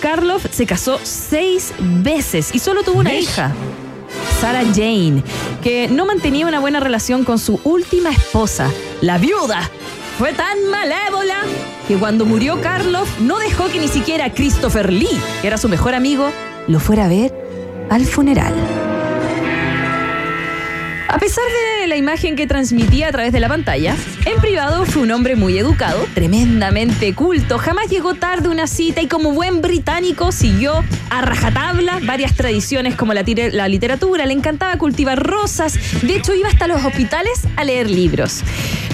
Karloff 0.03 0.47
se 0.51 0.67
casó 0.67 0.99
seis 1.05 1.73
veces 1.79 2.53
y 2.53 2.59
solo 2.59 2.83
tuvo 2.83 2.99
una 2.99 3.11
¿Ves? 3.11 3.23
hija. 3.23 3.53
Sarah 4.41 4.65
Jane, 4.75 5.23
que 5.63 5.87
no 5.87 6.07
mantenía 6.07 6.49
una 6.49 6.59
buena 6.59 6.81
relación 6.81 7.25
con 7.25 7.39
su 7.39 7.61
última 7.63 8.11
esposa, 8.11 8.69
la 9.01 9.19
viuda. 9.19 9.71
Fue 10.19 10.33
tan 10.33 10.67
malévola 10.69 11.43
que 11.87 11.97
cuando 11.97 12.27
murió 12.27 12.61
Karloff 12.61 13.21
no 13.21 13.39
dejó 13.39 13.69
que 13.69 13.79
ni 13.79 13.87
siquiera 13.87 14.35
Christopher 14.35 14.93
Lee, 14.93 15.21
que 15.41 15.47
era 15.47 15.57
su 15.57 15.69
mejor 15.69 15.95
amigo, 15.95 16.31
lo 16.67 16.81
fuera 16.81 17.05
a 17.05 17.09
ver 17.09 17.33
al 17.89 18.05
funeral. 18.05 18.53
A 21.13 21.19
pesar 21.19 21.45
de 21.79 21.89
la 21.89 21.97
imagen 21.97 22.37
que 22.37 22.47
transmitía 22.47 23.09
a 23.09 23.13
través 23.13 23.35
de 23.35 23.41
la 23.41 23.47
pantalla, 23.47 23.95
en 24.25 24.41
privado 24.41 24.87
fue 24.87 25.03
un 25.03 25.11
hombre 25.11 25.37
muy 25.37 25.59
educado, 25.59 26.07
tremendamente 26.15 27.15
culto, 27.15 27.59
jamás 27.59 27.91
llegó 27.91 28.15
tarde 28.15 28.49
una 28.49 28.67
cita 28.67 29.03
y 29.03 29.09
como 29.09 29.33
buen 29.33 29.61
británico 29.61 30.33
siguió 30.33 30.83
a 31.11 31.21
rajatabla 31.21 32.01
varias 32.05 32.35
tradiciones 32.35 32.97
como 32.97 33.13
la, 33.13 33.25
la 33.53 33.69
literatura, 33.69 34.25
le 34.25 34.33
encantaba 34.33 34.79
cultivar 34.79 35.23
rosas, 35.23 35.79
de 36.01 36.17
hecho 36.17 36.33
iba 36.33 36.49
hasta 36.49 36.67
los 36.67 36.83
hospitales 36.83 37.43
a 37.57 37.65
leer 37.65 37.91
libros. 37.91 38.41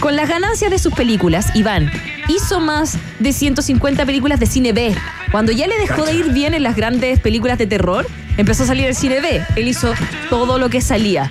Con 0.00 0.16
las 0.16 0.28
ganancias 0.28 0.72
de 0.72 0.80
sus 0.80 0.94
películas, 0.94 1.54
Iván 1.54 1.88
hizo 2.26 2.58
más 2.58 2.98
de 3.20 3.32
150 3.32 4.04
películas 4.04 4.40
de 4.40 4.46
cine 4.46 4.72
B. 4.72 4.92
Cuando 5.30 5.52
ya 5.52 5.68
le 5.68 5.78
dejó 5.78 6.04
de 6.04 6.14
ir 6.14 6.32
bien 6.32 6.54
en 6.54 6.64
las 6.64 6.74
grandes 6.74 7.20
películas 7.20 7.58
de 7.58 7.68
terror, 7.68 8.08
empezó 8.36 8.64
a 8.64 8.66
salir 8.66 8.86
el 8.86 8.96
cine 8.96 9.20
B. 9.20 9.40
Él 9.54 9.68
hizo 9.68 9.94
todo 10.28 10.58
lo 10.58 10.68
que 10.68 10.80
salía 10.80 11.30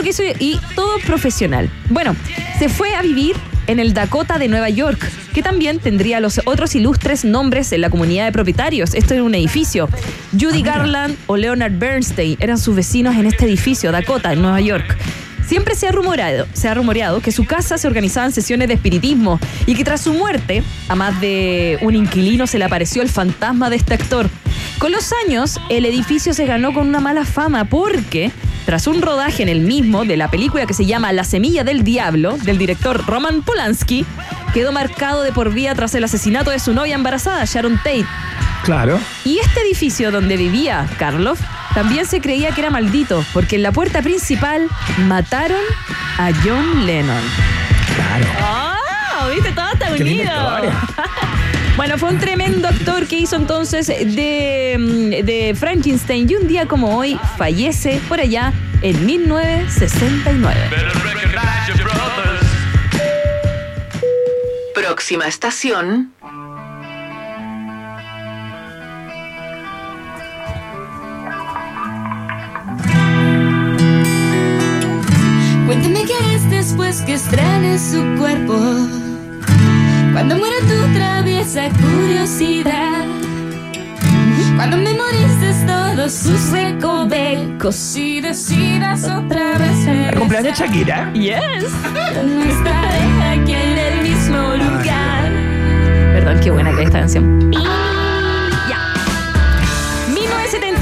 lo 0.00 0.04
que 0.04 0.10
hizo 0.10 0.22
y 0.38 0.58
todo 0.74 0.98
profesional. 1.04 1.68
Bueno, 1.90 2.16
se 2.58 2.70
fue 2.70 2.94
a 2.94 3.02
vivir 3.02 3.36
en 3.66 3.78
el 3.78 3.92
Dakota 3.92 4.38
de 4.38 4.48
Nueva 4.48 4.70
York, 4.70 4.98
que 5.34 5.42
también 5.42 5.78
tendría 5.78 6.20
los 6.20 6.40
otros 6.46 6.74
ilustres 6.74 7.24
nombres 7.26 7.70
en 7.72 7.82
la 7.82 7.90
comunidad 7.90 8.24
de 8.24 8.32
propietarios. 8.32 8.94
Esto 8.94 9.12
era 9.12 9.22
un 9.22 9.34
edificio. 9.34 9.90
Judy 10.32 10.62
Garland 10.62 11.16
o 11.26 11.36
Leonard 11.36 11.72
Bernstein 11.78 12.38
eran 12.40 12.56
sus 12.56 12.74
vecinos 12.74 13.14
en 13.16 13.26
este 13.26 13.44
edificio, 13.44 13.92
Dakota, 13.92 14.32
en 14.32 14.40
Nueva 14.40 14.62
York. 14.62 14.96
Siempre 15.46 15.74
se 15.74 15.86
ha 15.86 15.92
rumoreado, 15.92 16.46
se 16.54 16.68
ha 16.68 16.74
rumoreado 16.74 17.20
que 17.20 17.30
su 17.30 17.44
casa 17.44 17.76
se 17.76 17.86
organizaban 17.86 18.32
sesiones 18.32 18.68
de 18.68 18.74
espiritismo 18.74 19.38
y 19.66 19.74
que 19.74 19.84
tras 19.84 20.00
su 20.00 20.14
muerte, 20.14 20.62
a 20.88 20.94
más 20.94 21.20
de 21.20 21.78
un 21.82 21.94
inquilino 21.94 22.46
se 22.46 22.58
le 22.58 22.64
apareció 22.64 23.02
el 23.02 23.10
fantasma 23.10 23.68
de 23.68 23.76
este 23.76 23.94
actor. 23.94 24.30
Con 24.78 24.92
los 24.92 25.12
años, 25.26 25.60
el 25.68 25.84
edificio 25.84 26.32
se 26.32 26.46
ganó 26.46 26.72
con 26.72 26.88
una 26.88 27.00
mala 27.00 27.26
fama 27.26 27.66
porque, 27.66 28.30
tras 28.70 28.86
un 28.86 29.02
rodaje 29.02 29.42
en 29.42 29.48
el 29.48 29.62
mismo 29.62 30.04
de 30.04 30.16
la 30.16 30.30
película 30.30 30.64
que 30.64 30.74
se 30.74 30.86
llama 30.86 31.12
La 31.12 31.24
Semilla 31.24 31.64
del 31.64 31.82
Diablo, 31.82 32.38
del 32.38 32.56
director 32.56 33.04
Roman 33.04 33.42
Polanski, 33.42 34.06
quedó 34.54 34.70
marcado 34.70 35.24
de 35.24 35.32
por 35.32 35.52
vida 35.52 35.74
tras 35.74 35.92
el 35.96 36.04
asesinato 36.04 36.52
de 36.52 36.60
su 36.60 36.72
novia 36.72 36.94
embarazada, 36.94 37.44
Sharon 37.46 37.78
Tate. 37.78 38.06
Claro. 38.62 39.00
Y 39.24 39.40
este 39.40 39.62
edificio 39.62 40.12
donde 40.12 40.36
vivía 40.36 40.86
Karloff 41.00 41.40
también 41.74 42.06
se 42.06 42.20
creía 42.20 42.52
que 42.52 42.60
era 42.60 42.70
maldito, 42.70 43.24
porque 43.32 43.56
en 43.56 43.64
la 43.64 43.72
puerta 43.72 44.02
principal 44.02 44.68
mataron 44.98 45.62
a 46.18 46.30
John 46.44 46.86
Lennon. 46.86 47.24
Claro. 47.96 48.26
¡Ah! 48.38 48.76
¿Viste? 49.34 49.50
Todo 49.50 49.68
está 49.72 49.90
unido. 49.90 50.30
Bueno, 51.80 51.96
fue 51.96 52.10
un 52.10 52.18
tremendo 52.18 52.68
actor 52.68 53.06
que 53.06 53.16
hizo 53.16 53.36
entonces 53.36 53.86
de, 53.86 54.76
mm, 54.78 55.24
de 55.24 55.56
Frankenstein 55.58 56.28
y 56.28 56.34
un 56.34 56.46
día 56.46 56.66
como 56.66 56.94
hoy 56.94 57.18
fallece 57.38 58.02
por 58.06 58.20
allá 58.20 58.52
en 58.82 59.06
1969. 59.06 60.60
Próxima 64.74 65.26
estación. 65.26 66.12
Cuéntame 75.64 76.04
qué 76.04 76.12
harás 76.12 76.50
después 76.50 77.00
que 77.00 77.14
extrañes 77.14 77.80
su 77.80 78.18
cuerpo. 78.18 78.99
Cuando 80.12 80.36
muera 80.36 80.56
tu 80.60 80.94
traviesa 80.94 81.68
curiosidad. 81.70 83.04
Cuando 84.56 84.76
memorices 84.76 85.66
todos 85.66 86.12
sus 86.12 86.50
recovecos 86.50 87.96
y 87.96 88.20
decidas 88.20 89.04
otra 89.04 89.56
vez. 89.58 90.16
¿Cumpleaños 90.18 90.58
Shakira? 90.58 91.12
Yes. 91.12 91.64
No 92.20 92.42
estaré 92.42 93.22
aquí 93.22 93.52
en 93.52 93.78
el 93.78 94.02
mismo 94.02 94.36
lugar. 94.36 95.32
Perdón, 96.12 96.40
qué 96.42 96.50
buena 96.50 96.70
que 96.72 96.82
es 96.82 96.86
esta 96.86 96.98
canción. 97.00 97.50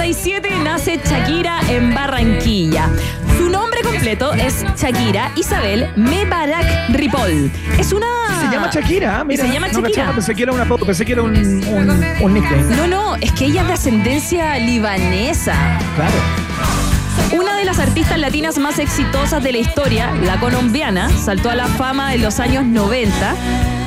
1977 0.09 0.65
nace 0.65 1.01
Shakira 1.05 1.61
en 1.69 1.93
Barranquilla. 1.93 2.89
Su 3.37 3.51
nombre 3.51 3.83
completo 3.83 4.33
es 4.33 4.65
Shakira 4.75 5.31
Isabel 5.37 5.91
Mebarak 5.97 6.89
Ripoll. 6.91 7.51
Es 7.79 7.93
una. 7.93 8.07
Se 8.41 8.51
llama 8.51 8.71
Shakira, 8.73 9.23
mira. 9.25 9.45
Se 9.45 9.53
llama 9.53 9.67
no 9.69 9.75
Shakira. 9.75 9.91
cachaba, 9.91 10.13
pensé 10.15 10.35
que 10.35 10.43
era 10.45 10.53
una 10.53 10.65
foto, 10.65 10.87
pensé 10.87 11.05
que 11.05 11.13
era 11.13 11.23
un, 11.23 11.37
un, 11.37 12.05
un 12.23 12.35
nickname. 12.35 12.75
No, 12.75 12.87
no, 12.87 13.17
es 13.17 13.33
que 13.33 13.47
ella 13.47 13.61
es 13.63 13.67
de 13.69 13.73
ascendencia 13.75 14.59
libanesa. 14.59 15.79
Claro. 15.97 17.39
Una 17.39 17.57
de 17.59 17.67
las 17.67 17.79
artistas 17.79 18.19
latinas 18.19 18.57
más 18.57 18.79
exitosas 18.79 19.43
de 19.45 19.53
la 19.53 19.59
historia, 19.59 20.11
la 20.23 20.41
colombiana, 20.41 21.11
saltó 21.11 21.51
a 21.51 21.55
la 21.55 21.67
fama 21.67 22.15
en 22.15 22.23
los 22.23 22.41
años 22.41 22.65
90 22.65 23.35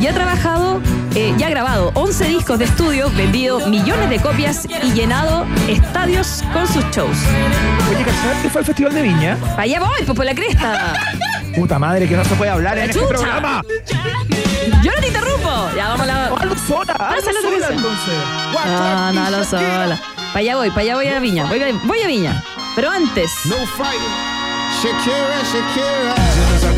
y 0.01 0.07
ha 0.07 0.13
trabajado, 0.13 0.81
eh, 1.15 1.33
ya 1.37 1.47
ha 1.47 1.49
grabado 1.51 1.91
11 1.93 2.25
discos 2.25 2.59
de 2.59 2.65
estudio, 2.65 3.09
vendido 3.11 3.59
millones 3.69 4.09
de 4.09 4.19
copias 4.19 4.65
y 4.83 4.91
llenado 4.93 5.45
estadios 5.69 6.43
con 6.51 6.67
sus 6.67 6.83
shows. 6.91 7.17
Oye, 7.89 8.03
¿cachaste 8.03 8.41
que 8.41 8.49
fue 8.49 8.59
al 8.61 8.65
Festival 8.65 8.93
de 8.93 9.01
Viña? 9.03 9.37
Allá 9.57 9.79
voy, 9.79 10.01
pues 10.05 10.15
por 10.17 10.25
la 10.25 10.33
cresta. 10.33 10.93
Puta 11.55 11.77
madre, 11.77 12.07
que 12.07 12.15
no 12.17 12.23
se 12.25 12.33
puede 12.35 12.49
hablar 12.51 12.77
en 12.79 12.89
este 12.89 13.01
programa. 13.05 13.61
Yo 14.83 14.91
no 14.91 15.01
te 15.01 15.07
interrumpo. 15.07 15.69
Ya 15.75 15.89
vamos 15.89 16.01
a 16.01 16.05
la. 16.05 16.25
Hazlo 16.27 16.55
sola, 16.67 16.93
hazlo 16.93 17.15
Pásalo, 17.15 17.41
sola, 17.41 17.67
entonces. 17.71 18.13
No, 18.65 19.13
no, 19.13 19.29
no 19.31 19.43
sola. 19.43 19.99
Para 20.33 20.39
allá 20.39 20.55
voy, 20.55 20.69
para 20.69 20.81
allá 20.81 20.95
voy 20.95 21.07
a 21.07 21.19
Viña. 21.19 21.45
Voy, 21.45 21.61
a- 21.61 21.67
voy 21.83 22.01
a 22.01 22.07
Viña. 22.07 22.43
Pero 22.75 22.89
antes. 22.89 23.29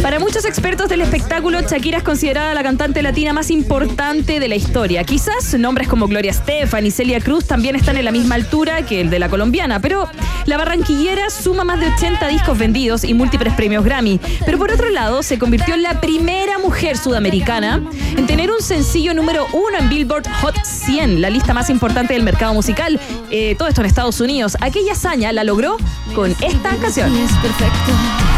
Para 0.02 0.20
muchos 0.20 0.46
expertos 0.46 0.90
del 0.90 1.02
espectáculo, 1.02 1.62
Shakira 1.62 2.00
es 2.00 2.04
considerada 2.04 2.54
la 2.54 2.64
cantante 2.64 3.02
latina 3.02 3.34
más 3.34 3.50
importante 3.50 4.40
de 4.40 4.48
la 4.48 4.56
historia. 4.56 5.04
Quizás 5.04 5.54
nombres 5.58 5.88
como 5.88 6.08
Gloria 6.08 6.32
Estefan 6.32 6.86
y 6.86 6.92
Celia 6.92 7.20
Cruz 7.22 7.46
también 7.46 7.76
están 7.76 7.98
en 7.98 8.06
la 8.06 8.12
misma 8.12 8.36
altura 8.36 8.86
que 8.86 9.02
el 9.02 9.10
de 9.10 9.20
la 9.20 9.30
colombiana, 9.30 9.80
pero 9.80 10.10
la 10.46 10.58
barranquillera 10.58 11.30
suma 11.30 11.64
más 11.64 11.80
de 11.80 11.88
80 11.88 12.28
discos 12.28 12.58
vendidos 12.58 13.04
y 13.04 13.14
múltiples 13.14 13.54
premios 13.54 13.86
Grammy. 13.86 14.20
Pero 14.46 14.58
por 14.58 14.72
otro 14.72 14.90
lado, 14.90 15.24
se 15.24 15.40
convirtió 15.40 15.74
en 15.76 15.84
la 15.84 16.02
primera 16.02 16.58
mujer 16.58 16.98
sudamericana 16.98 17.82
en 18.18 18.28
tener 18.28 18.52
un 18.52 18.62
sencillo 18.62 19.14
número 19.14 19.48
uno 19.54 19.78
en 19.80 19.90
Billboard 19.90 20.28
Hot 20.42 20.64
100, 20.64 21.22
la 21.22 21.30
lista 21.30 21.54
más 21.54 21.70
importante 21.70 22.14
del 22.14 22.24
mercado 22.24 22.54
musical. 22.54 23.00
Eh, 23.30 23.56
todo 23.58 23.68
esto 23.68 23.82
en 23.82 23.88
Estados 23.88 24.20
Unidos. 24.20 24.58
Aquella 24.60 24.94
hazaña 24.94 25.32
la 25.32 25.44
logró 25.44 25.78
con 26.14 26.32
esta 26.42 26.76
canción. 26.78 27.16
Es 27.16 27.32
perfecto. 27.34 28.33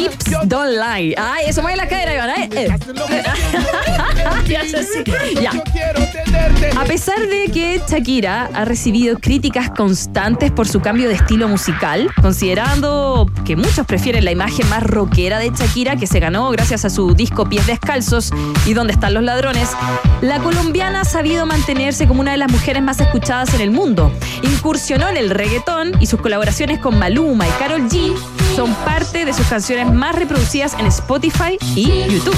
Hips 0.00 0.48
Don't 0.48 0.70
Lie. 0.70 1.14
Ay, 1.16 1.46
eso 1.48 1.62
mueve 1.62 1.76
la 1.76 1.88
cadera, 1.88 2.14
Iván. 2.14 2.30
¿eh? 2.30 2.48
Eh. 2.52 2.68
Ya. 5.40 5.52
A 6.78 6.84
pesar 6.84 7.20
de 7.20 7.50
que 7.52 7.80
Shakira 7.88 8.50
ha 8.52 8.64
recibido 8.64 9.16
críticas 9.18 9.70
constantes 9.70 10.50
por 10.50 10.66
su 10.66 10.80
cambio 10.80 11.08
de 11.08 11.14
estilo 11.14 11.48
musical, 11.48 12.10
considerando 12.20 13.30
que 13.44 13.56
muchos 13.56 13.86
prefieren 13.86 14.24
la 14.24 14.32
imagen 14.32 14.68
más 14.68 14.82
rockera 14.82 15.38
de 15.38 15.50
Shakira 15.50 15.96
que 15.96 16.06
se 16.06 16.20
ganó 16.20 16.50
gracias 16.50 16.84
a 16.84 16.90
su 16.90 17.14
disco 17.14 17.48
Pies 17.48 17.66
Descalzos 17.66 18.32
y 18.66 18.74
Dónde 18.74 18.92
están 18.92 19.14
los 19.14 19.22
ladrones, 19.22 19.70
la 20.20 20.38
colombiana 20.40 21.02
ha 21.02 21.04
sabido 21.04 21.46
mantenerse 21.46 22.06
como 22.08 22.20
una 22.20 22.32
de 22.32 22.38
las 22.38 22.50
mujeres 22.50 22.82
más 22.82 23.00
escuchadas 23.00 23.54
en 23.54 23.60
el 23.60 23.70
mundo. 23.70 24.12
Incursionó 24.42 25.08
en 25.08 25.16
el 25.16 25.30
reggaetón 25.30 25.92
y 26.00 26.06
sus 26.06 26.20
colaboraciones 26.20 26.78
con 26.80 26.98
Maluma 26.98 27.46
y 27.46 27.50
Karol 27.58 27.88
G 27.88 28.14
son 28.54 28.74
parte 28.74 29.24
de 29.24 29.32
sus 29.32 29.46
canciones 29.46 29.92
más 29.92 30.14
reproducidas 30.14 30.74
en 30.78 30.86
Spotify 30.86 31.58
y 31.74 32.04
YouTube. 32.08 32.36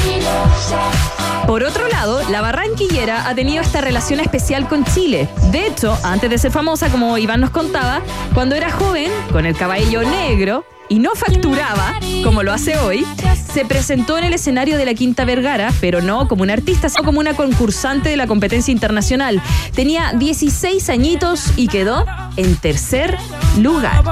Por 1.46 1.64
otro 1.64 1.88
lado, 1.88 2.20
la 2.30 2.40
barranquillera 2.40 3.28
ha 3.28 3.34
tenido 3.34 3.62
esta 3.62 3.80
relación 3.80 4.20
especial 4.20 4.68
con 4.68 4.84
Chile. 4.84 5.28
De 5.50 5.66
hecho, 5.66 5.98
antes 6.04 6.30
de 6.30 6.38
ser 6.38 6.52
famosa, 6.52 6.88
como 6.90 7.18
Iván 7.18 7.40
nos 7.40 7.50
contaba, 7.50 8.00
cuando 8.34 8.54
era 8.54 8.70
joven, 8.70 9.10
con 9.32 9.46
el 9.46 9.56
cabello 9.56 10.02
negro 10.02 10.64
y 10.93 10.99
no 10.99 11.14
facturaba, 11.14 11.95
como 12.22 12.43
lo 12.43 12.53
hace 12.53 12.76
hoy, 12.76 13.07
se 13.51 13.64
presentó 13.64 14.18
en 14.18 14.24
el 14.24 14.34
escenario 14.34 14.76
de 14.76 14.84
la 14.84 14.93
Quinta 14.93 15.24
Vergara, 15.24 15.72
pero 15.80 16.03
no 16.03 16.28
como 16.28 16.43
una 16.43 16.53
artista, 16.53 16.90
sino 16.90 17.03
como 17.03 17.18
una 17.18 17.32
concursante 17.32 18.11
de 18.11 18.18
la 18.18 18.26
competencia 18.26 18.72
internacional. 18.72 19.40
Tenía 19.74 20.12
16 20.12 20.90
añitos 20.90 21.47
y 21.57 21.68
quedó 21.68 22.05
en 22.36 22.57
tercer 22.57 23.16
lugar. 23.59 24.05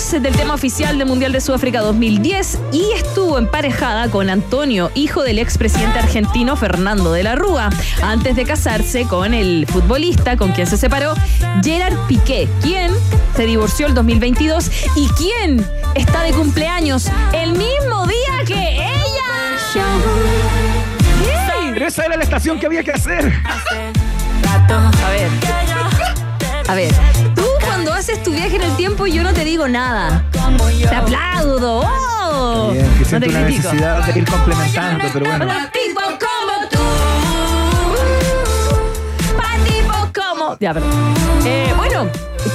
Voz 0.00 0.12
del 0.12 0.34
tema 0.34 0.54
oficial 0.54 0.96
del 0.96 1.06
Mundial 1.06 1.32
de 1.32 1.42
Sudáfrica 1.42 1.80
2010 1.80 2.58
y 2.72 2.90
estuvo 2.92 3.38
emparejada 3.38 4.10
con 4.10 4.30
Antonio, 4.30 4.90
hijo 4.94 5.22
del 5.22 5.38
expresidente 5.38 5.98
argentino 5.98 6.56
Fernando 6.56 7.12
de 7.12 7.22
la 7.22 7.34
Rúa, 7.34 7.68
antes 8.02 8.34
de 8.34 8.44
casarse 8.44 9.04
con 9.04 9.34
el 9.34 9.66
futbolista 9.66 10.38
con 10.38 10.52
quien 10.52 10.66
se 10.66 10.78
separó, 10.78 11.14
Gerard 11.62 11.98
Piqué, 12.08 12.48
quien 12.62 12.92
se 13.36 13.44
divorció 13.44 13.86
el 13.86 13.94
2022 13.94 14.70
y 14.96 15.08
quien 15.08 15.66
está 15.94 16.22
de 16.22 16.32
cumpleaños 16.32 17.08
el 17.34 17.52
mismo 17.52 18.06
día 18.06 18.44
que 18.46 18.76
ella. 18.76 18.96
Esa 21.76 22.06
era 22.06 22.16
la 22.16 22.22
estación 22.22 22.58
que 22.58 22.66
había 22.66 22.82
que 22.82 22.92
hacer. 22.92 23.32
A 24.68 25.10
ver. 25.10 25.30
A 26.68 26.74
ver, 26.74 26.92
haces 28.00 28.22
tu 28.22 28.32
viaje 28.32 28.56
en 28.56 28.62
el 28.62 28.74
tiempo 28.76 29.06
yo 29.06 29.22
no 29.22 29.32
te 29.34 29.44
digo 29.44 29.68
nada. 29.68 30.24
Te 30.80 30.94
aplaudo. 30.94 31.82
¡Oh! 31.84 32.70
Bien, 32.72 32.86
que 32.94 33.00
no 33.00 33.04
siento 33.04 33.26
te 33.28 33.34
una 33.36 33.44
critico. 33.46 33.68
necesidad 33.68 34.06
de 34.06 34.18
ir 34.18 34.24
complementando, 34.24 35.04
pero 35.12 35.26
bueno. 35.26 35.46
Para 35.46 35.70
tipos 35.70 36.04
como 36.04 36.68
tú. 36.70 36.78
Para 39.36 39.64
tipos 39.64 40.10
como. 40.14 40.56
Ya, 40.60 40.72
perdón. 40.74 40.90
Eh, 41.44 41.72
bueno, 41.76 42.08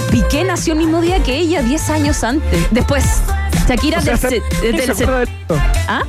Piqué 0.09 0.43
nació 0.43 0.73
el 0.73 0.79
mismo 0.79 0.99
día 1.01 1.21
que 1.21 1.35
ella, 1.37 1.61
10 1.61 1.89
años 1.91 2.23
antes. 2.23 2.67
Después, 2.71 3.05
Shakira 3.67 3.99
O 3.99 4.01
sea, 4.01 4.17
del 4.17 4.21
se- 4.21 4.61
del 4.61 4.81
¿se 4.81 4.95
se- 4.95 5.05
del? 5.05 5.29
¿Ah? 5.87 6.01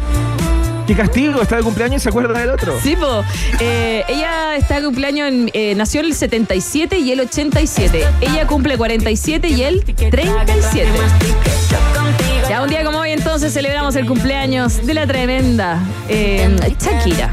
¿Qué 0.86 0.94
castigo? 0.94 1.42
Está 1.42 1.56
de 1.56 1.62
cumpleaños 1.62 2.00
y 2.00 2.04
se 2.04 2.08
acuerda 2.08 2.38
del 2.38 2.50
otro. 2.50 2.78
Sí, 2.80 2.94
po. 2.94 3.24
Eh, 3.60 4.04
ella 4.08 4.54
está 4.56 4.76
de 4.76 4.84
cumpleaños, 4.84 5.28
en- 5.28 5.50
eh, 5.52 5.74
nació 5.76 6.00
en 6.00 6.06
el 6.06 6.14
77 6.14 6.98
y 6.98 7.10
el 7.12 7.20
87. 7.20 8.04
Ella 8.20 8.46
cumple 8.46 8.76
47 8.76 9.48
y 9.48 9.62
él 9.62 9.82
37. 9.84 10.88
Ya 12.48 12.62
un 12.62 12.68
día 12.70 12.84
como 12.84 12.98
hoy 13.00 13.10
entonces 13.10 13.52
celebramos 13.52 13.96
el 13.96 14.06
cumpleaños 14.06 14.86
de 14.86 14.94
la 14.94 15.06
tremenda 15.08 15.80
eh, 16.08 16.56
Shakira. 16.80 17.32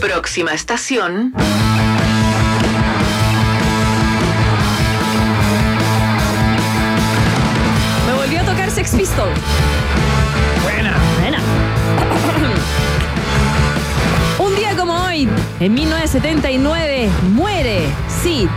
Próxima 0.00 0.52
estación. 0.54 1.34
Me 8.06 8.12
volvió 8.14 8.40
a 8.40 8.44
tocar 8.44 8.70
Sex 8.70 8.90
Pistol. 8.94 9.28
En 15.64 15.72
1979, 15.72 17.08
muere 17.32 17.86
Sid 18.22 18.50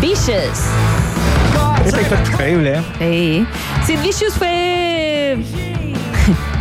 Vicious. 0.00 0.60
Esta 1.84 2.00
historia 2.00 2.22
es 2.22 2.30
increíble, 2.30 2.82
¿eh? 3.00 3.44
Sí. 3.84 3.92
Sid 3.92 4.00
Vicious 4.00 4.34
fue. 4.34 5.36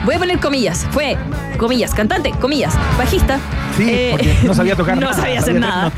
Voy 0.06 0.16
a 0.16 0.20
poner 0.20 0.40
comillas. 0.40 0.86
Fue, 0.92 1.18
comillas, 1.58 1.94
cantante, 1.94 2.32
comillas, 2.32 2.74
bajista. 2.98 3.40
Sí, 3.78 4.10
porque 4.12 4.38
no 4.44 4.54
sabía 4.54 4.76
tocar 4.76 4.96
No 5.00 5.10
nada, 5.10 5.14
sabía 5.14 5.40
hacer 5.40 5.54
sabía 5.54 5.68
nada. 5.68 5.92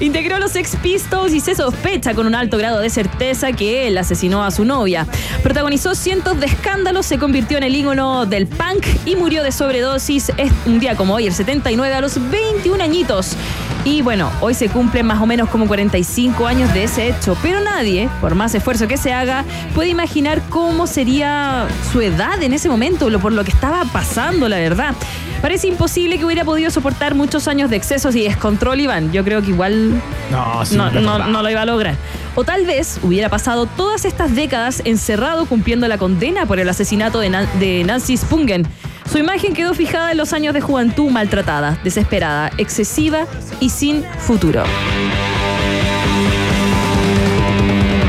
Integró 0.00 0.38
los 0.38 0.50
Sex 0.50 0.76
Pistols 0.82 1.32
y 1.32 1.40
se 1.40 1.54
sospecha 1.54 2.14
con 2.14 2.26
un 2.26 2.34
alto 2.34 2.58
grado 2.58 2.80
de 2.80 2.90
certeza 2.90 3.52
que 3.52 3.86
él 3.86 3.96
asesinó 3.98 4.44
a 4.44 4.50
su 4.50 4.64
novia. 4.64 5.06
Protagonizó 5.42 5.94
cientos 5.94 6.40
de 6.40 6.46
escándalos, 6.46 7.06
se 7.06 7.18
convirtió 7.18 7.56
en 7.56 7.62
el 7.62 7.74
ícono 7.74 8.26
del 8.26 8.46
punk 8.46 8.84
y 9.06 9.16
murió 9.16 9.42
de 9.42 9.52
sobredosis 9.52 10.32
un 10.66 10.80
día 10.80 10.96
como 10.96 11.14
hoy, 11.14 11.26
el 11.26 11.32
79, 11.32 11.94
a 11.94 12.00
los 12.00 12.18
21 12.30 12.82
añitos. 12.82 13.36
Y 13.84 14.00
bueno, 14.00 14.30
hoy 14.40 14.54
se 14.54 14.68
cumplen 14.68 15.06
más 15.06 15.20
o 15.20 15.26
menos 15.26 15.48
como 15.48 15.66
45 15.66 16.46
años 16.46 16.72
de 16.72 16.84
ese 16.84 17.08
hecho, 17.08 17.36
pero 17.42 17.60
nadie, 17.60 18.08
por 18.20 18.36
más 18.36 18.54
esfuerzo 18.54 18.86
que 18.86 18.96
se 18.96 19.12
haga, 19.12 19.44
puede 19.74 19.88
imaginar 19.88 20.40
cómo 20.50 20.86
sería 20.86 21.66
su 21.92 22.00
edad 22.00 22.40
en 22.44 22.52
ese 22.52 22.68
momento, 22.68 23.10
lo 23.10 23.18
por 23.18 23.32
lo 23.32 23.42
que 23.42 23.50
estaba 23.50 23.84
pasando, 23.86 24.48
la 24.48 24.58
verdad. 24.58 24.94
Parece 25.40 25.66
imposible 25.66 26.16
que 26.16 26.24
hubiera 26.24 26.44
podido 26.44 26.70
soportar 26.70 27.16
muchos 27.16 27.48
años 27.48 27.70
de 27.70 27.76
excesos 27.76 28.14
y 28.14 28.22
descontrol, 28.22 28.78
Iván. 28.78 29.10
Yo 29.10 29.24
creo 29.24 29.42
que 29.42 29.48
igual 29.50 30.00
No, 30.30 30.62
no, 30.76 30.90
no- 31.00 31.18
no 31.26 31.42
lo 31.42 31.50
iba 31.50 31.62
a 31.62 31.66
lograr. 31.66 31.96
O 32.36 32.44
tal 32.44 32.64
vez 32.64 33.00
hubiera 33.02 33.28
pasado 33.28 33.66
todas 33.66 34.04
estas 34.04 34.32
décadas 34.36 34.80
encerrado 34.84 35.44
cumpliendo 35.46 35.88
la 35.88 35.98
condena 35.98 36.46
por 36.46 36.60
el 36.60 36.68
asesinato 36.68 37.18
de, 37.18 37.30
Nan- 37.30 37.48
de 37.58 37.82
Nancy 37.84 38.16
Spungen. 38.16 38.64
Su 39.10 39.18
imagen 39.18 39.54
quedó 39.54 39.74
fijada 39.74 40.12
en 40.12 40.18
los 40.18 40.32
años 40.32 40.54
de 40.54 40.60
juventud 40.60 41.10
maltratada, 41.10 41.78
desesperada, 41.84 42.50
excesiva 42.58 43.26
y 43.60 43.70
sin 43.70 44.04
futuro. 44.18 44.64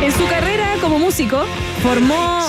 En 0.02 0.12
su 0.12 0.28
carrera 0.28 0.76
como 0.82 1.00
músico, 1.00 1.44
formó 1.82 2.42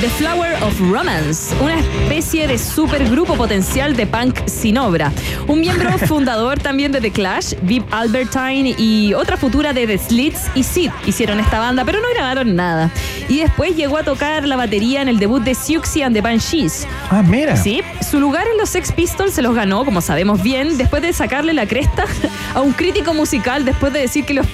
The 0.00 0.10
Flower 0.10 0.62
of 0.62 0.78
Romance, 0.78 1.54
una 1.58 1.78
especie 1.78 2.46
de 2.46 2.58
supergrupo 2.58 3.34
potencial 3.34 3.96
de 3.96 4.06
punk 4.06 4.46
sin 4.46 4.76
obra. 4.76 5.10
Un 5.46 5.60
miembro 5.60 5.96
fundador 6.06 6.58
también 6.58 6.92
de 6.92 7.00
The 7.00 7.10
Clash, 7.10 7.54
Viv 7.62 7.82
Albertine 7.90 8.74
y 8.76 9.14
otra 9.14 9.38
futura 9.38 9.72
de 9.72 9.86
The 9.86 9.96
Slits 9.96 10.50
y 10.54 10.64
Sid 10.64 10.90
hicieron 11.06 11.40
esta 11.40 11.60
banda, 11.60 11.82
pero 11.86 12.00
no 12.00 12.08
grabaron 12.14 12.54
nada. 12.54 12.90
Y 13.30 13.38
después 13.38 13.74
llegó 13.74 13.96
a 13.96 14.02
tocar 14.02 14.46
la 14.46 14.56
batería 14.56 15.00
en 15.00 15.08
el 15.08 15.18
debut 15.18 15.42
de 15.42 15.54
Siouxsie 15.54 16.04
and 16.04 16.14
the 16.14 16.20
Banshees. 16.20 16.86
Ah, 17.10 17.22
mira. 17.22 17.56
Sí, 17.56 17.80
su 18.08 18.20
lugar 18.20 18.46
en 18.48 18.58
los 18.58 18.68
Sex 18.68 18.92
Pistols 18.92 19.32
se 19.32 19.40
los 19.40 19.54
ganó, 19.54 19.82
como 19.86 20.02
sabemos 20.02 20.42
bien, 20.42 20.76
después 20.76 21.00
de 21.00 21.14
sacarle 21.14 21.54
la 21.54 21.66
cresta 21.66 22.04
a 22.54 22.60
un 22.60 22.72
crítico 22.72 23.14
musical 23.14 23.64
después 23.64 23.94
de 23.94 24.00
decir 24.00 24.26
que 24.26 24.34
los, 24.34 24.46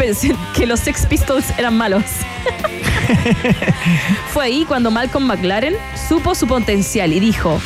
que 0.54 0.66
los 0.66 0.78
Sex 0.78 1.04
Pistols 1.06 1.46
eran 1.58 1.76
malos. 1.76 2.04
Fue 4.32 4.44
ahí 4.44 4.64
cuando 4.66 4.90
Malcolm 4.90 5.26
McLaren 5.26 5.74
supo 6.08 6.34
su 6.34 6.46
potencial 6.46 7.12
y 7.12 7.20
dijo, 7.20 7.60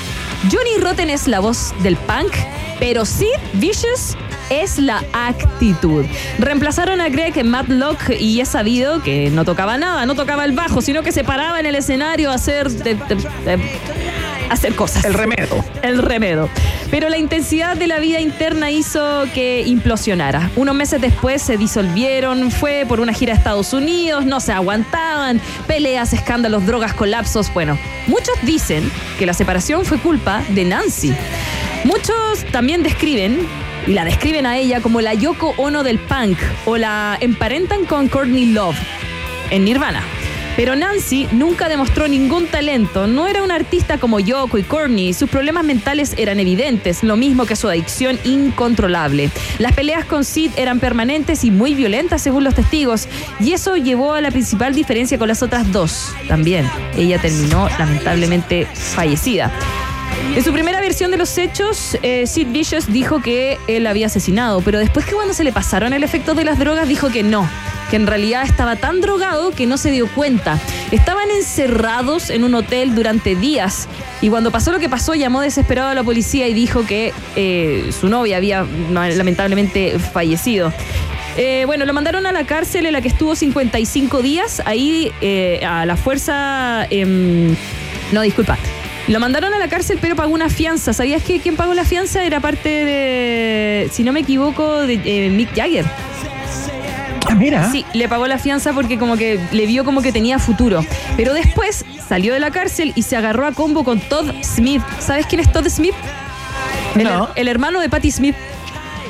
Johnny 0.51 0.79
Rotten 0.81 1.11
es 1.11 1.27
la 1.29 1.41
voz 1.41 1.75
del 1.83 1.97
punk, 1.97 2.33
pero 2.79 3.05
Sid 3.05 3.27
Vicious 3.55 4.17
es 4.51 4.79
la 4.79 5.03
actitud. 5.13 6.05
Reemplazaron 6.39 7.01
a 7.01 7.09
Greg 7.09 7.37
en 7.39 7.49
Matlock 7.49 8.11
y 8.19 8.41
es 8.41 8.49
sabido 8.49 9.03
que 9.03 9.31
no 9.31 9.45
tocaba 9.45 9.77
nada, 9.79 10.07
no 10.07 10.15
tocaba 10.15 10.45
el 10.45 10.53
bajo, 10.53 10.81
sino 10.83 11.03
que 11.03 11.13
se 11.13 11.25
paraba 11.25 11.61
en 11.61 11.67
el 11.67 11.75
escenario 11.75 12.31
a 12.31 12.35
hacer, 12.35 12.71
de- 12.71 12.95
de- 12.95 13.15
de- 13.17 13.59
hacer 14.51 14.75
cosas. 14.77 15.05
El 15.05 15.15
remedo. 15.15 15.65
El 15.83 15.99
remedo. 15.99 16.49
Pero 16.91 17.09
la 17.09 17.19
intensidad 17.19 17.77
de 17.77 17.89
la 17.89 17.99
vida 17.99 18.21
interna 18.21 18.71
hizo 18.71 19.25
que 19.35 19.63
implosionara. 19.67 20.51
Unos 20.55 20.75
meses 20.77 21.01
después 21.01 21.43
se 21.43 21.57
disolvieron, 21.57 22.53
fue 22.53 22.85
por 22.87 23.01
una 23.01 23.13
gira 23.13 23.33
a 23.33 23.37
Estados 23.37 23.73
Unidos, 23.73 24.25
no 24.25 24.39
se 24.39 24.53
aguantaban, 24.53 25.41
peleas, 25.67 26.13
escándalos, 26.13 26.65
drogas, 26.65 26.95
colapsos. 26.95 27.53
Bueno, 27.53 27.77
muchos 28.07 28.35
dicen 28.43 28.89
que 29.19 29.27
la 29.27 29.35
separación 29.35 29.85
fue 29.85 29.99
culpa 29.99 30.43
de 30.51 30.65
Nancy. 30.65 31.13
Muchos 31.85 32.45
también 32.53 32.85
describen, 32.85 33.47
y 33.87 33.93
la 33.93 34.05
describen 34.05 34.47
a 34.47 34.57
ella 34.57 34.81
como 34.81 35.01
la 35.01 35.15
Yoko 35.15 35.55
Ono 35.57 35.83
del 35.83 35.99
punk, 35.99 36.39
o 36.65 36.77
la 36.77 37.17
emparentan 37.21 37.85
con 37.85 38.09
Courtney 38.09 38.47
Love 38.47 38.77
en 39.51 39.65
Nirvana. 39.65 40.03
Pero 40.57 40.75
Nancy 40.75 41.29
nunca 41.33 41.69
demostró 41.69 42.09
ningún 42.09 42.47
talento, 42.47 43.07
no 43.07 43.29
era 43.29 43.43
una 43.43 43.57
artista 43.57 43.99
como 43.99 44.21
Yoko 44.21 44.57
y 44.57 44.63
Courtney, 44.63 45.13
sus 45.13 45.29
problemas 45.29 45.65
mentales 45.65 46.15
eran 46.17 46.41
evidentes, 46.41 47.03
lo 47.03 47.17
mismo 47.17 47.45
que 47.45 47.57
su 47.57 47.69
adicción 47.69 48.19
incontrolable. 48.25 49.31
Las 49.59 49.75
peleas 49.75 50.07
con 50.07 50.25
Sid 50.25 50.53
eran 50.57 50.81
permanentes 50.81 51.45
y 51.45 51.51
muy 51.51 51.75
violentas 51.75 52.23
según 52.23 52.43
los 52.43 52.55
testigos, 52.55 53.07
y 53.39 53.53
eso 53.53 53.77
llevó 53.77 54.15
a 54.15 54.23
la 54.23 54.31
principal 54.31 54.75
diferencia 54.75 55.19
con 55.19 55.29
las 55.29 55.43
otras 55.43 55.71
dos. 55.73 56.15
También, 56.27 56.67
ella 56.97 57.21
terminó 57.21 57.69
lamentablemente 57.79 58.67
fallecida. 58.73 59.53
En 60.37 60.45
su 60.45 60.53
primera 60.53 60.81
versión 60.81 61.11
de 61.11 61.17
los 61.17 61.39
hechos, 61.39 61.97
eh, 62.03 62.27
Sid 62.27 62.49
Vicious 62.49 62.93
dijo 62.93 63.23
que 63.23 63.59
él 63.69 63.87
había 63.87 64.07
asesinado, 64.07 64.61
pero 64.61 64.79
después 64.79 65.07
que 65.07 65.13
cuando 65.13 65.33
se 65.33 65.45
le 65.45 65.53
pasaron 65.53 65.95
el 65.95 66.05
efecto 66.05 66.35
de 66.35 66.45
las 66.45 66.59
drogas 66.59 66.87
dijo 66.87 67.09
que 67.09 67.23
no, 67.23 67.49
que 67.91 67.97
en 67.97 68.07
realidad 68.07 68.45
estaba 68.45 68.77
tan 68.77 69.01
drogado 69.01 69.53
que 69.53 69.65
no 69.67 69.79
se 69.79 69.91
dio 69.91 70.07
cuenta. 70.09 70.61
Estaban 70.91 71.31
encerrados 71.31 72.29
en 72.29 72.45
un 72.45 72.55
hotel 72.55 72.95
durante 72.95 73.35
días 73.35 73.89
y 74.21 74.29
cuando 74.29 74.51
pasó 74.51 74.73
lo 74.73 74.79
que 74.79 74.91
pasó 74.91 75.15
llamó 75.15 75.41
desesperado 75.41 75.89
a 75.89 75.95
la 75.95 76.05
policía 76.05 76.47
y 76.49 76.53
dijo 76.53 76.85
que 76.85 77.15
eh, 77.35 77.91
su 77.99 78.09
novia 78.11 78.37
había 78.37 78.67
lamentablemente 78.91 79.99
fallecido. 79.99 80.71
Eh, 81.39 81.65
bueno, 81.65 81.87
lo 81.87 81.95
mandaron 81.95 82.27
a 82.27 82.33
la 82.33 82.45
cárcel 82.45 82.85
en 82.85 82.93
la 82.93 83.01
que 83.01 83.09
estuvo 83.09 83.35
55 83.35 84.21
días, 84.21 84.61
ahí 84.67 85.13
a 85.67 85.87
la 85.87 85.97
fuerza... 85.97 86.87
em, 86.91 87.57
no, 88.13 88.21
disculpa. 88.21 88.59
Lo 89.09 89.21
mandaron 89.21 89.55
a 89.55 89.59
la 89.59 89.69
cárcel, 89.69 89.99
pero 90.01 90.17
pagó 90.17 90.33
una 90.35 90.49
fianza. 90.49 90.93
¿Sabías 90.93 91.23
que 91.23 91.39
quien 91.41 91.57
pagó 91.57 91.75
la 91.75 91.85
fianza 91.85 92.25
era 92.25 92.41
parte 92.41 92.69
de, 92.69 93.89
si 93.93 94.03
no 94.03 94.13
me 94.13 94.21
equivoco, 94.21 94.81
de 94.87 95.01
eh, 95.05 95.31
Mick 95.31 95.55
Jagger? 95.55 95.85
Ah, 97.29 97.35
mira. 97.35 97.71
Sí, 97.71 97.85
le 97.93 98.09
pagó 98.09 98.27
la 98.27 98.39
fianza 98.39 98.73
porque 98.73 98.99
como 98.99 99.17
que 99.17 99.39
le 99.53 99.67
vio 99.67 99.85
como 99.85 100.03
que 100.03 100.13
tenía 100.13 100.39
futuro. 100.39 100.85
Pero 101.17 101.35
después 101.35 101.85
salió 102.09 102.33
de 102.33 102.41
la 102.41 102.51
cárcel 102.51 102.93
y 102.97 103.03
se 103.03 103.17
agarró 103.17 103.47
a 103.47 103.53
combo 103.53 103.85
con 103.85 104.01
Todd 104.01 104.31
Smith. 104.43 104.83
¿Sabes 104.99 105.27
quién 105.27 105.41
es 105.41 105.53
Todd 105.53 105.69
Smith? 105.69 105.95
El, 106.97 107.05
No. 107.05 107.29
el 107.37 107.49
hermano 107.49 107.81
de 107.81 107.89
Patti 107.89 108.11
Smith. 108.11 108.35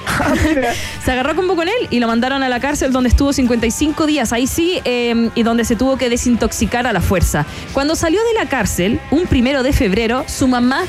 Se 1.04 1.12
agarró 1.12 1.34
combo 1.36 1.56
con 1.56 1.68
él 1.68 1.88
y 1.90 2.00
lo 2.00 2.06
mandaron 2.06 2.42
a 2.42 2.48
la 2.48 2.60
cárcel 2.60 2.92
donde 2.92 3.08
estuvo 3.08 3.32
55 3.32 4.06
días, 4.06 4.32
ahí 4.32 4.46
sí, 4.46 4.80
eh, 4.84 5.30
y 5.34 5.42
donde 5.42 5.64
se 5.64 5.76
tuvo 5.76 5.96
que 5.96 6.08
desintoxicar 6.08 6.86
a 6.86 6.92
la 6.92 7.00
fuerza. 7.00 7.46
Cuando 7.72 7.94
salió 7.96 8.20
de 8.24 8.34
la 8.34 8.48
cárcel, 8.48 9.00
un 9.10 9.26
primero 9.26 9.62
de 9.62 9.72
febrero, 9.72 10.24
su 10.26 10.48
mamá 10.48 10.82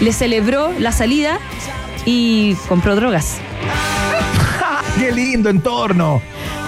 le 0.00 0.12
celebró 0.12 0.72
la 0.78 0.92
salida 0.92 1.38
y 2.04 2.54
compró 2.68 2.96
drogas. 2.96 3.38
Qué 4.98 5.12
lindo 5.12 5.50
entorno. 5.50 6.22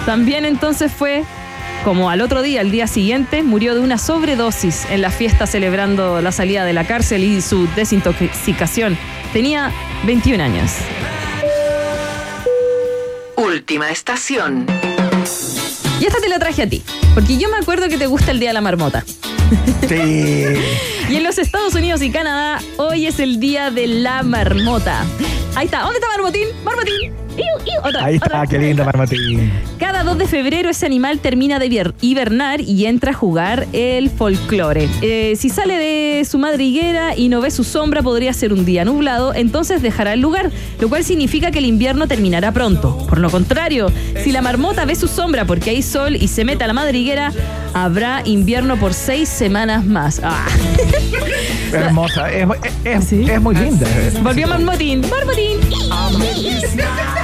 También 0.05 0.45
entonces 0.45 0.91
fue 0.91 1.23
como 1.83 2.09
al 2.11 2.21
otro 2.21 2.43
día, 2.43 2.61
el 2.61 2.69
día 2.69 2.85
siguiente, 2.85 3.41
murió 3.41 3.73
de 3.73 3.81
una 3.81 3.97
sobredosis 3.97 4.85
en 4.91 5.01
la 5.01 5.09
fiesta 5.09 5.47
celebrando 5.47 6.21
la 6.21 6.31
salida 6.31 6.63
de 6.63 6.73
la 6.73 6.85
cárcel 6.85 7.23
y 7.23 7.41
su 7.41 7.67
desintoxicación. 7.75 8.97
Tenía 9.33 9.71
21 10.05 10.43
años. 10.43 10.73
Última 13.41 13.89
estación. 13.89 14.67
Y 15.99 16.05
esta 16.05 16.19
te 16.19 16.29
la 16.29 16.37
traje 16.37 16.61
a 16.61 16.69
ti, 16.69 16.83
porque 17.15 17.39
yo 17.39 17.49
me 17.49 17.57
acuerdo 17.57 17.89
que 17.89 17.97
te 17.97 18.05
gusta 18.05 18.29
el 18.29 18.39
Día 18.39 18.49
de 18.49 18.53
la 18.53 18.61
Marmota. 18.61 19.03
Sí. 19.87 20.45
Y 21.09 21.17
en 21.17 21.23
los 21.25 21.39
Estados 21.39 21.75
Unidos 21.75 22.01
y 22.03 22.09
Canadá, 22.09 22.61
hoy 22.77 23.05
es 23.05 23.19
el 23.19 23.41
Día 23.41 23.69
de 23.69 23.85
la 23.87 24.23
Marmota. 24.23 25.05
Ahí 25.55 25.65
está, 25.65 25.81
¿dónde 25.81 25.95
está 25.99 26.07
Marmotín? 26.09 26.47
Marmotín. 26.63 27.13
Otra, 27.83 28.05
Ahí 28.05 28.17
otra. 28.17 28.43
está, 28.43 28.47
qué 28.47 28.57
lindo, 28.59 28.83
Marmotín. 28.85 29.51
Cada 29.79 30.03
2 30.03 30.17
de 30.17 30.27
febrero 30.27 30.69
ese 30.69 30.85
animal 30.85 31.19
termina 31.19 31.59
de 31.59 31.67
hiber- 31.67 31.93
hibernar 32.01 32.61
y 32.61 32.85
entra 32.85 33.11
a 33.11 33.13
jugar 33.13 33.67
el 33.73 34.09
folclore. 34.09 34.87
Eh, 35.01 35.33
si 35.37 35.49
sale 35.49 35.77
de 35.77 36.23
su 36.25 36.37
madriguera 36.37 37.15
y 37.15 37.29
no 37.29 37.41
ve 37.41 37.51
su 37.51 37.63
sombra, 37.63 38.01
podría 38.01 38.31
ser 38.33 38.53
un 38.53 38.63
día 38.65 38.85
nublado, 38.85 39.33
entonces 39.33 39.81
dejará 39.81 40.13
el 40.13 40.21
lugar, 40.21 40.51
lo 40.79 40.87
cual 40.89 41.03
significa 41.03 41.51
que 41.51 41.59
el 41.59 41.65
invierno 41.65 42.07
terminará 42.07 42.51
pronto. 42.53 42.97
Por 43.09 43.17
lo 43.19 43.29
contrario, 43.29 43.91
si 44.23 44.31
la 44.31 44.41
marmota 44.41 44.85
ve 44.85 44.95
su 44.95 45.07
sombra 45.07 45.45
porque 45.45 45.71
hay 45.71 45.81
sol 45.81 46.15
y 46.15 46.27
se 46.27 46.45
mete 46.45 46.63
a 46.63 46.67
la 46.67 46.73
madriguera, 46.73 47.31
habrá 47.73 48.21
invierno 48.25 48.77
por 48.77 48.93
seis 48.93 49.27
semanas 49.29 49.85
más. 49.85 50.21
Ah. 50.23 50.47
Hermosa. 51.73 52.31
Es, 52.31 52.47
es- 52.85 53.03
Sí. 53.05 53.25
es 53.29 53.41
muy 53.41 53.55
linda. 53.55 53.87
Volvió 54.21 54.47
Marmotín. 54.47 55.01
Marmotín. 55.09 55.59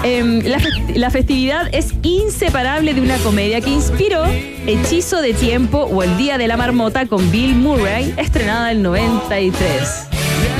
Em, 0.04 0.39
la, 0.45 0.58
la 0.95 1.10
festividad 1.10 1.70
es 1.72 1.93
inseparable 2.04 2.93
de 2.93 3.02
una 3.02 3.18
comedia 3.18 3.62
que 3.62 3.70
inspiró 3.70 4.24
Hechizo 4.66 5.22
de 5.22 5.34
Tiempo 5.34 5.80
o 5.80 6.04
El 6.04 6.18
Día 6.18 6.38
de 6.38 6.48
la 6.48 6.58
Marmota 6.58 7.06
con 7.08 7.30
Bill 7.32 7.56
Murray, 7.56 8.14
estrenada 8.18 8.72
en 8.72 8.78
el 8.78 8.84
93. 8.84 10.08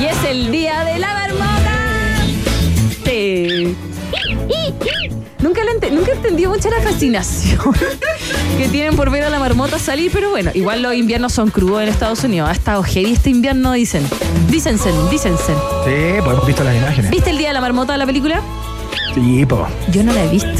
Y 0.00 0.04
es 0.06 0.16
el 0.28 0.50
Día 0.50 0.84
de 0.84 0.98
la 0.98 1.08
Marmota. 1.14 1.47
Nunca, 5.48 5.64
lo 5.64 5.70
ente- 5.72 5.90
nunca 5.90 6.12
entendí 6.12 6.46
mucho 6.46 6.68
la 6.68 6.78
fascinación 6.82 7.58
que 8.58 8.68
tienen 8.68 8.94
por 8.96 9.10
ver 9.10 9.24
a 9.24 9.30
la 9.30 9.38
marmota 9.38 9.78
salir, 9.78 10.10
pero 10.12 10.28
bueno, 10.28 10.50
igual 10.52 10.82
los 10.82 10.92
inviernos 10.94 11.32
son 11.32 11.48
crudos 11.50 11.82
en 11.82 11.88
Estados 11.88 12.22
Unidos. 12.22 12.50
Ha 12.50 12.52
estado 12.52 12.82
heavy 12.82 13.12
este 13.14 13.30
invierno, 13.30 13.72
dicen. 13.72 14.06
Dícense, 14.50 14.90
dícense. 15.10 15.54
Sí, 15.84 16.20
pues 16.22 16.32
hemos 16.34 16.46
visto 16.46 16.62
las 16.64 16.76
imágenes. 16.76 17.10
¿Viste 17.10 17.30
el 17.30 17.38
Día 17.38 17.48
de 17.48 17.54
la 17.54 17.62
Marmota 17.62 17.92
de 17.92 17.98
la 17.98 18.04
película? 18.04 18.42
Sí, 19.14 19.46
po. 19.46 19.66
Yo 19.90 20.04
no 20.04 20.12
la 20.12 20.24
he 20.24 20.28
visto. 20.28 20.50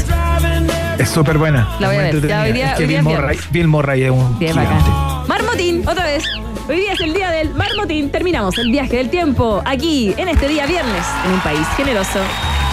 Es 0.97 1.09
súper 1.09 1.37
buena. 1.37 1.69
La 1.79 1.87
voy 1.87 1.97
a 1.97 1.99
ver. 2.01 2.11
Ya, 2.27 2.41
entretenida. 2.41 2.41
hoy 2.43 2.51
día- 2.53 2.71
es 2.71 2.77
que 2.77 2.83
hoy 2.83 2.89
día 2.89 2.99
Bill 3.01 3.07
viernes. 3.09 3.51
Bill 3.51 3.67
Murray 3.67 4.03
es 4.05 4.11
un 4.11 4.39
Bien 4.39 4.53
gigante. 4.53 4.89
bacán. 4.89 5.27
Marmotín, 5.27 5.87
otra 5.87 6.05
vez. 6.05 6.23
Hoy 6.67 6.77
día 6.77 6.93
es 6.93 6.99
el 7.01 7.13
día 7.13 7.29
del 7.29 7.53
Marmotín. 7.53 8.09
Terminamos 8.09 8.57
el 8.57 8.71
viaje 8.71 8.97
del 8.97 9.11
tiempo 9.11 9.61
aquí, 9.65 10.15
en 10.17 10.29
este 10.29 10.47
día 10.47 10.65
viernes, 10.65 11.05
en 11.27 11.31
un 11.33 11.39
país 11.41 11.65
generoso. 11.77 12.19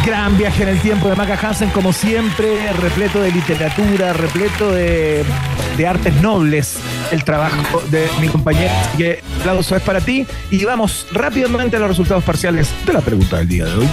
Gran 0.07 0.39
viaje 0.39 0.63
en 0.63 0.69
el 0.69 0.81
tiempo 0.81 1.09
de 1.09 1.17
Maca 1.17 1.37
Hansen, 1.37 1.69
como 1.71 1.93
siempre, 1.93 2.73
repleto 2.75 3.21
de 3.21 3.33
literatura, 3.33 4.13
repleto 4.13 4.71
de, 4.71 5.25
de 5.77 5.87
artes 5.89 6.15
nobles, 6.23 6.79
el 7.11 7.25
trabajo 7.25 7.83
de 7.91 8.09
mi 8.21 8.29
compañero. 8.29 8.73
Así 8.73 8.99
que 8.99 9.21
aplauso 9.41 9.75
es 9.75 9.83
para 9.83 10.01
ti. 10.01 10.25
Y 10.53 10.65
vamos 10.65 11.09
rápidamente 11.11 11.75
a 11.75 11.81
los 11.81 11.89
resultados 11.89 12.23
parciales 12.23 12.71
de 12.87 12.93
la 12.93 13.01
pregunta 13.01 13.39
del 13.39 13.49
día 13.49 13.65
de 13.65 13.75
hoy. 13.75 13.89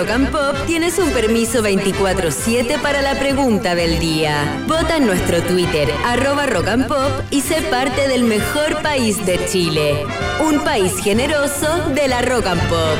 Rock 0.00 0.10
and 0.12 0.30
Pop 0.30 0.56
tienes 0.66 0.98
un 0.98 1.10
permiso 1.10 1.62
24-7 1.62 2.80
para 2.80 3.02
la 3.02 3.18
pregunta 3.18 3.74
del 3.74 3.98
día. 3.98 4.64
Vota 4.66 4.96
en 4.96 5.04
nuestro 5.04 5.42
Twitter, 5.42 5.90
arroba 6.06 6.46
Rock 6.46 6.68
and 6.68 6.86
Pop, 6.86 7.10
y 7.30 7.42
sé 7.42 7.60
parte 7.70 8.08
del 8.08 8.24
mejor 8.24 8.80
país 8.80 9.26
de 9.26 9.38
Chile. 9.44 10.06
Un 10.42 10.60
país 10.64 10.96
generoso 11.04 11.90
de 11.94 12.08
la 12.08 12.22
Rock 12.22 12.46
and 12.46 12.62
Pop. 12.70 12.98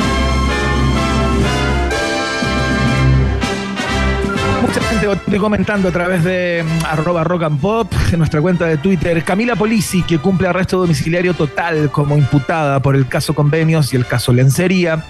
Mucha 4.60 4.80
gente 4.82 5.38
comentando 5.38 5.88
a 5.88 5.92
través 5.92 6.22
de 6.22 6.62
mm, 6.62 6.84
arroba 6.84 7.24
rock 7.24 7.44
and 7.44 7.60
pop 7.60 7.92
en 8.12 8.18
nuestra 8.18 8.42
cuenta 8.42 8.66
de 8.66 8.76
Twitter. 8.76 9.24
Camila 9.24 9.56
Polisi, 9.56 10.02
que 10.02 10.18
cumple 10.18 10.48
arresto 10.48 10.78
domiciliario 10.78 11.32
total 11.32 11.90
como 11.90 12.16
imputada 12.16 12.80
por 12.80 12.94
el 12.94 13.08
caso 13.08 13.34
convenios 13.34 13.92
y 13.94 13.96
el 13.96 14.06
caso 14.06 14.32
lencería, 14.32 15.02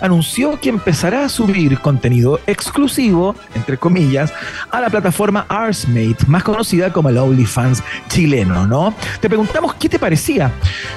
anunció 0.00 0.60
que 0.60 0.68
empezará 0.68 1.24
a 1.24 1.28
subir 1.28 1.78
contenido 1.80 2.40
exclusivo, 2.46 3.34
entre 3.54 3.78
comillas, 3.78 4.32
a 4.70 4.80
la 4.80 4.90
plataforma 4.90 5.46
Arsmate, 5.48 6.26
más 6.26 6.42
conocida 6.42 6.92
como 6.92 7.08
el 7.08 7.18
OnlyFans 7.18 7.82
chileno, 8.08 8.66
¿no? 8.66 8.94
Te 9.20 9.28
preguntamos 9.28 9.74
qué 9.74 9.88
te 9.88 9.98
parecía. 9.98 10.52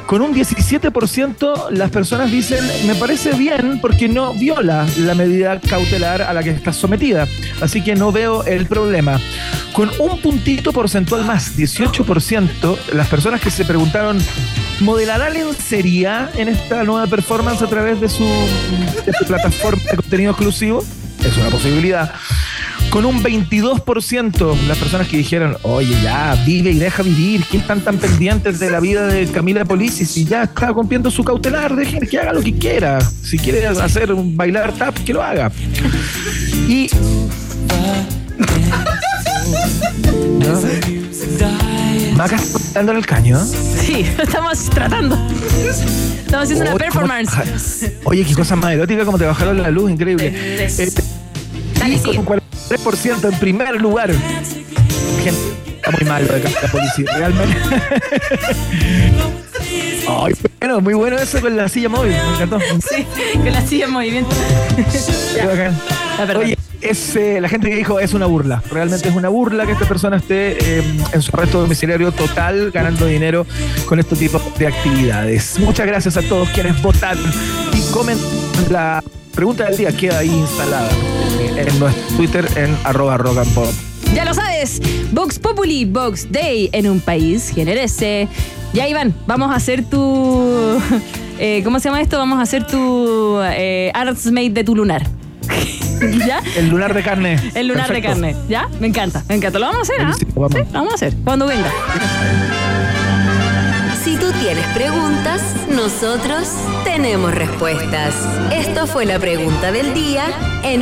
Con 0.06 0.22
un 0.22 0.34
17% 0.34 1.70
las 1.72 1.89
personas 1.91 2.32
dicen, 2.32 2.64
me 2.88 2.95
parece 2.95 3.34
bien 3.34 3.80
porque 3.82 4.08
no 4.08 4.34
viola 4.34 4.88
la 4.97 5.16
medida 5.16 5.60
cautelar 5.60 6.22
a 6.22 6.34
la 6.34 6.43
que 6.43 6.52
estás 6.52 6.76
sometida. 6.76 7.28
Así 7.62 7.84
que 7.84 7.95
no 7.95 8.12
veo 8.12 8.43
el 8.43 8.66
problema. 8.66 9.20
Con 9.74 9.89
un 10.00 10.22
puntito 10.22 10.74
porcentual 10.74 11.26
más, 11.26 11.58
18%, 11.58 12.78
las 12.93 13.08
personas 13.08 13.39
que 13.41 13.52
se 13.52 13.66
preguntaron, 13.66 14.18
¿modelará 14.82 15.30
lencería 15.30 16.32
en 16.36 16.50
esta 16.50 16.84
nueva 16.84 17.08
performance 17.08 17.62
a 17.62 17.68
través 17.68 18.02
de 18.02 18.10
su, 18.10 18.26
de 19.06 19.14
su 19.14 19.26
plataforma 19.26 19.82
de 19.90 19.96
contenido 19.98 20.32
exclusivo? 20.32 20.84
Es 21.24 21.38
una 21.38 21.50
posibilidad. 21.50 22.14
Con 22.90 23.06
un 23.06 23.22
22% 23.22 24.68
las 24.68 24.78
personas 24.78 25.08
que 25.08 25.18
dijeron, 25.18 25.58
oye, 25.62 25.96
ya, 26.02 26.36
vive 26.46 26.72
y 26.72 26.80
deja 26.80 27.04
vivir, 27.04 27.44
¿qué 27.52 27.58
están 27.58 27.82
tan 27.82 27.98
pendientes 27.98 28.60
de 28.60 28.72
la 28.72 28.80
vida 28.80 29.06
de 29.06 29.28
Camila 29.28 29.64
Polisi? 29.66 30.06
Si 30.06 30.26
ya 30.26 30.44
está 30.44 30.74
cumpliendo 30.74 31.12
su 31.12 31.24
cautelar, 31.24 31.76
dejen 31.76 32.08
que 32.08 32.18
haga 32.18 32.34
lo 32.34 32.42
que 32.42 32.58
quiera. 32.58 33.00
Si 33.02 33.38
quiere 33.38 33.68
hacer 33.68 34.12
un 34.12 34.36
bailar 34.36 34.74
tap, 34.74 34.96
que 34.96 35.14
lo 35.14 35.22
haga. 35.22 35.52
Y 36.68 36.90
Maca 41.40 41.68
está 42.26 42.38
dando 42.74 42.91
el 42.93 43.05
caño. 43.05 43.39
Sí, 43.45 44.05
estamos 44.22 44.70
tratando. 44.70 45.17
Estamos 45.65 46.43
haciendo 46.43 46.65
una 46.65 46.74
Oye, 46.76 46.86
¿cómo- 46.91 47.07
performance. 47.07 47.91
Oye, 48.03 48.24
qué 48.26 48.34
cosa 48.36 48.55
más 48.55 48.74
erótica 48.74 49.05
como 49.05 49.17
te 49.17 49.26
bajaron 49.26 49.61
la 49.61 49.70
luz, 49.72 49.91
increíble. 49.91 50.32
Eh, 50.34 50.91
Dale, 51.80 51.95
y 51.95 51.99
sigue. 51.99 52.15
con 52.17 52.26
43% 52.26 53.32
en 53.34 53.39
primer 53.39 53.80
lugar. 53.82 54.11
Gente, 55.24 55.39
está 55.78 55.91
muy 55.91 56.05
mal 56.09 56.28
la 56.28 56.67
policía, 56.72 57.05
realmente. 57.17 57.57
Ay, 60.07 60.34
bueno, 60.59 60.82
muy 60.82 60.93
bueno 60.95 61.17
eso 61.17 61.39
con 61.39 61.55
la 61.55 61.70
silla 61.70 61.88
móvil, 61.89 62.11
me 62.13 62.34
encantó. 62.36 62.59
Sí, 62.89 63.05
con 63.34 63.51
la 63.51 63.61
silla 63.65 63.86
en 63.86 63.91
movimiento. 63.91 64.36
Perdón. 65.36 65.76
Oye, 66.38 66.57
es, 66.82 67.15
eh, 67.15 67.41
la 67.41 67.49
gente 67.49 67.69
que 67.69 67.75
dijo 67.75 67.99
es 67.99 68.13
una 68.13 68.25
burla. 68.25 68.63
Realmente 68.71 69.09
es 69.09 69.15
una 69.15 69.30
burla 69.30 69.65
que 69.65 69.73
esta 69.73 69.88
persona 69.88 70.17
esté 70.17 70.80
eh, 70.80 70.84
en 71.11 71.21
su 71.21 71.36
arresto 71.36 71.61
domiciliario 71.61 72.11
total 72.11 72.71
ganando 72.71 73.05
dinero 73.05 73.45
con 73.86 73.99
este 73.99 74.15
tipo 74.15 74.41
de 74.57 74.67
actividades. 74.67 75.59
Muchas 75.59 75.88
gracias 75.88 76.17
a 76.17 76.21
todos 76.21 76.49
quienes 76.49 76.82
votaron 76.82 77.23
y 77.73 77.91
comenten 77.91 78.71
la 78.71 79.03
pregunta 79.34 79.65
del 79.65 79.77
día. 79.77 79.91
Queda 79.91 80.19
ahí 80.19 80.30
instalada 80.30 80.89
en 81.57 81.80
nuestro 81.80 82.17
Twitter 82.17 82.47
en 82.55 82.75
arroba 82.84 83.17
rock 83.17 83.39
and 83.39 83.53
pop. 83.53 83.69
Ya 84.13 84.25
lo 84.25 84.34
sabes, 84.34 84.82
Vox 85.11 85.38
Populi, 85.38 85.86
Vox 85.86 86.32
Day 86.32 86.69
en 86.71 86.89
un 86.89 86.99
país 86.99 87.51
generese. 87.53 88.27
Ya, 88.73 88.88
Iván, 88.88 89.13
vamos 89.27 89.51
a 89.51 89.55
hacer 89.55 89.84
tu. 89.84 90.80
eh, 91.39 91.61
¿Cómo 91.63 91.80
se 91.80 91.89
llama 91.89 92.01
esto? 92.01 92.17
Vamos 92.17 92.39
a 92.39 92.43
hacer 92.43 92.65
tu 92.65 93.38
Artsmate 93.38 94.49
de 94.51 94.63
tu 94.63 94.75
lunar. 94.75 95.05
¿Ya? 96.26 96.41
El 96.56 96.70
lunar 96.70 96.93
de 96.93 97.04
carne. 97.04 97.52
El 97.54 97.68
lunar 97.68 97.88
Perfecto. 97.88 98.16
de 98.16 98.32
carne. 98.32 98.36
¿Ya? 98.47 98.68
Me 98.80 98.88
encanta, 98.88 99.24
me 99.28 99.36
encanta. 99.36 99.60
Lo 99.60 99.66
vamos 99.66 99.80
a 99.80 99.93
hacer, 99.93 100.02
¿ah? 100.02 100.04
Buenísimo, 100.06 100.32
vamos. 100.36 100.54
Sí, 100.54 100.60
lo 100.60 100.80
vamos 100.80 100.91
a 100.91 100.95
hacer. 100.95 101.14
Cuando 101.24 101.47
venga. 101.47 101.72
Si 104.04 104.16
tú 104.16 104.32
tienes 104.41 104.66
preguntas, 104.68 105.41
nosotros 105.70 106.47
tenemos 106.84 107.34
respuestas. 107.36 108.16
Esto 108.52 108.88
fue 108.88 109.06
la 109.06 109.20
pregunta 109.20 109.72
del 109.72 109.93
día 109.93 110.24
en 110.64 110.74
un 110.74 110.78